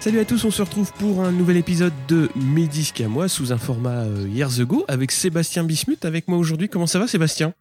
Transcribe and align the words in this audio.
Salut 0.00 0.20
à 0.20 0.24
tous, 0.24 0.44
on 0.44 0.50
se 0.50 0.62
retrouve 0.62 0.92
pour 0.94 1.22
un 1.22 1.32
nouvel 1.32 1.56
épisode 1.56 1.92
de 2.08 2.30
disques 2.66 3.00
à 3.00 3.08
moi 3.08 3.28
sous 3.28 3.52
un 3.52 3.58
format 3.58 4.04
euh, 4.04 4.28
Years 4.28 4.60
Ago 4.60 4.84
avec 4.88 5.12
Sébastien 5.12 5.64
Bismuth 5.64 6.04
avec 6.04 6.28
moi 6.28 6.38
aujourd'hui. 6.38 6.68
Comment 6.68 6.86
ça 6.86 6.98
va 6.98 7.06
Sébastien? 7.06 7.52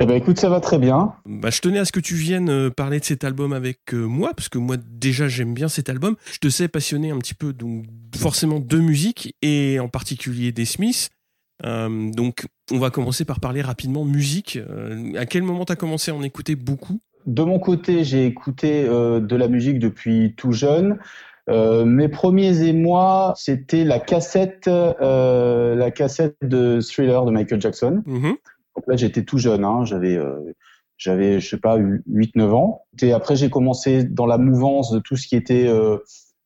Eh 0.00 0.06
ben 0.06 0.16
écoute, 0.16 0.38
ça 0.38 0.48
va 0.48 0.60
très 0.60 0.78
bien. 0.78 1.14
bah, 1.24 1.50
Je 1.50 1.60
tenais 1.60 1.78
à 1.78 1.84
ce 1.84 1.92
que 1.92 2.00
tu 2.00 2.14
viennes 2.14 2.50
euh, 2.50 2.70
parler 2.70 2.98
de 2.98 3.04
cet 3.04 3.22
album 3.22 3.52
avec 3.52 3.78
euh, 3.94 4.04
moi 4.06 4.32
parce 4.34 4.48
que 4.48 4.58
moi 4.58 4.76
déjà 4.76 5.28
j'aime 5.28 5.54
bien 5.54 5.68
cet 5.68 5.88
album. 5.88 6.16
Je 6.32 6.38
te 6.38 6.48
sais 6.48 6.66
passionné 6.66 7.10
un 7.12 7.18
petit 7.18 7.34
peu 7.34 7.52
donc 7.52 7.84
forcément 8.16 8.58
de 8.58 8.78
musique 8.78 9.36
et 9.40 9.78
en 9.78 9.88
particulier 9.88 10.50
des 10.50 10.64
Smiths. 10.64 11.10
Euh, 11.64 12.10
donc 12.10 12.46
on 12.72 12.78
va 12.78 12.90
commencer 12.90 13.24
par 13.24 13.38
parler 13.38 13.62
rapidement 13.62 14.04
musique. 14.04 14.56
Euh, 14.56 15.12
à 15.16 15.26
quel 15.26 15.44
moment 15.44 15.64
t'as 15.64 15.76
commencé 15.76 16.10
à 16.10 16.14
en 16.14 16.22
écouter 16.22 16.56
beaucoup? 16.56 17.00
De 17.26 17.42
mon 17.42 17.58
côté, 17.58 18.04
j'ai 18.04 18.26
écouté 18.26 18.84
euh, 18.86 19.20
de 19.20 19.36
la 19.36 19.48
musique 19.48 19.78
depuis 19.78 20.34
tout 20.36 20.52
jeune. 20.52 20.98
Euh, 21.50 21.84
mes 21.84 22.08
premiers 22.08 22.62
émois, 22.62 23.34
c'était 23.36 23.84
la 23.84 24.00
cassette, 24.00 24.66
euh, 24.66 25.74
la 25.74 25.90
cassette 25.90 26.36
de 26.42 26.80
Thriller 26.80 27.24
de 27.24 27.30
Michael 27.30 27.60
Jackson. 27.60 28.02
Mhm. 28.06 28.34
Donc 28.76 28.84
là, 28.86 28.96
j'étais 28.96 29.24
tout 29.24 29.38
jeune, 29.38 29.64
hein, 29.64 29.84
j'avais, 29.84 30.16
euh, 30.16 30.54
j'avais, 30.96 31.40
je 31.40 31.48
sais 31.48 31.58
pas, 31.58 31.78
8-9 31.78 32.50
ans. 32.52 32.82
Et 33.02 33.12
après, 33.12 33.36
j'ai 33.36 33.50
commencé 33.50 34.04
dans 34.04 34.26
la 34.26 34.38
mouvance 34.38 34.90
de 34.92 34.98
tout 34.98 35.16
ce 35.16 35.26
qui 35.26 35.36
était 35.36 35.66
euh, 35.66 35.98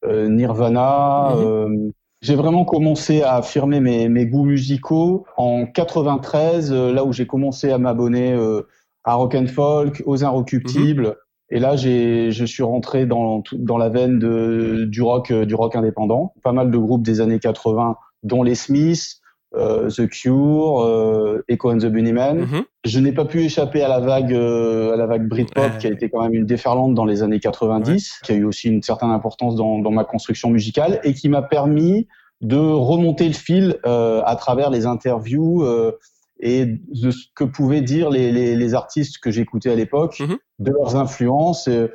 euh, 0.04 0.28
Nirvana. 0.28 1.34
Mhm. 1.34 1.42
euh, 1.42 1.90
j'ai 2.20 2.34
vraiment 2.34 2.64
commencé 2.64 3.22
à 3.22 3.36
affirmer 3.36 3.80
mes, 3.80 4.08
mes 4.08 4.26
goûts 4.26 4.44
musicaux 4.44 5.24
en 5.36 5.66
93, 5.66 6.72
euh, 6.72 6.92
là 6.92 7.04
où 7.04 7.12
j'ai 7.12 7.26
commencé 7.26 7.70
à 7.70 7.78
m'abonner 7.78 8.32
euh, 8.32 8.62
à 9.04 9.14
rock 9.14 9.36
and 9.36 9.46
folk, 9.46 10.02
aux 10.04 10.24
Inrecuptibles. 10.24 11.16
Et 11.50 11.60
là, 11.60 11.76
j'ai, 11.76 12.32
je 12.32 12.44
suis 12.44 12.64
rentré 12.64 13.06
dans, 13.06 13.42
dans 13.52 13.78
la 13.78 13.88
veine 13.88 14.18
de, 14.18 14.84
du 14.84 15.00
rock, 15.00 15.32
du 15.32 15.54
rock 15.54 15.76
indépendant. 15.76 16.34
Pas 16.42 16.52
mal 16.52 16.70
de 16.70 16.76
groupes 16.76 17.02
des 17.02 17.20
années 17.20 17.38
80, 17.38 17.96
dont 18.24 18.42
les 18.42 18.56
Smiths, 18.56 19.20
The 19.54 20.06
Cure, 20.08 20.80
euh, 20.84 21.42
Echo 21.48 21.70
and 21.70 21.78
the 21.78 21.86
Bunnymen. 21.86 22.40
Mhm. 22.40 22.64
Je 22.84 23.00
n'ai 23.00 23.12
pas 23.12 23.24
pu 23.24 23.42
échapper 23.42 23.82
à 23.82 23.88
la 23.88 24.00
vague, 24.00 24.32
euh, 24.34 24.92
à 24.92 24.96
la 24.96 25.06
vague 25.06 25.26
Britpop, 25.28 25.78
qui 25.78 25.86
a 25.86 25.90
été 25.90 26.10
quand 26.10 26.22
même 26.22 26.34
une 26.34 26.44
déferlante 26.46 26.94
dans 26.94 27.04
les 27.06 27.22
années 27.22 27.40
90, 27.40 28.20
qui 28.24 28.32
a 28.32 28.34
eu 28.34 28.44
aussi 28.44 28.68
une 28.68 28.82
certaine 28.82 29.10
importance 29.10 29.56
dans, 29.56 29.78
dans 29.78 29.90
ma 29.90 30.04
construction 30.04 30.50
musicale 30.50 31.00
et 31.02 31.14
qui 31.14 31.28
m'a 31.28 31.42
permis 31.42 32.06
de 32.40 32.56
remonter 32.58 33.26
le 33.26 33.32
fil 33.34 33.78
euh, 33.86 34.22
à 34.24 34.36
travers 34.36 34.70
les 34.70 34.86
interviews 34.86 35.64
euh, 35.64 35.98
et 36.40 36.66
de 36.66 37.10
ce 37.10 37.26
que 37.34 37.42
pouvaient 37.44 37.80
dire 37.80 38.10
les, 38.10 38.30
les, 38.30 38.54
les 38.54 38.74
artistes 38.74 39.18
que 39.18 39.30
j'écoutais 39.30 39.70
à 39.70 39.74
l'époque, 39.74 40.20
Mhm. 40.20 40.36
de 40.60 40.70
leurs 40.72 40.94
influences. 40.96 41.68
euh, 41.68 41.88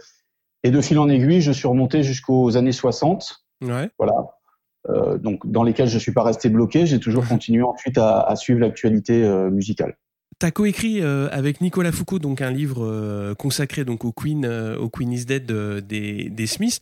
et 0.65 0.71
de 0.71 0.79
fil 0.81 0.97
en 0.97 1.09
aiguille, 1.09 1.41
je 1.41 1.51
suis 1.51 1.67
remonté 1.67 2.03
jusqu'aux 2.03 2.55
années 2.57 2.71
60 2.71 3.43
Ouais. 3.61 3.89
voilà. 3.97 4.13
Euh, 4.89 5.17
donc 5.17 5.49
dans 5.49 5.63
lesquels 5.63 5.87
je 5.87 5.97
suis 5.97 6.11
pas 6.11 6.23
resté 6.23 6.49
bloqué, 6.49 6.85
j'ai 6.85 6.99
toujours 6.99 7.27
continué 7.27 7.63
ensuite 7.63 7.97
à, 7.97 8.35
suivre 8.35 8.59
l'actualité 8.59 9.23
euh, 9.23 9.49
musicale. 9.49 9.95
T'as 10.39 10.51
coécrit 10.51 11.01
euh, 11.01 11.29
avec 11.31 11.61
Nicolas 11.61 11.91
Foucault 11.91 12.19
donc 12.19 12.41
un 12.41 12.51
livre 12.51 12.85
euh, 12.85 13.33
consacré 13.35 13.85
donc 13.85 14.03
au 14.03 14.11
Queen 14.11 14.45
euh, 14.45 14.77
au 14.77 14.89
is 14.99 15.25
Dead 15.25 15.45
des, 15.45 16.47
Smiths 16.47 16.81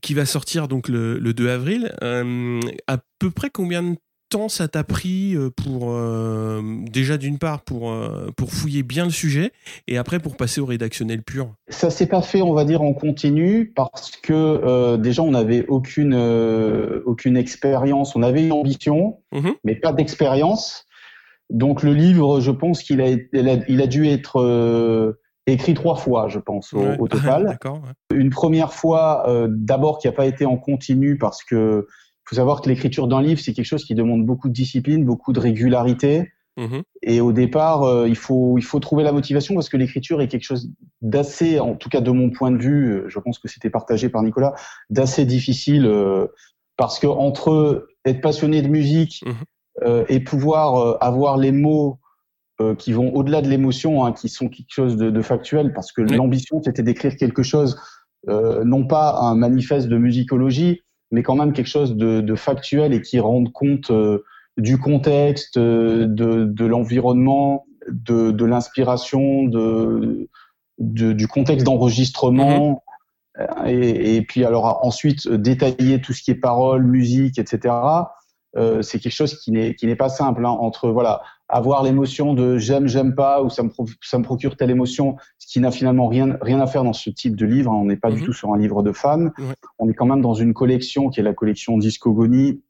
qui 0.00 0.14
va 0.14 0.24
sortir 0.24 0.68
donc 0.68 0.88
le, 0.88 1.18
le 1.18 1.34
2 1.34 1.48
avril. 1.48 1.94
À 2.86 2.98
peu 3.18 3.30
près 3.30 3.50
combien 3.50 3.82
de 3.82 3.96
temps 4.32 4.48
ça 4.48 4.66
t'a 4.68 4.82
pris 4.84 5.34
euh, 5.36 5.50
pour 5.50 5.90
euh, 5.90 6.60
déjà 6.90 7.16
d'une 7.18 7.38
part 7.38 7.62
pour 7.62 7.90
euh, 7.90 8.30
pour 8.36 8.52
fouiller 8.52 8.82
bien 8.82 9.04
le 9.04 9.10
sujet 9.10 9.52
et 9.88 9.96
après 9.98 10.18
pour 10.18 10.36
passer 10.36 10.60
au 10.60 10.66
rédactionnel 10.66 11.22
pur. 11.22 11.54
Ça 11.68 11.90
s'est 11.90 12.06
pas 12.06 12.22
fait, 12.22 12.42
on 12.42 12.52
va 12.54 12.64
dire, 12.64 12.82
en 12.82 12.92
continu 12.94 13.72
parce 13.76 14.10
que 14.16 14.32
euh, 14.32 14.96
déjà 14.96 15.22
on 15.22 15.30
n'avait 15.32 15.66
aucune 15.68 16.14
aucune 17.06 17.36
expérience, 17.36 18.16
on 18.16 18.22
avait 18.22 18.42
une 18.44 18.52
ambition, 18.52 19.18
Mhm. 19.32 19.54
mais 19.64 19.74
pas 19.76 19.92
d'expérience. 19.92 20.86
Donc 21.50 21.82
le 21.82 21.92
livre, 21.92 22.40
je 22.40 22.50
pense 22.50 22.82
qu'il 22.82 23.00
a, 23.00 23.08
il 23.10 23.48
a, 23.48 23.56
il 23.68 23.82
a 23.82 23.86
dû 23.86 24.06
être 24.08 25.14
écrit 25.46 25.74
trois 25.74 25.96
fois, 25.96 26.28
je 26.28 26.38
pense, 26.38 26.72
au, 26.72 26.78
Ouais. 26.78 26.96
au 26.98 27.08
total. 27.08 27.58
Ouais. 27.64 28.16
Une 28.16 28.30
première 28.30 28.72
fois, 28.72 29.28
euh, 29.28 29.48
d'abord, 29.50 29.98
qui 29.98 30.06
n'a 30.06 30.12
pas 30.12 30.26
été 30.26 30.46
en 30.46 30.56
continu 30.56 31.18
parce 31.18 31.42
que 31.44 31.86
faut 32.32 32.36
savoir 32.36 32.60
que 32.62 32.68
l'écriture 32.68 33.08
d'un 33.08 33.20
livre, 33.22 33.40
c'est 33.40 33.52
quelque 33.52 33.66
chose 33.66 33.84
qui 33.84 33.94
demande 33.94 34.24
beaucoup 34.24 34.48
de 34.48 34.54
discipline, 34.54 35.04
beaucoup 35.04 35.32
de 35.32 35.40
régularité. 35.40 36.32
Mhm. 36.56 36.82
Et 37.02 37.20
au 37.20 37.32
départ, 37.32 37.82
euh, 37.84 38.08
il 38.08 38.16
faut 38.16 38.58
il 38.58 38.64
faut 38.64 38.78
trouver 38.78 39.04
la 39.04 39.12
motivation 39.12 39.54
parce 39.54 39.68
que 39.70 39.76
l'écriture 39.78 40.20
est 40.20 40.28
quelque 40.28 40.44
chose 40.44 40.70
d'assez, 41.00 41.58
en 41.60 41.74
tout 41.76 41.88
cas 41.88 42.00
de 42.02 42.10
mon 42.10 42.30
point 42.30 42.50
de 42.50 42.58
vue, 42.58 42.90
euh, 42.92 43.08
je 43.08 43.18
pense 43.18 43.38
que 43.38 43.48
c'était 43.48 43.70
partagé 43.70 44.08
par 44.10 44.22
Nicolas, 44.22 44.54
d'assez 44.90 45.24
difficile 45.24 45.86
euh, 45.86 46.26
parce 46.76 46.98
que 46.98 47.06
entre 47.06 47.86
être 48.04 48.20
passionné 48.20 48.60
de 48.62 48.68
musique 48.68 49.22
Mhm. 49.26 49.34
euh, 49.84 50.04
et 50.08 50.20
pouvoir 50.20 50.76
euh, 50.76 50.96
avoir 51.00 51.38
les 51.38 51.52
mots 51.52 51.98
euh, 52.60 52.74
qui 52.74 52.92
vont 52.92 53.14
au-delà 53.14 53.40
de 53.40 53.48
l'émotion, 53.48 54.04
hein, 54.04 54.12
qui 54.12 54.28
sont 54.28 54.48
quelque 54.48 54.72
chose 54.72 54.96
de, 54.98 55.10
de 55.10 55.22
factuel, 55.22 55.72
parce 55.72 55.90
que 55.90 56.02
l'ambition 56.02 56.60
c'était 56.62 56.82
d'écrire 56.82 57.16
quelque 57.16 57.42
chose, 57.42 57.78
euh, 58.28 58.62
non 58.64 58.86
pas 58.86 59.18
un 59.20 59.34
manifeste 59.34 59.88
de 59.88 59.96
musicologie, 59.96 60.82
mais 61.12 61.22
quand 61.22 61.36
même 61.36 61.52
quelque 61.52 61.68
chose 61.68 61.94
de, 61.94 62.20
de 62.20 62.34
factuel 62.34 62.92
et 62.92 63.00
qui 63.02 63.20
rende 63.20 63.52
compte 63.52 63.90
euh, 63.90 64.24
du 64.56 64.78
contexte, 64.78 65.56
euh, 65.56 66.06
de, 66.06 66.44
de 66.44 66.64
l'environnement, 66.66 67.66
de, 67.88 68.32
de 68.32 68.44
l'inspiration, 68.44 69.44
de, 69.44 70.28
du 70.78 71.28
contexte 71.28 71.64
d'enregistrement. 71.64 72.82
Euh, 73.38 73.46
Et, 73.66 74.16
et 74.16 74.22
puis 74.22 74.44
alors 74.44 74.80
ensuite 74.82 75.26
détailler 75.26 76.02
tout 76.02 76.12
ce 76.12 76.22
qui 76.22 76.32
est 76.32 76.40
paroles, 76.40 76.84
musique, 76.84 77.38
etc. 77.38 77.74
Euh, 78.56 78.82
c'est 78.82 78.98
quelque 78.98 79.14
chose 79.14 79.38
qui 79.40 79.52
n'est 79.52 79.74
qui 79.74 79.86
n'est 79.86 79.96
pas 79.96 80.10
simple 80.10 80.44
hein, 80.44 80.50
entre 80.50 80.90
voilà 80.90 81.22
avoir 81.52 81.82
l'émotion 81.82 82.34
de 82.34 82.56
j'aime 82.58 82.88
j'aime 82.88 83.14
pas 83.14 83.42
ou 83.42 83.50
ça 83.50 83.62
me 83.62 83.70
ça 84.00 84.18
me 84.18 84.24
procure 84.24 84.56
telle 84.56 84.70
émotion, 84.70 85.16
ce 85.38 85.46
qui 85.46 85.60
n'a 85.60 85.70
finalement 85.70 86.08
rien 86.08 86.36
rien 86.40 86.58
à 86.60 86.66
faire 86.66 86.82
dans 86.82 86.92
ce 86.94 87.10
type 87.10 87.36
de 87.36 87.44
livre. 87.46 87.70
hein. 87.70 87.78
On 87.80 87.84
n'est 87.84 87.96
pas 87.96 88.10
du 88.10 88.20
Mhm. 88.20 88.24
tout 88.26 88.32
sur 88.32 88.52
un 88.54 88.58
livre 88.58 88.82
de 88.82 88.90
fans. 88.92 89.26
Ouais. 89.38 89.54
On 89.78 89.88
est 89.88 89.94
quand 89.94 90.06
même 90.06 90.22
dans 90.22 90.34
une 90.34 90.54
collection 90.54 91.10
qui 91.10 91.20
est 91.20 91.22
la 91.22 91.34
collection 91.34 91.76
Discogonie, 91.78 92.62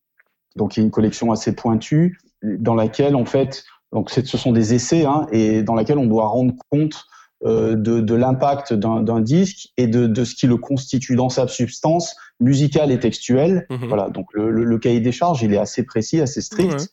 donc 0.56 0.72
qui 0.72 0.80
est 0.80 0.82
une 0.82 0.90
collection 0.90 1.30
assez 1.32 1.54
pointue 1.54 2.18
dans 2.42 2.74
laquelle 2.74 3.14
en 3.16 3.24
fait 3.24 3.64
donc 3.92 4.10
ce 4.10 4.22
sont 4.36 4.52
des 4.52 4.74
essais 4.74 5.04
hein, 5.04 5.26
et 5.32 5.62
dans 5.62 5.74
laquelle 5.74 5.98
on 5.98 6.06
doit 6.06 6.26
rendre 6.26 6.54
compte 6.70 7.04
euh, 7.44 7.74
de, 7.76 8.00
de 8.00 8.14
l'impact 8.14 8.72
d'un 8.72 9.20
disque 9.20 9.68
et 9.76 9.86
de, 9.86 10.06
de 10.06 10.24
ce 10.24 10.34
qui 10.34 10.46
le 10.46 10.56
constitue 10.56 11.14
dans 11.16 11.28
sa 11.28 11.46
substance 11.48 12.14
musicale 12.40 12.90
et 12.92 12.98
textuelle. 13.00 13.66
Mhm. 13.68 13.88
Voilà, 13.88 14.10
donc 14.10 14.26
le, 14.32 14.50
le, 14.50 14.64
le 14.64 14.78
cahier 14.78 15.00
des 15.00 15.12
charges, 15.12 15.42
il 15.42 15.52
est 15.52 15.58
assez 15.58 15.84
précis, 15.84 16.20
assez 16.20 16.40
strict. 16.40 16.88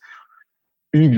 Hugues, 0.92 1.16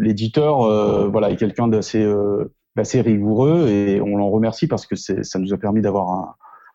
l'éditeur, 0.00 0.62
euh, 0.62 1.08
voilà, 1.08 1.30
est 1.30 1.36
quelqu'un 1.36 1.68
d'assez 1.68 2.02
euh, 2.02 2.52
rigoureux 2.76 3.68
et 3.68 4.00
on 4.00 4.16
l'en 4.16 4.30
remercie 4.30 4.66
parce 4.66 4.86
que 4.86 4.96
ça 4.96 5.38
nous 5.38 5.52
a 5.52 5.58
permis 5.58 5.82
d'avoir 5.82 6.10
un, 6.10 6.34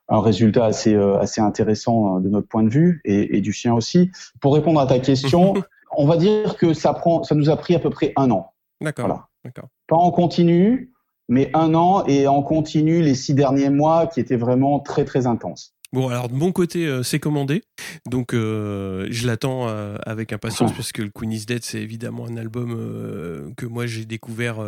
un 0.09 0.22
résultat 0.22 0.66
assez 0.66 0.95
euh, 0.95 1.18
assez 1.19 1.41
intéressant 1.41 2.18
euh, 2.18 2.19
de 2.19 2.29
notre 2.29 2.47
point 2.47 2.63
de 2.63 2.69
vue 2.69 3.01
et, 3.06 3.38
et 3.38 3.41
du 3.41 3.53
sien 3.53 3.73
aussi. 3.73 4.12
Pour 4.40 4.53
répondre 4.53 4.79
à 4.79 4.88
ta 4.88 5.00
question, 5.00 5.53
on 5.97 6.07
va 6.07 6.18
dire 6.18 6.57
que 6.57 6.73
ça 6.73 6.94
prend, 6.94 7.23
ça 7.23 7.35
nous 7.35 7.50
a 7.50 7.57
pris 7.57 7.75
à 7.75 7.79
peu 7.79 7.90
près 7.90 8.13
un 8.16 8.31
an, 8.31 8.53
D'accord. 8.81 9.07
Voilà. 9.07 9.28
D'accord. 9.44 9.69
pas 9.88 9.95
en 9.95 10.12
continu, 10.12 10.91
mais 11.29 11.50
un 11.53 11.74
an 11.74 12.06
et 12.06 12.27
en 12.27 12.42
continu 12.42 13.01
les 13.01 13.15
six 13.15 13.33
derniers 13.33 13.69
mois 13.69 14.07
qui 14.07 14.19
étaient 14.19 14.36
vraiment 14.36 14.80
très 14.80 15.06
très 15.06 15.25
intenses. 15.25 15.74
Bon, 15.94 16.10
alors 16.10 16.28
de 16.30 16.36
mon 16.36 16.51
côté, 16.51 16.86
euh, 16.86 17.01
c'est 17.01 17.19
commandé. 17.19 17.63
Donc, 18.10 18.34
euh, 18.34 19.07
je 19.10 19.25
l'attends 19.25 19.69
euh, 19.69 19.95
avec 20.06 20.34
impatience 20.34 20.74
parce 20.74 20.92
que 20.92 21.01
le 21.01 21.10
Queen 21.10 21.31
is 21.31 21.45
Dead, 21.45 21.63
c'est 21.63 21.81
évidemment 21.81 22.25
un 22.28 22.36
album 22.38 23.54
que 23.56 23.66
moi 23.66 23.86
j'ai 23.88 24.06
découvert. 24.06 24.60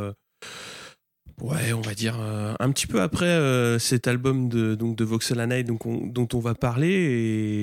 Ouais, 1.41 1.71
on 1.71 1.79
va 1.79 1.93
dire 1.93 2.17
un 2.19 2.71
petit 2.71 2.85
peu 2.87 3.01
après 3.01 3.77
cet 3.79 4.07
album 4.07 4.49
de 4.49 4.75
donc 4.75 4.97
de 4.97 5.05
Voxel 5.05 5.37
Night 5.47 5.65
donc 5.67 5.85
on- 5.85 6.05
dont 6.05 6.27
on 6.33 6.39
va 6.39 6.53
parler. 6.53 6.89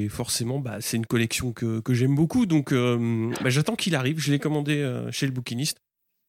Et 0.04 0.08
forcément 0.08 0.58
bah, 0.60 0.76
c'est 0.80 0.96
une 0.96 1.04
collection 1.06 1.52
que, 1.52 1.80
que 1.80 1.92
j'aime 1.92 2.14
beaucoup. 2.14 2.46
Donc 2.46 2.72
bah, 2.72 3.50
j'attends 3.50 3.74
qu'il 3.76 3.94
arrive. 3.94 4.18
Je 4.18 4.30
l'ai 4.32 4.38
commandé 4.38 4.86
chez 5.10 5.26
le 5.26 5.32
bouquiniste. 5.32 5.78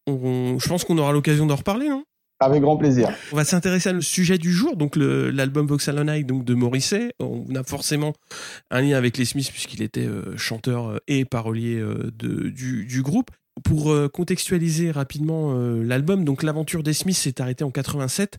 On- 0.07 0.57
je 0.59 0.67
pense 0.67 0.83
qu'on 0.83 0.97
aura 0.97 1.11
l'occasion 1.13 1.45
d'en 1.45 1.55
reparler 1.55 1.87
non? 1.89 2.03
Avec 2.39 2.61
grand 2.61 2.77
plaisir. 2.77 3.09
on 3.31 3.35
va 3.35 3.45
s'intéresser 3.45 3.91
au 3.91 4.01
sujet 4.01 4.37
du 4.37 4.51
jour, 4.51 4.75
donc 4.75 4.95
l'album 4.95 5.65
Voxel 5.65 5.95
donc 6.23 6.45
de 6.45 6.53
Morrissey. 6.53 7.11
On 7.19 7.43
a 7.55 7.63
forcément 7.63 8.13
un 8.69 8.81
lien 8.81 8.95
avec 8.95 9.17
les 9.17 9.25
Smiths 9.25 9.51
puisqu'il 9.51 9.81
était 9.81 10.05
euh, 10.05 10.37
chanteur 10.37 10.87
euh, 10.87 10.97
et 11.07 11.25
parolier 11.25 11.79
euh, 11.79 12.11
du, 12.13 13.01
groupe. 13.01 13.31
Pour 13.63 13.91
contextualiser 14.11 14.91
rapidement 14.91 15.51
l'album, 15.81 16.23
donc 16.23 16.43
l'aventure 16.43 16.83
des 16.83 16.93
Smiths 16.93 17.17
s'est 17.17 17.41
arrêtée 17.41 17.63
en 17.63 17.71
87 17.71 18.37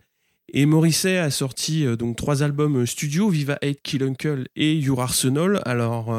Et 0.53 0.65
Morrissey 0.65 1.19
a 1.19 1.31
sorti 1.31 1.85
donc 1.97 2.15
trois 2.15 2.45
albums 2.45 2.87
studio, 2.87 3.29
Viva 3.29 3.59
Hate, 3.61 3.83
Kill 3.83 4.05
Uncle 4.05 4.47
et 4.55 4.77
Your 4.77 5.01
Arsenal. 5.01 5.61
Alors, 5.65 6.17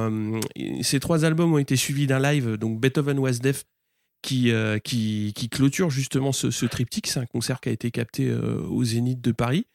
ces 0.81 0.99
trois 0.99 1.23
albums 1.23 1.53
ont 1.53 1.59
été 1.59 1.77
suivis 1.77 2.07
d'un 2.07 2.19
live, 2.19 2.57
donc 2.57 2.81
Beethoven 2.81 3.19
Was 3.19 3.39
Deaf, 3.39 3.63
qui, 4.21 4.51
euh, 4.51 4.80
qui, 4.80 5.33
qui, 5.36 5.50
clôture 5.50 5.89
justement 5.89 6.31
ce, 6.31 6.66
triptyque. 6.66 7.07
C'est 7.07 7.19
un 7.19 7.25
concert 7.25 7.60
qui 7.60 7.69
a 7.69 7.71
été 7.71 7.92
capté 7.92 8.31
au 8.33 8.83
Zénith 8.83 9.21
de 9.21 9.31
Paris, 9.31 9.66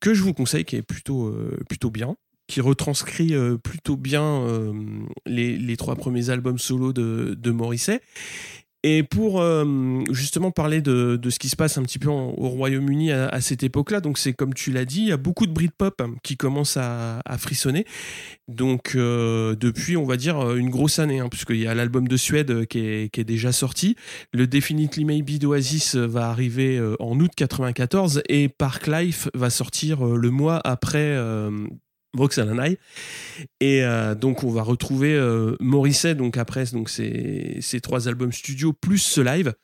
que 0.00 0.14
je 0.14 0.22
vous 0.22 0.34
conseille, 0.34 0.64
qui 0.64 0.76
est 0.76 0.82
plutôt, 0.82 1.34
plutôt 1.68 1.90
bien, 1.90 2.16
qui 2.46 2.60
retranscrit 2.60 3.34
plutôt 3.62 3.96
bien 3.96 4.46
les, 5.24 5.56
les, 5.56 5.76
trois 5.76 5.96
premiers 5.96 6.30
albums 6.30 6.58
solo 6.58 6.92
de, 6.92 7.34
de 7.38 7.50
Morrissey. 7.50 8.00
Et 8.88 9.02
pour 9.02 9.40
euh, 9.40 10.04
justement 10.12 10.52
parler 10.52 10.80
de, 10.80 11.16
de, 11.16 11.30
ce 11.30 11.40
qui 11.40 11.48
se 11.48 11.56
passe 11.56 11.76
un 11.76 11.82
petit 11.82 11.98
peu 11.98 12.08
au 12.08 12.48
Royaume-Uni 12.48 13.10
à, 13.10 13.40
cette 13.40 13.64
époque-là, 13.64 14.00
donc 14.00 14.16
c'est 14.16 14.32
comme 14.32 14.54
tu 14.54 14.70
l'as 14.70 14.84
dit, 14.84 15.00
il 15.00 15.08
y 15.08 15.12
a 15.12 15.16
beaucoup 15.16 15.48
de 15.48 15.52
Britpop 15.52 16.00
qui 16.22 16.36
commencent 16.36 16.76
à, 16.76 17.18
à 17.24 17.36
frissonner. 17.36 17.84
Donc 18.46 18.92
euh, 18.94 19.56
depuis, 19.56 19.96
on 19.96 20.04
va 20.04 20.16
dire 20.16 20.54
une 20.54 20.70
grosse 20.70 21.00
année, 21.00 21.18
hein, 21.18 21.28
puisqu'il 21.28 21.56
y 21.56 21.66
a 21.66 21.74
l'album 21.74 22.06
de 22.06 22.16
Suède 22.16 22.52
euh, 22.52 22.64
qui 22.64 22.78
est, 22.78 23.08
qui 23.12 23.20
est, 23.22 23.24
déjà 23.24 23.50
sorti. 23.50 23.96
Le 24.32 24.46
Definitely 24.46 25.04
Maybe 25.04 25.40
d'Oasis 25.40 25.96
va 25.96 26.28
arriver 26.28 26.80
en 27.00 27.18
août 27.18 27.32
94 27.34 28.22
et 28.28 28.48
Park 28.48 28.86
Life 28.86 29.28
va 29.34 29.50
sortir 29.50 30.04
le 30.04 30.30
mois 30.30 30.60
après 30.62 31.18
Broxalanai. 32.16 32.78
Et 33.60 33.84
euh, 33.84 34.14
donc 34.14 34.42
on 34.42 34.50
va 34.50 34.62
retrouver 34.62 35.14
euh, 35.14 35.56
donc 36.16 36.36
après 36.36 36.64
donc 36.72 36.88
ces, 36.90 37.60
trois 37.82 38.08
albums 38.08 38.32
studio 38.32 38.72
plus 38.72 38.98
ce 38.98 39.20
live 39.20 39.54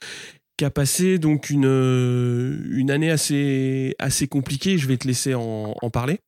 qui 0.57 0.65
a 0.65 0.71
passé 0.71 1.19
donc 1.19 1.51
une, 1.51 1.67
euh, 1.67 2.59
une 2.71 2.91
année 2.91 3.11
assez, 3.11 3.97
assez 3.99 4.29
compliquée. 4.29 4.79
Je 4.79 4.87
vais 4.87 4.99
te 4.99 5.09
laisser 5.09 5.35
en, 5.35 5.75
parler. 5.91 6.21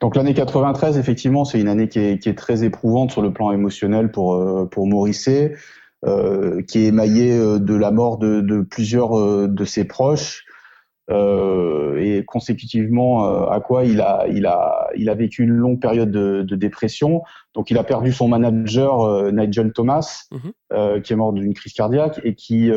Donc 0.00 0.14
l'année 0.14 0.34
93, 0.34 0.98
effectivement, 0.98 1.44
c'est 1.44 1.60
une 1.60 1.68
année 1.68 1.88
qui 1.88 1.98
est, 1.98 2.38
très 2.38 2.64
éprouvante 2.64 3.10
sur 3.10 3.22
le 3.22 3.32
plan 3.32 3.50
émotionnel 3.50 4.10
pour, 4.10 4.34
euh, 4.34 4.66
pour 4.66 4.86
qui 6.68 6.78
est 6.78 6.84
émaillée 6.84 7.36
de 7.36 7.74
la 7.74 7.90
mort 7.90 8.18
de, 8.18 8.60
plusieurs 8.60 9.48
de 9.48 9.64
ses 9.64 9.84
proches 9.84 10.45
et 11.08 12.24
consécutivement 12.24 13.26
euh, 13.26 13.46
à 13.46 13.60
quoi 13.60 13.84
il 13.84 14.00
a, 14.00 14.26
il, 14.28 14.46
a, 14.46 14.88
il 14.96 15.08
a 15.08 15.14
vécu 15.14 15.42
une 15.42 15.50
longue 15.50 15.80
période 15.80 16.10
de, 16.10 16.42
de 16.42 16.56
dépression. 16.56 17.22
Donc 17.54 17.70
il 17.70 17.78
a 17.78 17.84
perdu 17.84 18.12
son 18.12 18.28
manager 18.28 19.00
euh, 19.00 19.30
Nigel 19.30 19.72
Thomas, 19.72 20.26
mmh. 20.30 21.00
qui 21.02 21.12
est 21.12 21.16
mort 21.16 21.32
d'une 21.32 21.54
crise 21.54 21.72
cardiaque 21.72 22.20
et 22.24 22.34
qui, 22.34 22.70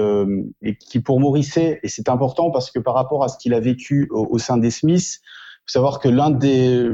et 0.61 0.75
qui 0.77 0.99
pour 0.99 1.19
Morrissey, 1.19 1.79
et 1.83 1.87
c'est 1.87 2.09
important 2.09 2.51
parce 2.51 2.71
que 2.71 2.79
par 2.79 2.93
rapport 2.93 3.23
à 3.23 3.27
ce 3.27 3.37
qu'il 3.37 3.53
a 3.53 3.59
vécu 3.59 4.07
au, 4.11 4.27
au 4.31 4.37
sein 4.37 4.57
des 4.57 4.71
Smiths, 4.71 5.19
faut 5.65 5.73
savoir 5.73 5.99
que 5.99 6.09
l'un 6.09 6.29
des 6.29 6.89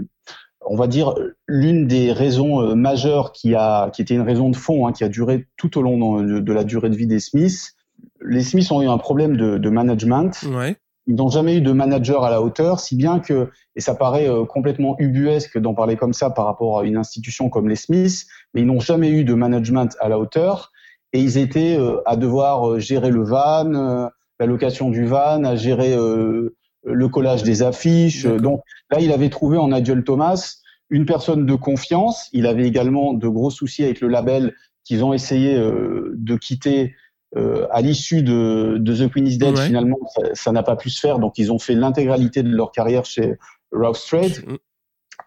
on 0.67 0.75
va 0.75 0.88
dire 0.88 1.13
l'une 1.47 1.85
des 1.85 2.11
raisons 2.11 2.75
majeures 2.75 3.31
qui 3.31 3.53
a 3.53 3.91
qui 3.91 4.01
était 4.01 4.15
une 4.15 4.21
raison 4.21 4.49
de 4.49 4.55
fond 4.55 4.88
hein, 4.88 4.93
qui 4.93 5.03
a 5.03 5.09
duré 5.09 5.47
tout 5.57 5.77
au 5.77 5.81
long 5.83 6.21
de, 6.21 6.39
de, 6.39 6.53
la 6.53 6.63
durée 6.63 6.89
de 6.89 6.95
vie 6.95 7.07
des 7.07 7.19
Smiths. 7.19 7.75
Les 8.21 8.41
Smiths 8.41 8.71
ont 8.71 8.81
eu 8.81 8.88
un 8.88 8.97
problème 8.97 9.38
de, 9.38 9.59
de 9.59 9.69
management. 9.69 10.43
Ouais 10.49 10.77
ils 11.07 11.15
n'ont 11.15 11.29
jamais 11.29 11.57
eu 11.57 11.61
de 11.61 11.71
manager 11.71 12.23
à 12.23 12.29
la 12.29 12.41
hauteur, 12.41 12.79
si 12.79 12.95
bien 12.95 13.19
que, 13.19 13.49
et 13.75 13.81
ça 13.81 13.95
paraît 13.95 14.27
euh, 14.27 14.45
complètement 14.45 14.95
ubuesque 14.99 15.57
d'en 15.59 15.73
parler 15.73 15.97
comme 15.97 16.13
ça 16.13 16.29
par 16.29 16.45
rapport 16.45 16.79
à 16.79 16.83
une 16.83 16.97
institution 16.97 17.49
comme 17.49 17.69
les 17.69 17.75
Smiths, 17.75 18.25
mais 18.53 18.61
ils 18.61 18.67
n'ont 18.67 18.79
jamais 18.79 19.09
eu 19.09 19.23
de 19.23 19.33
management 19.33 19.95
à 19.99 20.09
la 20.09 20.17
hauteur, 20.17 20.71
et 21.13 21.19
ils 21.19 21.37
étaient 21.37 21.77
euh, 21.77 22.01
à 22.05 22.15
devoir 22.15 22.69
euh, 22.69 22.79
gérer 22.79 23.11
le 23.11 23.23
van, 23.23 24.09
la 24.39 24.45
location 24.45 24.89
du 24.89 25.05
van, 25.05 25.43
à 25.43 25.55
gérer 25.55 25.95
le 25.95 27.07
collage 27.07 27.43
des 27.43 27.63
affiches. 27.63 28.25
Donc 28.25 28.63
là, 28.91 28.99
il 28.99 29.13
avait 29.13 29.29
trouvé 29.29 29.57
en 29.57 29.69
Nigel 29.69 30.03
Thomas 30.03 30.57
une 30.89 31.05
personne 31.05 31.45
de 31.45 31.55
confiance. 31.55 32.27
Il 32.33 32.45
avait 32.45 32.67
également 32.67 33.13
de 33.13 33.29
gros 33.29 33.49
soucis 33.49 33.85
avec 33.85 34.01
le 34.01 34.09
label 34.09 34.53
qu'ils 34.83 35.05
ont 35.05 35.13
essayé 35.13 35.57
de 35.57 36.35
quitter 36.35 36.95
euh, 37.37 37.67
à 37.71 37.81
l'issue 37.81 38.23
de, 38.23 38.77
de, 38.79 38.95
The 38.95 39.11
Queen 39.11 39.27
is 39.27 39.37
Dead, 39.37 39.57
finalement, 39.57 39.97
ça 40.33 40.51
n'a 40.51 40.63
pas 40.63 40.75
pu 40.75 40.89
se 40.89 40.99
faire. 40.99 41.19
Donc, 41.19 41.37
ils 41.37 41.51
ont 41.51 41.59
fait 41.59 41.75
l'intégralité 41.75 42.43
de 42.43 42.49
leur 42.49 42.71
carrière 42.71 43.05
chez 43.05 43.37
Rough 43.71 43.97
Trade. 44.07 44.43
Mm. 44.45 44.55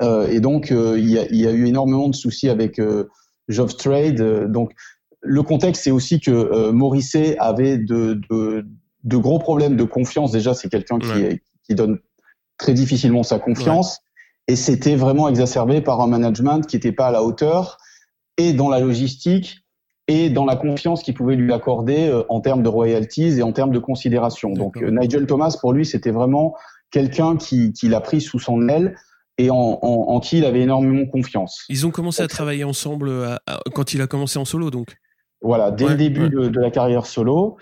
Euh, 0.02 0.28
et 0.28 0.40
donc, 0.40 0.70
euh, 0.70 0.98
il, 0.98 1.10
y 1.10 1.18
a, 1.18 1.26
il, 1.26 1.36
y 1.36 1.46
a, 1.46 1.52
eu 1.52 1.66
énormément 1.66 2.08
de 2.08 2.14
soucis 2.14 2.48
avec 2.48 2.78
euh, 2.78 3.08
Jove 3.48 3.74
Trade. 3.76 4.50
donc, 4.50 4.72
le 5.20 5.42
contexte, 5.42 5.82
c'est 5.84 5.90
aussi 5.90 6.20
que 6.20 6.30
euh, 6.30 6.72
Morrissey 6.72 7.36
avait 7.38 7.76
de, 7.76 8.20
de, 8.30 8.64
de, 9.02 9.16
gros 9.16 9.38
problèmes 9.38 9.76
de 9.76 9.84
confiance. 9.84 10.30
Déjà, 10.30 10.54
c'est 10.54 10.68
quelqu'un 10.68 10.98
qui, 10.98 11.40
qui 11.64 11.74
donne 11.74 11.98
très 12.56 12.72
difficilement 12.72 13.24
sa 13.24 13.38
confiance. 13.38 13.98
Ouais. 14.46 14.52
Et 14.52 14.56
c'était 14.56 14.94
vraiment 14.94 15.28
exacerbé 15.28 15.80
par 15.80 16.00
un 16.00 16.06
management 16.06 16.64
qui 16.66 16.76
n'était 16.76 16.92
pas 16.92 17.08
à 17.08 17.10
la 17.10 17.22
hauteur 17.22 17.78
et 18.36 18.52
dans 18.52 18.68
la 18.68 18.78
logistique 18.78 19.64
et 20.08 20.30
dans 20.30 20.46
la 20.46 20.56
confiance 20.56 21.02
qu'il 21.02 21.14
pouvait 21.14 21.36
lui 21.36 21.52
accorder 21.52 22.08
euh, 22.08 22.22
en 22.28 22.40
termes 22.40 22.62
de 22.62 22.68
royalties 22.68 23.38
et 23.38 23.42
en 23.42 23.52
termes 23.52 23.72
de 23.72 23.78
considération. 23.78 24.50
Donc 24.52 24.76
euh, 24.82 24.90
Nigel 24.90 25.26
Thomas, 25.26 25.56
pour 25.60 25.72
lui, 25.74 25.84
c'était 25.84 26.10
vraiment 26.10 26.54
quelqu'un 26.90 27.36
qui, 27.36 27.72
qui 27.72 27.88
l'a 27.88 28.00
pris 28.00 28.20
sous 28.20 28.38
son 28.40 28.68
aile 28.68 28.96
et 29.36 29.50
en, 29.50 29.78
en, 29.82 30.14
en, 30.14 30.20
qui 30.20 30.38
il 30.38 30.44
avait 30.44 30.62
énormément 30.62 31.06
confiance. 31.06 31.64
Ils 31.68 31.86
ont 31.86 31.90
commencé 31.90 32.22
à 32.22 32.26
travailler 32.28 32.64
ensemble 32.64 33.10
à, 33.10 33.40
à, 33.46 33.60
quand 33.74 33.92
il 33.94 34.00
a 34.00 34.06
commencé 34.06 34.38
en 34.38 34.44
solo, 34.44 34.70
donc 34.70 34.96
Voilà, 35.42 35.70
dès 35.70 35.84
ouais, 35.84 35.90
le 35.92 35.96
début 35.96 36.22
ouais. 36.22 36.30
de, 36.30 36.48
de, 36.48 36.60
la 36.60 36.70
carrière 36.70 37.06
solo. 37.06 37.58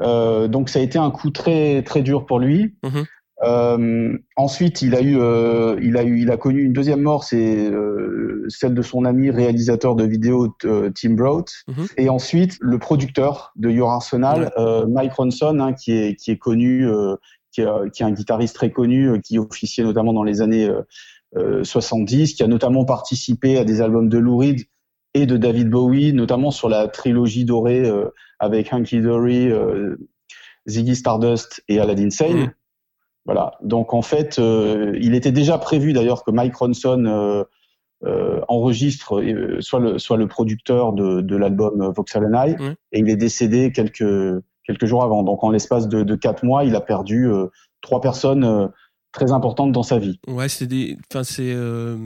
Euh, 0.00 0.46
donc 0.48 0.68
ça 0.68 0.78
a 0.78 0.82
été 0.82 0.96
un 0.98 1.10
coup 1.10 1.30
très 1.30 1.82
très 1.82 2.02
dur 2.02 2.24
pour 2.24 2.38
lui. 2.38 2.76
Mm 2.84 2.88
-hmm. 2.88 3.04
Euh, 3.44 4.18
ensuite, 4.36 4.82
il 4.82 4.94
a 4.94 5.00
eu, 5.00 5.16
euh, 5.18 5.78
il 5.80 5.96
a 5.96 6.02
eu, 6.02 6.20
il 6.20 6.30
a 6.30 6.36
connu 6.36 6.62
une 6.62 6.72
deuxième 6.72 7.02
mort, 7.02 7.22
c'est 7.22 7.70
euh, 7.70 8.44
celle 8.48 8.74
de 8.74 8.82
son 8.82 9.04
ami 9.04 9.30
réalisateur 9.30 9.94
de 9.94 10.04
vidéos 10.04 10.56
euh, 10.64 10.90
Tim 10.94 11.10
Broad. 11.14 11.44
Mm 11.68 11.72
-hmm. 11.72 11.92
Et 11.98 12.08
ensuite, 12.08 12.56
le 12.60 12.78
producteur 12.78 13.52
de 13.56 13.70
Your 13.70 13.90
Arsenal, 13.90 14.52
ouais. 14.56 14.86
Mike 14.88 15.12
Ronson, 15.12 15.58
hein, 15.60 15.72
qui 15.72 15.92
est 15.92 16.16
qui 16.16 16.30
est 16.32 16.38
connu, 16.38 16.86
qui 17.52 17.60
est, 17.60 17.90
qui, 17.92 18.02
est, 18.02 18.06
un 18.06 18.12
guitariste 18.12 18.56
très 18.56 18.70
connu, 18.72 19.20
qui 19.20 19.38
officiait 19.38 19.84
notamment 19.84 20.12
dans 20.12 20.24
les 20.24 20.40
années 20.40 20.68
70, 21.62 22.34
qui 22.34 22.42
a 22.42 22.46
notamment 22.46 22.84
participé 22.84 23.58
à 23.58 23.64
des 23.64 23.80
albums 23.80 24.08
de 24.08 24.18
Lou 24.18 24.36
Reed 24.38 24.60
et 25.14 25.26
de 25.26 25.36
David 25.36 25.68
Bowie, 25.70 26.12
notamment 26.12 26.50
sur 26.50 26.68
la 26.68 26.88
trilogie 26.88 27.44
dorée 27.44 27.84
avec 28.38 28.72
Hanky 28.72 29.00
Dory, 29.00 29.50
Ziggy 30.66 30.96
Stardust 30.96 31.62
et 31.68 31.78
Aladdin 31.80 32.10
Sane. 32.10 32.36
Mm 32.36 32.44
-hmm. 32.44 32.52
Voilà. 33.28 33.52
Donc 33.60 33.92
en 33.92 34.00
fait, 34.00 34.38
euh, 34.38 34.96
il 34.98 35.14
était 35.14 35.32
déjà 35.32 35.58
prévu 35.58 35.92
d'ailleurs 35.92 36.24
que 36.24 36.30
Mike 36.30 36.56
Ronson 36.56 37.04
euh, 37.04 37.44
euh, 38.06 38.40
enregistre 38.48 39.20
euh, 39.20 39.60
soit 39.60 39.80
le 39.80 39.98
soit 39.98 40.16
le 40.16 40.26
producteur 40.26 40.94
de, 40.94 41.20
de 41.20 41.36
l'album 41.36 41.92
Voxel 41.94 42.24
and 42.24 42.46
I, 42.46 42.52
mmh. 42.52 42.74
et 42.92 43.00
il 43.00 43.10
est 43.10 43.16
décédé 43.16 43.70
quelques 43.70 44.42
quelques 44.64 44.86
jours 44.86 45.02
avant. 45.02 45.24
Donc 45.24 45.44
en 45.44 45.50
l'espace 45.50 45.88
de, 45.88 46.02
de 46.04 46.14
quatre 46.14 46.42
mois, 46.42 46.64
il 46.64 46.74
a 46.74 46.80
perdu 46.80 47.30
euh, 47.30 47.48
trois 47.82 48.00
personnes 48.00 48.70
très 49.12 49.32
importante 49.32 49.72
dans 49.72 49.82
sa 49.82 49.98
vie. 49.98 50.18
Ouais, 50.28 50.48
c'est 50.48 50.66
des, 50.66 50.96
enfin 51.10 51.24
c'est, 51.24 51.52
euh, 51.52 51.96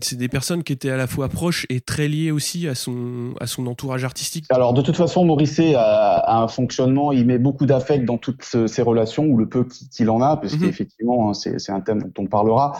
c'est 0.00 0.16
des 0.16 0.28
personnes 0.28 0.62
qui 0.62 0.72
étaient 0.72 0.90
à 0.90 0.96
la 0.96 1.06
fois 1.06 1.28
proches 1.28 1.66
et 1.68 1.80
très 1.80 2.08
liées 2.08 2.30
aussi 2.30 2.68
à 2.68 2.74
son, 2.74 3.34
à 3.40 3.46
son 3.46 3.66
entourage 3.66 4.04
artistique. 4.04 4.44
Alors 4.50 4.72
de 4.72 4.82
toute 4.82 4.96
façon, 4.96 5.24
Morrissey 5.24 5.74
a, 5.74 5.82
a 5.82 6.36
un 6.42 6.48
fonctionnement, 6.48 7.12
il 7.12 7.26
met 7.26 7.38
beaucoup 7.38 7.66
d'affect 7.66 8.04
dans 8.04 8.18
toutes 8.18 8.44
ces 8.66 8.82
relations 8.82 9.24
ou 9.26 9.36
le 9.36 9.48
peu 9.48 9.66
qu'il 9.94 10.08
en 10.10 10.20
a, 10.20 10.36
parce 10.36 10.54
mm 10.54 10.56
-hmm. 10.56 10.66
qu'effectivement, 10.66 11.28
hein, 11.28 11.34
c'est, 11.34 11.58
c'est 11.58 11.72
un 11.72 11.80
thème 11.80 12.02
dont 12.02 12.24
on 12.24 12.26
parlera. 12.26 12.72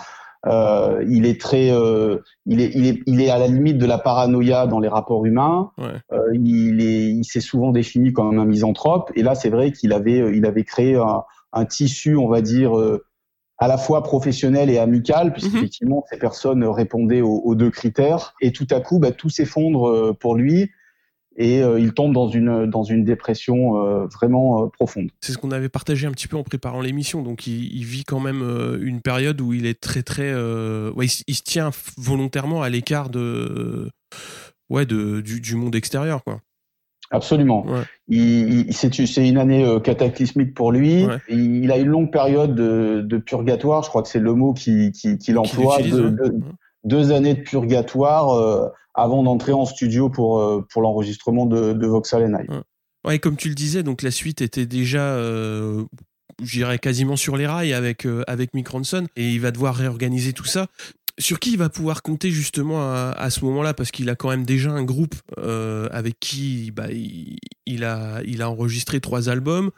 Euh, 0.47 1.05
il 1.09 1.25
est 1.25 1.41
très, 1.41 1.71
euh, 1.71 2.19
il 2.47 2.61
est, 2.61 2.73
il 2.75 2.85
est, 2.87 2.99
il 3.07 3.21
est 3.21 3.31
à 3.31 3.39
la 3.39 3.47
limite 3.47 3.79
de 3.79 3.87
la 3.87 3.99
paranoïa 3.99 4.67
dans 4.67 4.81
les 4.81 4.89
rapports 4.89 5.25
humains. 5.25 5.71
Ouais. 5.79 5.85
Euh, 6.13 6.19
il 6.35 6.81
est, 6.81 7.11
il 7.21 7.25
s'est 7.25 7.41
souvent 7.41 7.71
défini 7.71 8.13
comme 8.13 8.39
un 8.39 8.45
misanthrope. 8.45 9.13
Et 9.15 9.23
là, 9.23 9.35
c'est 9.37 9.51
vrai 9.51 9.71
qu'il 9.71 9.93
avait, 9.93 10.37
il 10.37 10.45
avait 10.45 10.65
créé 10.65 10.97
un, 10.97 11.23
un 11.53 11.65
tissu, 11.65 12.17
on 12.17 12.29
va 12.29 12.41
dire 12.41 12.77
euh, 12.77 13.05
à 13.65 13.69
la 13.69 13.79
fois 13.79 14.03
professionnel 14.03 14.71
et 14.71 14.79
amical, 14.79 15.33
puisqu'effectivement, 15.33 15.99
mm 15.99 16.01
-hmm. 16.01 16.11
ces 16.11 16.19
personnes 16.19 16.65
répondaient 16.65 17.25
aux, 17.31 17.41
aux, 17.49 17.55
deux 17.63 17.71
critères. 17.71 18.23
Et 18.45 18.51
tout 18.59 18.67
à 18.77 18.81
coup, 18.87 18.99
bah, 18.99 19.13
tout 19.21 19.31
s'effondre 19.37 19.83
euh, 19.89 20.13
pour 20.23 20.35
lui 20.35 20.71
et 21.37 21.63
euh, 21.63 21.81
il 21.81 21.93
tombe 21.95 22.13
dans 22.13 22.29
une 22.29 22.67
dans 22.67 22.83
une 22.83 23.05
dépression 23.05 23.77
euh, 23.77 24.07
vraiment 24.07 24.65
euh, 24.65 24.67
profonde. 24.69 25.11
C'est 25.21 25.33
ce 25.33 25.39
qu'on 25.39 25.51
avait 25.51 25.69
partagé 25.69 26.07
un 26.07 26.13
petit 26.13 26.29
peu 26.29 26.37
en 26.37 26.43
préparant 26.43 26.81
l'émission. 26.81 27.23
Donc 27.23 27.47
il, 27.47 27.75
il, 27.75 27.85
vit 27.85 28.05
quand 28.05 28.21
même 28.21 28.43
euh, 28.43 28.79
une 28.83 29.01
période 29.01 29.41
où 29.41 29.53
il 29.53 29.65
est 29.67 29.81
très 29.81 30.03
très 30.03 30.31
euh, 30.31 30.93
ouais, 30.93 31.07
il, 31.07 31.25
il, 31.29 31.35
se 31.35 31.43
tient 31.43 31.71
volontairement 31.97 32.63
à 32.63 32.69
l'écart 32.69 33.09
de 33.09 33.89
ouais 34.69 34.87
de 34.87 35.21
du, 35.21 35.41
du 35.41 35.55
monde 35.57 35.75
extérieur 35.75 36.23
quoi. 36.25 36.41
Absolument. 37.13 37.65
Ouais. 37.67 37.83
Il, 38.09 38.73
c'est 38.75 39.29
une 39.29 39.37
année 39.37 39.65
euh, 39.65 39.79
cataclysmique 39.81 40.55
pour 40.55 40.73
lui. 40.73 41.05
Ouais. 41.05 41.19
Il 41.29 41.71
a 41.71 41.77
une 41.77 41.89
longue 41.89 42.11
période 42.11 42.55
de, 42.55 43.03
de 43.03 43.19
purgatoire. 43.19 43.83
Je 43.83 43.91
crois 43.91 44.03
que 44.03 44.09
c'est 44.09 44.19
le 44.19 44.35
mot 44.35 44.55
qu'il 44.55 44.91
qui, 44.93 45.19
qui 45.19 45.37
emploie. 45.37 45.79
Qu 45.79 45.91
deux 46.85 47.13
années 47.13 47.35
de 47.35 47.43
purgatoire 47.43 48.31
euh, 48.31 48.69
avant 48.95 49.23
d'entrer 49.23 49.53
en 49.53 49.67
studio 49.67 50.09
pour, 50.09 50.41
euh, 50.41 50.67
pour 50.73 50.83
l'enregistrement 50.83 51.47
de, 51.47 51.75
de 51.75 51.87
Voxel 51.87 52.25
and 52.25 52.39
I. 52.41 52.51
Ouais. 52.51 52.63
ouais. 53.05 53.19
comme 53.21 53.37
tu 53.37 53.49
le 53.49 53.55
disais, 53.55 53.85
donc 53.85 54.03
la 54.03 54.11
suite 54.11 54.41
était 54.41 54.67
déjà 54.67 55.03
euh, 55.03 55.85
je 56.43 56.59
dirais 56.59 56.81
quasiment 56.81 57.15
sur 57.15 57.37
les 57.37 57.47
rails 57.47 57.73
avec 57.73 58.05
avec 58.27 58.53
Mick 58.53 58.67
Ronson 58.67 59.07
et 59.15 59.31
il 59.31 59.41
va 59.41 59.53
devoir 59.53 59.77
réorganiser 59.77 60.33
tout 60.33 60.47
ça 60.47 60.67
sur 61.19 61.39
qui 61.41 61.53
il 61.53 61.59
va 61.59 61.69
pouvoir 61.69 62.03
compter 62.03 62.31
justement 62.31 62.83
à, 62.83 63.31
ce 63.31 63.45
moment-là? 63.45 63.75
Parce 63.75 63.91
qu'il 63.91 64.09
a 64.09 64.15
quand 64.15 64.31
même 64.31 64.45
déjà 64.45 64.71
un 64.71 64.83
groupe 64.83 65.15
avec 65.37 66.19
qui 66.21 66.71
bah, 66.71 66.89
il, 66.91 67.85
a 67.85 68.21
il 68.25 68.43
a 68.43 68.51
enregistré 68.51 69.01
trois 69.01 69.29
albums 69.29 69.71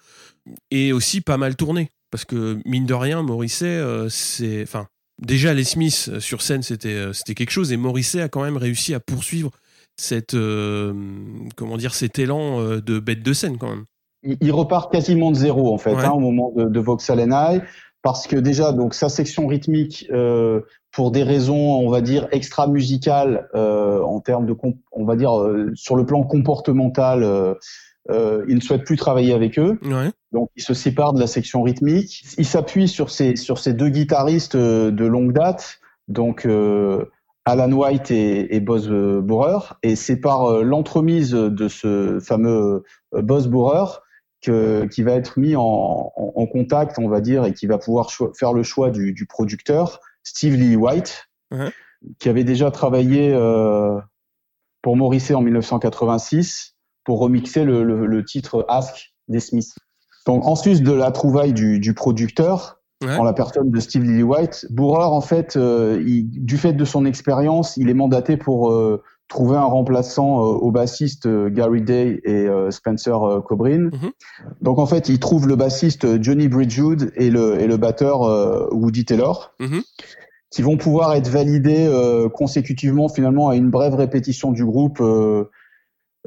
et 0.70 0.92
aussi 0.92 1.20
pas 1.20 1.36
mal 1.36 1.56
tourné. 1.56 1.90
Parce 2.10 2.24
que 2.24 2.58
mine 2.64 2.86
de 2.86 2.94
rien 2.94 3.22
Morrissey 3.22 3.82
c'est 4.08 4.62
enfin 4.62 4.86
déjà 5.20 5.54
les 5.54 5.64
Smiths 5.64 6.08
euh, 6.08 6.20
sur 6.20 6.42
scène 6.42 6.62
c'était 6.62 6.88
euh, 6.88 7.12
c'était 7.12 7.34
quelque 7.34 7.50
chose 7.50 7.72
et 7.72 7.76
Morrissey 7.76 8.20
a 8.20 8.28
quand 8.28 8.42
même 8.42 8.56
réussi 8.56 8.94
à 8.94 9.00
poursuivre 9.00 9.50
cette 9.96 10.34
euh, 10.34 10.92
comment 11.56 11.76
dire 11.76 11.94
cet 11.94 12.18
élan 12.18 12.60
de 12.78 12.98
bête 12.98 13.22
de 13.22 13.32
scène 13.32 13.58
quand 13.58 13.68
même. 13.68 13.84
Il, 14.40 14.52
repart 14.52 14.90
quasiment 14.90 15.30
de 15.30 15.36
zéro 15.36 15.72
en 15.72 15.78
fait 15.78 15.94
hein, 15.94 16.10
au 16.10 16.18
moment 16.18 16.50
de, 16.56 16.64
de 16.64 16.80
Vauxhall 16.80 17.20
and 17.20 17.54
I. 17.54 17.60
Parce 18.02 18.26
que 18.26 18.36
déjà 18.36 18.72
donc 18.72 18.94
sa 18.94 19.08
section 19.08 19.46
rythmique 19.46 20.08
pour 20.94 21.10
des 21.10 21.22
raisons 21.22 21.56
on 21.56 21.90
va 21.90 22.00
dire 22.00 22.28
extra 22.30 22.66
musicales 22.66 23.48
en 23.54 24.20
termes 24.20 24.46
de 24.46 24.56
on 24.92 25.04
va 25.04 25.16
dire 25.16 25.32
sur 25.74 25.96
le 25.96 26.06
plan 26.06 26.22
comportemental 26.22 27.56
euh, 28.10 28.44
il 28.48 28.56
ne 28.56 28.60
souhaite 28.60 28.84
plus 28.84 28.96
travailler 28.96 29.32
avec 29.32 29.58
eux. 29.58 29.78
Donc 30.32 30.50
il 30.56 30.62
se 30.62 30.74
sépare 30.74 31.12
de 31.12 31.20
la 31.20 31.26
section 31.26 31.62
rythmique. 31.62 32.24
Il 32.36 32.46
s'appuie 32.46 32.88
sur 32.88 33.10
ces 33.10 33.36
sur 33.36 33.58
ces 33.58 33.72
deux 33.72 33.88
guitaristes 33.88 34.56
euh, 34.56 34.90
de 34.90 35.06
longue 35.06 35.32
date, 35.32 35.78
donc 36.08 36.44
euh, 36.44 37.04
Alan 37.46 37.72
White 37.72 38.10
et, 38.10 38.54
et 38.54 38.60
Boz 38.60 38.88
Borer. 38.88 39.74
Et 39.82 39.96
c'est 39.96 40.16
par 40.16 40.62
l'entremise 40.62 41.30
de 41.30 41.68
ce 41.68 42.18
fameux 42.20 42.84
Boz 43.12 43.48
Borer 43.48 44.00
que, 44.42 44.86
qui 44.86 45.02
va 45.02 45.12
être 45.12 45.38
mis 45.38 45.56
en, 45.56 46.12
en, 46.14 46.46
contact, 46.46 46.98
on 46.98 47.08
va 47.08 47.20
dire, 47.22 47.44
et 47.44 47.54
qui 47.54 47.66
va 47.66 47.78
pouvoir 47.78 48.10
faire 48.34 48.52
le 48.52 48.62
choix 48.62 48.90
du, 48.90 49.12
du 49.12 49.26
producteur, 49.26 50.00
Steve 50.24 50.54
Lee 50.54 50.76
White, 50.76 51.28
qui 52.18 52.28
avait 52.28 52.44
déjà 52.44 52.70
travaillé 52.70 53.32
pour 54.82 54.96
Morrissey 54.96 55.34
en 55.34 55.42
1986 55.42 56.74
pour 57.04 57.20
remixer 57.20 57.64
le, 57.64 57.84
le, 57.84 58.24
titre 58.24 58.64
Ask 58.68 59.12
des 59.28 59.40
Smiths. 59.40 59.74
Donc 60.26 60.44
ensuite 60.46 60.82
de 60.82 60.92
la 60.92 61.10
trouvaille 61.12 61.52
du, 61.52 61.78
du 61.78 61.94
producteur, 61.94 62.80
en 63.02 63.24
la 63.24 63.32
personne 63.32 63.70
de 63.70 63.80
Steve 63.80 64.04
Lillywhite, 64.04 64.66
Bourreur 64.70 65.12
en 65.12 65.20
fait, 65.20 65.56
euh, 65.56 66.02
il, 66.06 66.44
du 66.44 66.56
fait 66.56 66.72
de 66.72 66.84
son 66.84 67.04
expérience, 67.04 67.76
il 67.76 67.90
est 67.90 67.94
mandaté 67.94 68.36
pour 68.36 68.70
euh, 68.70 69.02
trouver 69.28 69.56
un 69.56 69.64
remplaçant 69.64 70.38
euh, 70.38 70.56
au 70.56 70.70
bassiste 70.70 71.28
Gary 71.48 71.82
Day 71.82 72.20
et 72.24 72.46
Spencer 72.70 73.42
Cobrin. 73.44 73.90
Mhm. 73.90 74.10
Donc 74.60 74.78
en 74.78 74.86
fait, 74.86 75.08
il 75.08 75.18
trouve 75.18 75.48
le 75.48 75.56
bassiste 75.56 76.22
Johnny 76.22 76.48
Bridgewood 76.48 77.12
et 77.16 77.30
le, 77.30 77.60
et 77.60 77.66
le 77.66 77.76
batteur 77.76 78.20
Woody 78.72 79.04
Taylor. 79.04 79.54
Mhm. 79.60 79.82
qui 80.50 80.62
vont 80.62 80.76
pouvoir 80.76 81.14
être 81.14 81.28
validés 81.28 81.90
consécutivement 82.32 83.08
finalement 83.08 83.48
à 83.48 83.56
une 83.56 83.70
brève 83.70 83.96
répétition 83.96 84.52
du 84.52 84.64
groupe 84.64 85.00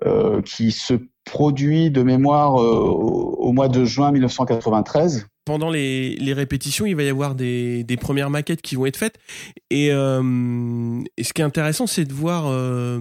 euh, 0.05 0.43
qui 0.43 0.71
se 0.71 0.93
produit 1.25 1.89
de 1.89 2.03
mémoire 2.03 2.61
euh, 2.61 2.77
au, 2.77 3.51
mois 3.51 3.67
de 3.67 3.83
juin 3.83 4.11
1993 4.11 5.25
pendant 5.47 5.69
les, 5.69 6.33
répétitions, 6.33 6.85
il 6.85 6.95
va 6.97 7.03
y 7.03 7.09
avoir 7.09 7.33
des, 7.33 7.97
premières 8.01 8.29
maquettes 8.29 8.61
qui 8.61 8.75
vont 8.75 8.85
être 8.85 8.97
faites. 8.97 9.17
Et, 9.69 9.93
euh, 9.93 11.01
et 11.15 11.23
ce 11.23 11.31
qui 11.31 11.41
est 11.41 11.45
intéressant, 11.45 11.87
c'est 11.87 12.03
de 12.03 12.13
voir 12.13 12.47
euh, 12.47 12.99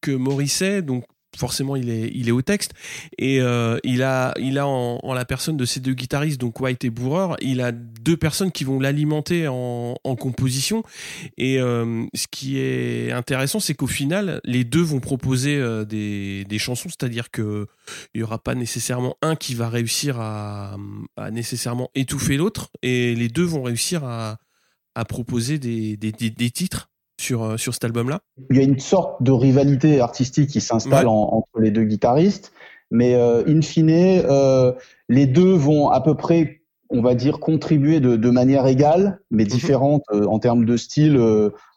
que 0.00 0.12
Morisset, 0.12 0.80
donc 0.80 1.04
forcément 1.36 1.76
il 1.76 1.90
est, 1.90 2.10
il 2.14 2.28
est 2.28 2.32
au 2.32 2.42
texte. 2.42 2.72
Et 3.18 3.40
euh, 3.40 3.78
il 3.84 4.02
a, 4.02 4.34
il 4.38 4.58
a 4.58 4.66
en, 4.66 5.14
la 5.14 5.24
personne 5.24 5.56
de 5.56 5.64
ces 5.64 5.80
deux 5.80 5.94
guitaristes, 5.94 6.40
donc 6.40 6.60
White 6.60 6.84
et 6.84 6.90
Bourreur, 6.90 7.36
il 7.40 7.60
a 7.60 7.72
deux 7.72 8.16
personnes 8.16 8.52
qui 8.52 8.64
vont 8.64 8.80
l'alimenter 8.80 9.48
en, 9.48 9.94
en, 10.02 10.16
composition. 10.16 10.82
Et 11.36 11.60
euh, 11.60 12.04
ce 12.14 12.26
qui 12.30 12.58
est 12.58 13.12
intéressant, 13.12 13.60
c'est 13.60 13.74
qu'au 13.74 13.86
final, 13.86 14.40
les 14.44 14.64
deux 14.64 14.82
vont 14.82 15.00
proposer 15.00 15.56
euh, 15.56 15.84
des, 15.84 16.44
des, 16.44 16.58
chansons, 16.58 16.88
c'est-à-dire 16.88 17.30
que 17.30 17.66
il 18.14 18.20
y 18.20 18.24
aura 18.24 18.38
pas 18.38 18.54
nécessairement 18.54 19.16
un 19.22 19.36
qui 19.36 19.54
va 19.54 19.68
réussir 19.68 20.20
à, 20.20 20.76
à 21.16 21.30
nécessairement 21.30 21.90
étouffer 21.94 22.36
l'autre. 22.36 22.70
Et 22.82 23.14
les 23.14 23.28
deux 23.28 23.44
vont 23.44 23.62
réussir 23.62 24.04
à, 24.04 24.38
à 24.94 25.04
proposer 25.04 25.58
des, 25.58 25.96
des, 25.96 26.12
des 26.12 26.50
titres 26.50 26.90
sur, 27.18 27.42
euh, 27.42 27.56
sur 27.56 27.72
cet 27.72 27.84
album-là 27.84 28.20
Il 28.50 28.56
y 28.56 28.60
a 28.60 28.62
une 28.62 28.78
sorte 28.78 29.22
de 29.22 29.32
rivalité 29.32 30.00
artistique 30.00 30.50
qui 30.50 30.60
s'installe 30.60 31.06
entre 31.06 31.60
les 31.60 31.70
deux 31.70 31.84
guitaristes, 31.84 32.52
mais 32.90 33.14
euh, 33.14 33.42
in 33.46 33.62
fine, 33.62 33.90
euh, 33.90 34.72
les 35.08 35.26
deux 35.26 35.52
vont 35.52 35.88
à 35.88 36.00
peu 36.00 36.14
près, 36.14 36.62
on 36.90 37.02
va 37.02 37.14
dire, 37.14 37.40
contribuer 37.40 38.00
de, 38.00 38.16
de 38.16 38.30
manière 38.30 38.66
égale, 38.66 39.20
mais 39.30 39.44
mhm. 39.44 39.50
différente 39.50 40.02
en 40.12 40.38
termes 40.38 40.64
de 40.64 40.76
style 40.76 41.20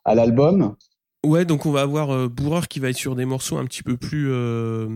à 0.06 0.16
l'album. 0.16 0.76
Ouais, 1.26 1.44
donc 1.44 1.66
on 1.66 1.72
va 1.72 1.82
avoir 1.82 2.12
euh, 2.12 2.30
qui 2.70 2.80
va 2.80 2.90
être 2.90 2.96
sur 2.96 3.14
des 3.14 3.26
morceaux 3.26 3.58
un 3.58 3.66
petit 3.66 3.84
peu 3.84 3.98
plus 3.98 4.30
euh, 4.32 4.88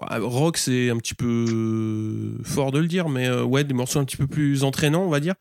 rock, 0.00 0.56
c'est 0.56 0.88
un 0.88 0.96
petit 0.98 1.14
peu 1.14 2.38
fort 2.44 2.70
de 2.70 2.78
le 2.78 2.86
dire, 2.86 3.08
mais 3.08 3.26
euh, 3.26 3.42
ouais, 3.42 3.64
des 3.64 3.74
morceaux 3.74 3.98
un 3.98 4.04
petit 4.04 4.16
peu 4.16 4.28
plus 4.28 4.62
entraînants, 4.62 5.02
on 5.02 5.08
va 5.08 5.18
dire. 5.18 5.34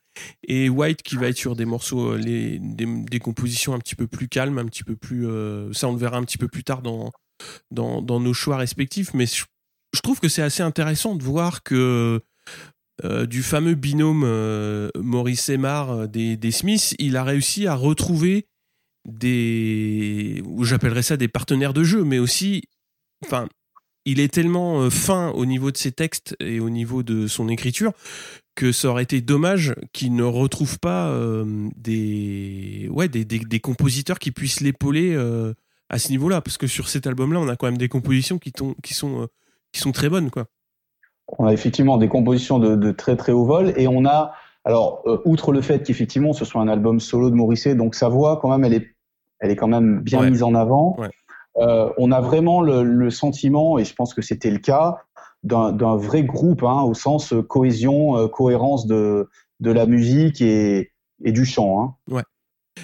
Et 0.48 0.70
White 0.70 1.03
qui 1.03 1.17
va 1.17 1.27
être 1.27 1.38
sur 1.38 1.55
des 1.55 1.65
morceaux, 1.65 2.17
des, 2.17 3.20
compositions 3.22 3.75
un 3.75 3.79
petit 3.79 3.96
peu 3.96 4.08
plus 4.08 4.27
calmes, 4.27 4.58
un 4.58 4.65
petit 4.65 4.84
peu 4.84 4.96
plus. 4.96 5.27
ça, 5.74 5.88
on 5.88 5.91
le 5.91 6.00
verra 6.00 6.17
un 6.17 6.24
petit 6.24 6.39
peu 6.39 6.48
plus 6.48 6.63
tard 6.63 6.81
dans 6.81 7.12
dans, 7.70 8.01
dans 8.01 8.20
nos 8.20 8.34
choix 8.34 8.58
respectifs. 8.58 9.13
Mais 9.13 9.27
je, 9.27 10.01
trouve 10.01 10.20
que 10.20 10.29
c'est 10.29 10.41
assez 10.41 10.63
intéressant 10.63 11.15
de 11.15 11.24
voir 11.24 11.62
que 11.62 12.22
du 13.03 13.43
fameux 13.43 13.75
binôme 13.75 14.25
Maurice 14.96 15.48
Aymar 15.50 16.08
des, 16.08 16.38
des 16.38 16.51
Smiths, 16.51 16.96
il 16.98 17.17
a 17.17 17.24
réussi 17.24 17.67
à 17.67 17.75
retrouver 17.75 18.48
des, 19.05 20.43
j'appellerais 20.62 21.01
ça 21.01 21.17
des 21.17 21.27
partenaires 21.27 21.74
de 21.74 21.84
jeu, 21.84 22.03
mais 22.03 22.20
aussi, 22.20 22.63
enfin, 23.25 23.48
il 24.05 24.20
est 24.20 24.34
tellement 24.34 24.81
euh, 24.81 24.89
fin 24.89 25.29
au 25.31 25.46
niveau 25.46 25.72
de 25.72 25.77
ses 25.77 25.91
textes 25.91 26.36
et 26.39 26.60
au 26.60 26.70
niveau 26.70 27.03
de 27.03 27.27
son 27.27 27.50
écriture 27.50 27.93
que 28.55 28.72
ça 28.72 28.89
aurait 28.89 29.03
été 29.03 29.22
dommage 29.22 29.75
qu'il 29.93 30.13
ne 30.15 30.24
retrouve 30.24 30.77
pas 30.79 31.08
euh, 31.10 31.70
des, 31.77 32.88
ouais, 32.91 33.08
des, 33.08 33.24
des, 33.24 33.60
compositeurs 33.60 34.20
qui 34.20 34.31
puissent 34.31 34.60
l'épauler 34.60 35.13
euh, 35.15 35.53
à 35.89 35.98
ce 35.98 36.10
niveau-là, 36.10 36.41
parce 36.41 36.58
que 36.58 36.67
sur 36.67 36.89
cet 36.89 37.08
album-là, 37.08 37.39
on 37.39 37.48
a 37.48 37.55
quand 37.55 37.67
même 37.67 37.77
des 37.77 37.88
compositions 37.88 38.39
qui, 38.39 38.51
qui 38.84 38.93
sont, 38.93 39.27
qui 39.72 39.79
sont 39.79 39.91
très 39.91 40.10
bonnes, 40.10 40.29
quoi. 40.29 40.48
On 41.38 41.46
a 41.46 41.53
effectivement 41.53 41.98
des 41.98 42.10
compositions 42.10 42.60
de 42.60 42.91
très 42.91 43.15
très 43.15 43.31
haut 43.31 43.46
vol 43.46 43.74
et 43.77 43.88
on 43.88 44.05
a 44.05 44.34
alors, 44.63 45.01
euh, 45.06 45.18
outre 45.25 45.51
le 45.51 45.62
fait 45.62 45.84
qu'effectivement 45.84 46.34
ce 46.34 46.46
soit 46.46 46.62
un 46.62 46.68
album 46.68 47.00
solo 47.00 47.30
de 47.30 47.36
Morrissey, 47.36 47.75
donc 47.75 47.96
sa 47.96 48.10
voix 48.10 48.38
quand 48.41 48.50
même, 48.50 48.63
elle 48.63 48.74
est, 48.74 48.96
elle 49.39 49.51
est 49.51 49.56
quand 49.56 49.68
même 49.68 50.01
bien 50.01 50.30
mise 50.30 50.44
en 50.44 50.53
avant. 50.53 50.98
Euh, 51.58 51.89
on 51.98 52.12
a 52.12 52.22
vraiment 52.22 52.62
le, 52.62 52.84
le, 52.84 53.10
sentiment, 53.10 53.77
et 53.77 53.84
je 53.84 53.94
pense 53.94 54.13
que 54.13 54.22
c'était 54.22 54.51
le 54.51 54.60
cas, 54.60 55.00
d'un 55.44 55.96
vrai 55.96 56.24
groupe, 56.24 56.63
hein, 56.63 56.84
au 56.84 56.94
sens 56.94 57.34
euh, 57.34 57.41
cohésion, 57.41 58.18
euh, 58.18 58.27
cohérence 58.27 58.86
de, 58.86 59.30
de 59.60 59.72
la 59.72 59.86
musique 59.86 60.41
et, 60.41 60.91
et 61.24 61.32
du 61.32 61.46
chant. 61.46 61.82
Hein. 61.82 62.13
Ouais. 62.13 62.24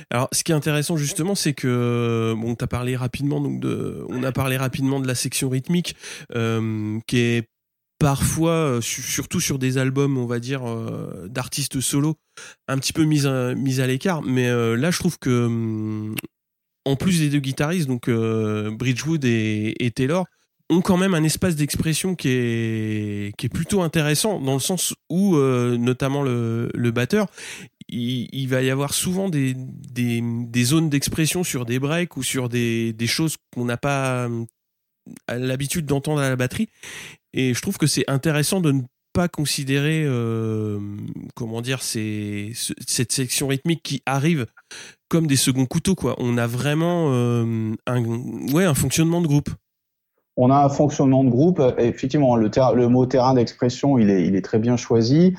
Alors, 0.09 0.27
ce 0.31 0.43
qui 0.43 0.51
est 0.51 0.55
intéressant 0.55 0.97
justement, 0.97 1.33
c'est 1.33 1.53
que 1.53 2.33
bon, 2.37 2.55
as 2.59 2.67
parlé 2.67 2.95
rapidement 2.95 3.39
donc 3.39 3.59
de, 3.59 4.05
on 4.09 4.21
a 4.23 4.31
parlé 4.31 4.57
rapidement 4.57 4.99
de 4.99 5.07
la 5.07 5.15
section 5.15 5.49
rythmique 5.49 5.95
euh, 6.35 6.99
qui 7.07 7.19
est 7.19 7.49
parfois, 7.99 8.51
euh, 8.51 8.81
surtout 8.81 9.39
sur 9.39 9.59
des 9.59 9.77
albums, 9.77 10.17
on 10.17 10.25
va 10.25 10.39
dire, 10.39 10.67
euh, 10.67 11.27
d'artistes 11.29 11.79
solo, 11.81 12.15
un 12.67 12.77
petit 12.77 12.93
peu 12.93 13.03
mis 13.03 13.25
à, 13.25 13.49
à 13.49 13.87
l'écart. 13.87 14.21
Mais 14.21 14.47
euh, 14.47 14.75
là, 14.75 14.91
je 14.91 14.99
trouve 14.99 15.17
que, 15.19 15.45
hum, 15.45 16.15
en 16.85 16.95
plus 16.95 17.19
des 17.19 17.29
deux 17.29 17.39
guitaristes, 17.39 17.87
donc 17.87 18.09
Bridgewood 18.09 19.25
et, 19.25 19.91
Taylor, 19.93 20.25
ont 20.69 20.81
quand 20.81 20.97
même 20.97 21.13
un 21.13 21.23
espace 21.23 21.55
d'expression 21.55 22.15
qui 22.15 22.29
est, 22.29 23.37
qui 23.37 23.47
est 23.47 23.49
plutôt 23.49 23.81
intéressant, 23.81 24.39
dans 24.39 24.53
le 24.53 24.59
sens 24.61 24.93
où, 25.09 25.35
notamment 25.35 26.23
le, 26.23 26.69
le 26.73 26.91
batteur, 26.91 27.27
il, 27.89 28.29
il, 28.31 28.47
va 28.47 28.61
y 28.61 28.69
avoir 28.69 28.93
souvent 28.93 29.27
des, 29.27 29.53
des, 29.53 30.21
des 30.23 30.63
zones 30.63 30.89
d'expression 30.89 31.43
sur 31.43 31.65
des 31.65 31.77
breaks 31.77 32.15
ou 32.15 32.23
sur 32.23 32.47
des, 32.47 32.93
des 32.93 33.07
choses 33.07 33.35
qu'on 33.53 33.65
n'a 33.65 33.75
pas 33.75 34.27
hum, 34.27 34.45
l'habitude 35.27 35.85
d'entendre 35.85 36.21
à 36.21 36.29
la 36.29 36.37
batterie 36.37 36.69
et 37.37 37.53
je 37.53 37.61
trouve 37.61 37.77
que 37.77 37.87
c'est 37.87 38.03
intéressant 38.09 38.59
de 38.59 38.71
ne 38.71 38.81
pas 39.13 39.27
considérer, 39.27 40.03
euh, 40.05 40.79
comment 41.35 41.61
dire, 41.61 41.81
ces, 41.81 42.51
cette 42.85 43.11
section 43.11 43.47
rythmique 43.47 43.81
qui 43.83 44.03
arrive 44.05 44.45
comme 45.09 45.25
des 45.27 45.37
seconds 45.37 45.65
couteaux. 45.65 45.95
Quoi. 45.95 46.15
On 46.17 46.37
a 46.37 46.47
vraiment 46.47 47.11
euh, 47.13 47.73
un, 47.87 48.03
ouais, 48.53 48.65
un 48.65 48.73
fonctionnement 48.73 49.21
de 49.21 49.27
groupe. 49.27 49.49
On 50.35 50.51
a 50.51 50.65
un 50.65 50.69
fonctionnement 50.69 51.23
de 51.23 51.29
groupe. 51.29 51.61
Effectivement, 51.77 52.35
le, 52.35 52.51
le 52.75 52.87
mot 52.89 53.05
terrain 53.05 53.33
d'expression, 53.33 53.97
il 53.97 54.09
est, 54.09 54.27
il 54.27 54.35
est 54.35 54.43
très 54.43 54.59
bien 54.59 54.77
choisi. 54.77 55.33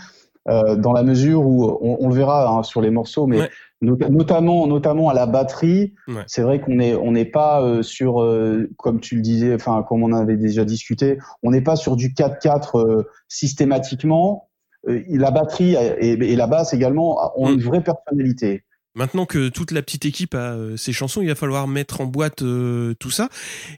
Euh, 0.48 0.76
dans 0.76 0.92
la 0.92 1.02
mesure 1.02 1.42
où 1.42 1.78
on, 1.82 1.98
on 2.00 2.08
le 2.08 2.14
verra 2.14 2.48
hein, 2.48 2.62
sur 2.62 2.80
les 2.80 2.90
morceaux, 2.90 3.26
mais 3.26 3.50
notamment 3.80 4.66
notamment 4.66 5.08
à 5.08 5.14
la 5.14 5.26
batterie, 5.26 5.94
c'est 6.26 6.42
vrai 6.42 6.60
qu'on 6.60 6.80
est 6.80 6.94
on 6.94 7.12
n'est 7.12 7.24
pas 7.24 7.62
euh, 7.62 7.82
sur 7.82 8.22
euh, 8.22 8.70
comme 8.76 9.00
tu 9.00 9.16
le 9.16 9.22
disais, 9.22 9.54
enfin 9.54 9.84
comme 9.88 10.02
on 10.02 10.12
avait 10.12 10.36
déjà 10.36 10.64
discuté, 10.64 11.18
on 11.42 11.50
n'est 11.50 11.62
pas 11.62 11.76
sur 11.76 11.96
du 11.96 12.10
4-4 12.10 13.04
systématiquement. 13.28 14.48
la 14.84 15.30
batterie 15.30 15.74
et, 15.74 16.12
et, 16.12 16.36
la 16.36 16.46
basse 16.46 16.72
également 16.72 17.32
ont 17.40 17.50
Mm. 17.50 17.54
une 17.54 17.62
vraie 17.62 17.82
personnalité. 17.82 18.64
Maintenant 18.98 19.26
que 19.26 19.48
toute 19.48 19.70
la 19.70 19.80
petite 19.80 20.06
équipe 20.06 20.34
a 20.34 20.54
euh, 20.54 20.76
ses 20.76 20.92
chansons, 20.92 21.22
il 21.22 21.28
va 21.28 21.36
falloir 21.36 21.68
mettre 21.68 22.00
en 22.00 22.06
boîte 22.06 22.42
euh, 22.42 22.94
tout 22.98 23.12
ça. 23.12 23.28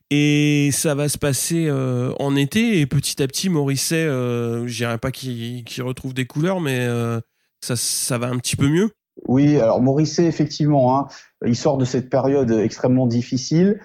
Et 0.09 0.71
ça 0.73 0.95
va 0.95 1.11
se 1.11 1.19
passer 1.19 1.67
euh, 1.69 2.15
en 2.19 2.37
été. 2.37 2.81
Et 2.81 2.87
petit 2.87 3.23
à 3.23 3.27
petit, 3.27 3.51
Morisset, 3.51 3.97
euh, 3.97 4.67
je 4.67 4.77
dirais 4.79 4.97
pas 4.97 5.11
qu'il 5.11 5.63
qu'il 5.65 5.83
retrouve 5.83 6.15
des 6.15 6.25
couleurs, 6.27 6.61
mais 6.63 6.79
euh, 6.81 7.21
ça, 7.61 7.77
ça 7.77 8.17
va 8.17 8.29
un 8.29 8.39
petit 8.39 8.57
peu 8.57 8.69
mieux. 8.69 8.91
Oui, 9.27 9.59
alors 9.59 9.81
Morisset, 9.81 10.27
effectivement, 10.27 10.99
hein, 10.99 11.09
il 11.45 11.57
sort 11.57 11.79
de 11.79 11.85
cette 11.85 12.11
période 12.11 12.51
extrêmement 12.51 13.07
difficile 13.07 13.81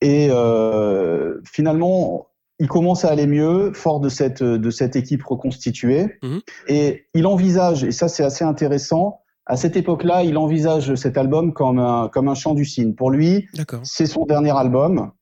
et 0.00 0.28
euh, 0.30 1.40
finalement, 1.44 2.26
il 2.58 2.68
commence 2.68 3.04
à 3.04 3.10
aller 3.10 3.26
mieux, 3.26 3.72
fort 3.72 4.00
de 4.00 4.08
cette, 4.08 4.42
de 4.42 4.70
cette 4.70 4.96
équipe 4.96 5.22
reconstituée. 5.24 6.18
Mhm. 6.22 6.40
Et 6.68 7.06
il 7.14 7.26
envisage, 7.26 7.84
et 7.84 7.92
ça 7.92 8.08
c'est 8.08 8.24
assez 8.24 8.44
intéressant, 8.44 9.20
à 9.46 9.56
cette 9.56 9.76
époque-là, 9.76 10.24
il 10.24 10.38
envisage 10.38 10.94
cet 10.94 11.18
album 11.18 11.52
comme 11.52 11.78
un, 11.78 12.08
comme 12.08 12.28
un 12.28 12.34
chant 12.34 12.54
du 12.54 12.64
cygne. 12.64 12.94
Pour 12.94 13.10
lui, 13.10 13.46
c'est 13.82 14.06
son 14.06 14.24
dernier 14.24 14.56
album 14.56 15.12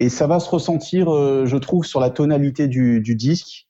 et 0.00 0.08
ça 0.08 0.26
va 0.26 0.40
se 0.40 0.48
ressentir, 0.48 1.14
euh, 1.14 1.44
je 1.46 1.56
trouve, 1.56 1.84
sur 1.84 2.00
la 2.00 2.10
tonalité 2.10 2.66
du, 2.66 3.00
du 3.00 3.14
disque, 3.14 3.68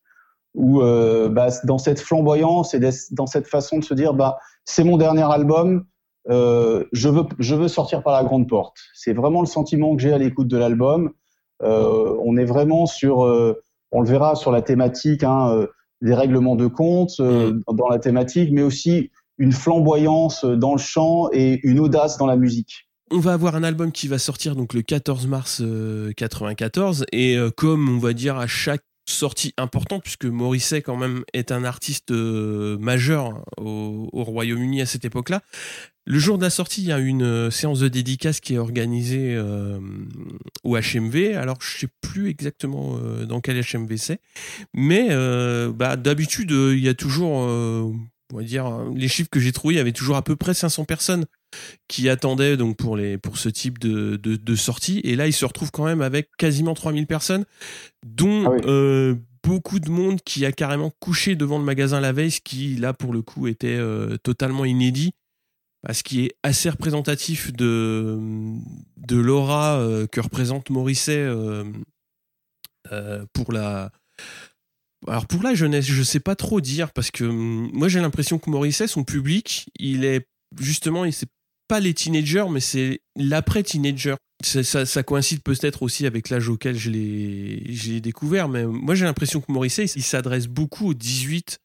où 0.55 0.83
euh, 0.83 1.29
bah, 1.29 1.49
dans 1.65 1.79
cette 1.79 2.01
flamboyance 2.01 2.75
et 2.75 2.81
dans 3.13 3.27
cette 3.27 3.47
façon 3.47 3.79
de 3.79 3.85
se 3.85 3.95
dire, 3.95 4.15
bah, 4.15 4.39
c'est 4.65 4.85
mon 4.85 4.97
dernier 4.97 5.31
album, 5.31 5.85
euh, 6.29 6.85
je 6.93 7.09
veux, 7.09 7.25
je 7.39 7.55
veux 7.55 7.69
sortir 7.69 8.03
par 8.03 8.13
la 8.13 8.25
grande 8.25 8.49
porte. 8.49 8.77
C'est 8.95 9.13
vraiment 9.13 9.41
le 9.41 9.47
sentiment 9.47 9.97
que 9.97 10.03
j'ai 10.03 10.13
à 10.13 10.19
l'écoute 10.19 10.49
de 10.49 10.57
l'album. 10.57 11.13
Euh, 11.63 12.17
on 12.25 12.37
est 12.37 12.45
vraiment 12.45 12.87
sur, 12.87 13.25
euh, 13.25 13.63
on 13.93 14.01
le 14.01 14.09
verra 14.09 14.35
sur 14.35 14.51
la 14.51 14.63
thématique, 14.63 15.25
hein, 15.25 15.51
euh, 15.51 15.67
des 16.03 16.15
règlements 16.15 16.57
de 16.57 16.67
compte 16.67 17.13
euh, 17.21 17.53
dans 17.73 17.89
la 17.89 17.99
thématique, 17.99 18.51
mais 18.53 18.63
aussi 18.63 19.11
une 19.39 19.53
flamboyance 19.53 20.45
dans 20.45 20.73
le 20.73 20.79
chant 20.79 21.29
et 21.33 21.61
une 21.67 21.81
audace 21.81 22.19
dans 22.19 22.27
la 22.27 22.37
musique. 22.37 22.89
On 23.13 23.19
va 23.19 23.33
avoir 23.33 23.57
un 23.57 23.65
album 23.65 23.91
qui 23.91 24.07
va 24.07 24.19
sortir 24.19 24.55
donc 24.55 24.73
le 24.73 24.83
14 24.83 25.27
mars 25.27 25.61
euh, 25.63 26.13
94 26.17 27.07
et 27.11 27.37
euh, 27.37 27.51
comme 27.51 27.89
on 27.89 27.99
va 27.99 28.13
dire 28.13 28.37
à 28.37 28.47
chaque 28.47 28.85
sortie 29.11 29.55
importante 29.57 30.03
puisque 30.03 30.25
Morisset 30.25 30.83
quand 30.83 30.97
même 30.97 31.25
est 31.33 31.53
un 31.53 31.65
artiste 31.65 32.11
euh, 32.11 32.79
majeur 32.79 33.45
au, 33.59 34.09
au 34.13 34.25
Royaume-Uni 34.25 34.81
à 34.81 34.87
cette 34.87 35.05
époque-là. 35.05 35.43
Le 36.07 36.19
jour 36.19 36.39
de 36.39 36.43
la 36.43 36.51
sortie, 36.51 36.83
il 36.83 36.89
y 36.89 36.93
a 36.93 36.99
une 36.99 37.23
euh, 37.23 37.51
séance 37.51 37.81
de 37.81 37.89
dédicace 37.89 38.41
qui 38.41 38.55
est 38.55 38.59
organisée 38.59 39.35
euh, 39.35 39.79
au 40.65 40.77
HMV. 40.77 41.37
Alors 41.37 41.59
je 41.61 41.79
sais 41.79 41.89
plus 42.01 42.29
exactement 42.29 42.99
dans 43.29 43.41
quel 43.41 43.61
HMV 43.61 43.97
c'est, 43.97 44.21
mais 44.75 45.09
bah, 45.71 45.97
d'habitude 45.97 46.51
il 46.51 46.81
y 46.81 46.89
a 46.89 46.95
toujours, 46.95 47.49
on 48.33 48.37
va 48.39 48.43
dire, 48.43 48.85
les 48.95 49.09
chiffres 49.09 49.29
que 49.31 49.41
j'ai 49.41 49.53
trouvés, 49.53 49.75
il 49.75 49.77
y 49.79 49.81
avait 49.81 49.93
toujours 49.93 50.17
à 50.17 50.23
peu 50.23 50.37
près 50.37 50.55
500 50.55 50.85
personnes 50.85 51.25
qui 51.89 52.09
attendaient 52.09 52.57
donc 52.57 52.77
pour 52.77 52.97
les 52.97 53.19
pour 53.19 53.37
ce 53.39 53.49
type 53.49 53.79
de, 53.79 54.17
de, 54.17 54.37
de 54.37 54.55
sortie 54.55 55.01
et 55.03 55.17
là 55.17 55.27
il 55.27 55.33
se 55.33 55.45
retrouve 55.45 55.71
quand 55.73 55.85
même 55.85 56.01
avec 56.01 56.29
quasiment 56.39 56.75
3000 56.75 57.07
personnes 57.09 57.45
dont 58.07 58.45
Ah 58.47 58.51
oui. 58.51 58.61
euh, 58.67 59.15
beaucoup 59.43 59.81
de 59.81 59.91
monde 59.91 60.21
qui 60.23 60.47
a 60.47 60.53
carrément 60.53 60.93
couché 61.01 61.35
devant 61.35 61.59
le 61.59 61.65
magasin 61.65 61.99
la 62.01 62.13
veille 62.13 62.31
ce 62.31 62.41
qui 62.41 62.77
là 62.77 62.93
pour 62.93 63.13
le 63.13 63.23
coup 63.23 63.49
était 63.49 63.75
euh, 63.77 64.17
totalement 64.23 64.65
inédit 64.65 65.11
Bah, 65.83 65.93
ce 65.93 66.05
qui 66.05 66.25
est 66.27 66.37
assez 66.45 66.71
représentatif 66.71 67.53
de 67.53 68.17
de 68.99 69.17
l'aura 69.17 69.81
euh, 69.81 70.07
que 70.07 70.21
représente 70.21 70.71
Morisset 70.71 71.17
euh, 71.19 71.65
euh, 72.93 73.25
pour 73.33 73.53
la 73.53 73.91
alors 75.07 75.27
pour 75.27 75.43
la 75.43 75.55
jeunesse, 75.55 75.87
je 75.87 76.03
sais 76.03 76.21
pas 76.21 76.37
trop 76.37 76.61
dire 76.61 76.93
parce 76.93 77.11
que 77.11 77.25
hum, 77.25 77.71
moi 77.73 77.89
j'ai 77.89 78.01
l'impression 78.01 78.39
que 78.39 78.51
Morisset, 78.51 78.87
son 78.87 79.05
public, 79.05 79.71
il 79.79 80.05
est 80.05 80.27
justement, 80.59 81.05
il 81.05 81.13
c'est 81.13 81.29
pas 81.69 81.81
les 81.81 81.95
teenagers, 81.95 82.47
mais 82.51 82.61
c'est 82.61 83.01
l'après 83.17 83.63
teenager. 83.63 84.17
Ça, 84.43 84.63
ça, 84.65 84.87
ça 84.87 85.03
coïncide 85.03 85.43
peut-être 85.43 85.83
aussi 85.83 86.07
avec 86.07 86.31
l'âge 86.31 86.49
auquel 86.49 86.77
je 86.77 86.91
l'ai 86.91 88.01
découvert, 88.01 88.49
mais 88.49 88.65
moi 88.65 88.95
j'ai 88.95 89.05
l'impression 89.05 89.41
que 89.41 89.53
Morisset, 89.53 89.85
il 89.85 90.03
s'adresse 90.03 90.49
beaucoup 90.49 90.89
aux 90.89 90.95
18, 90.95 91.59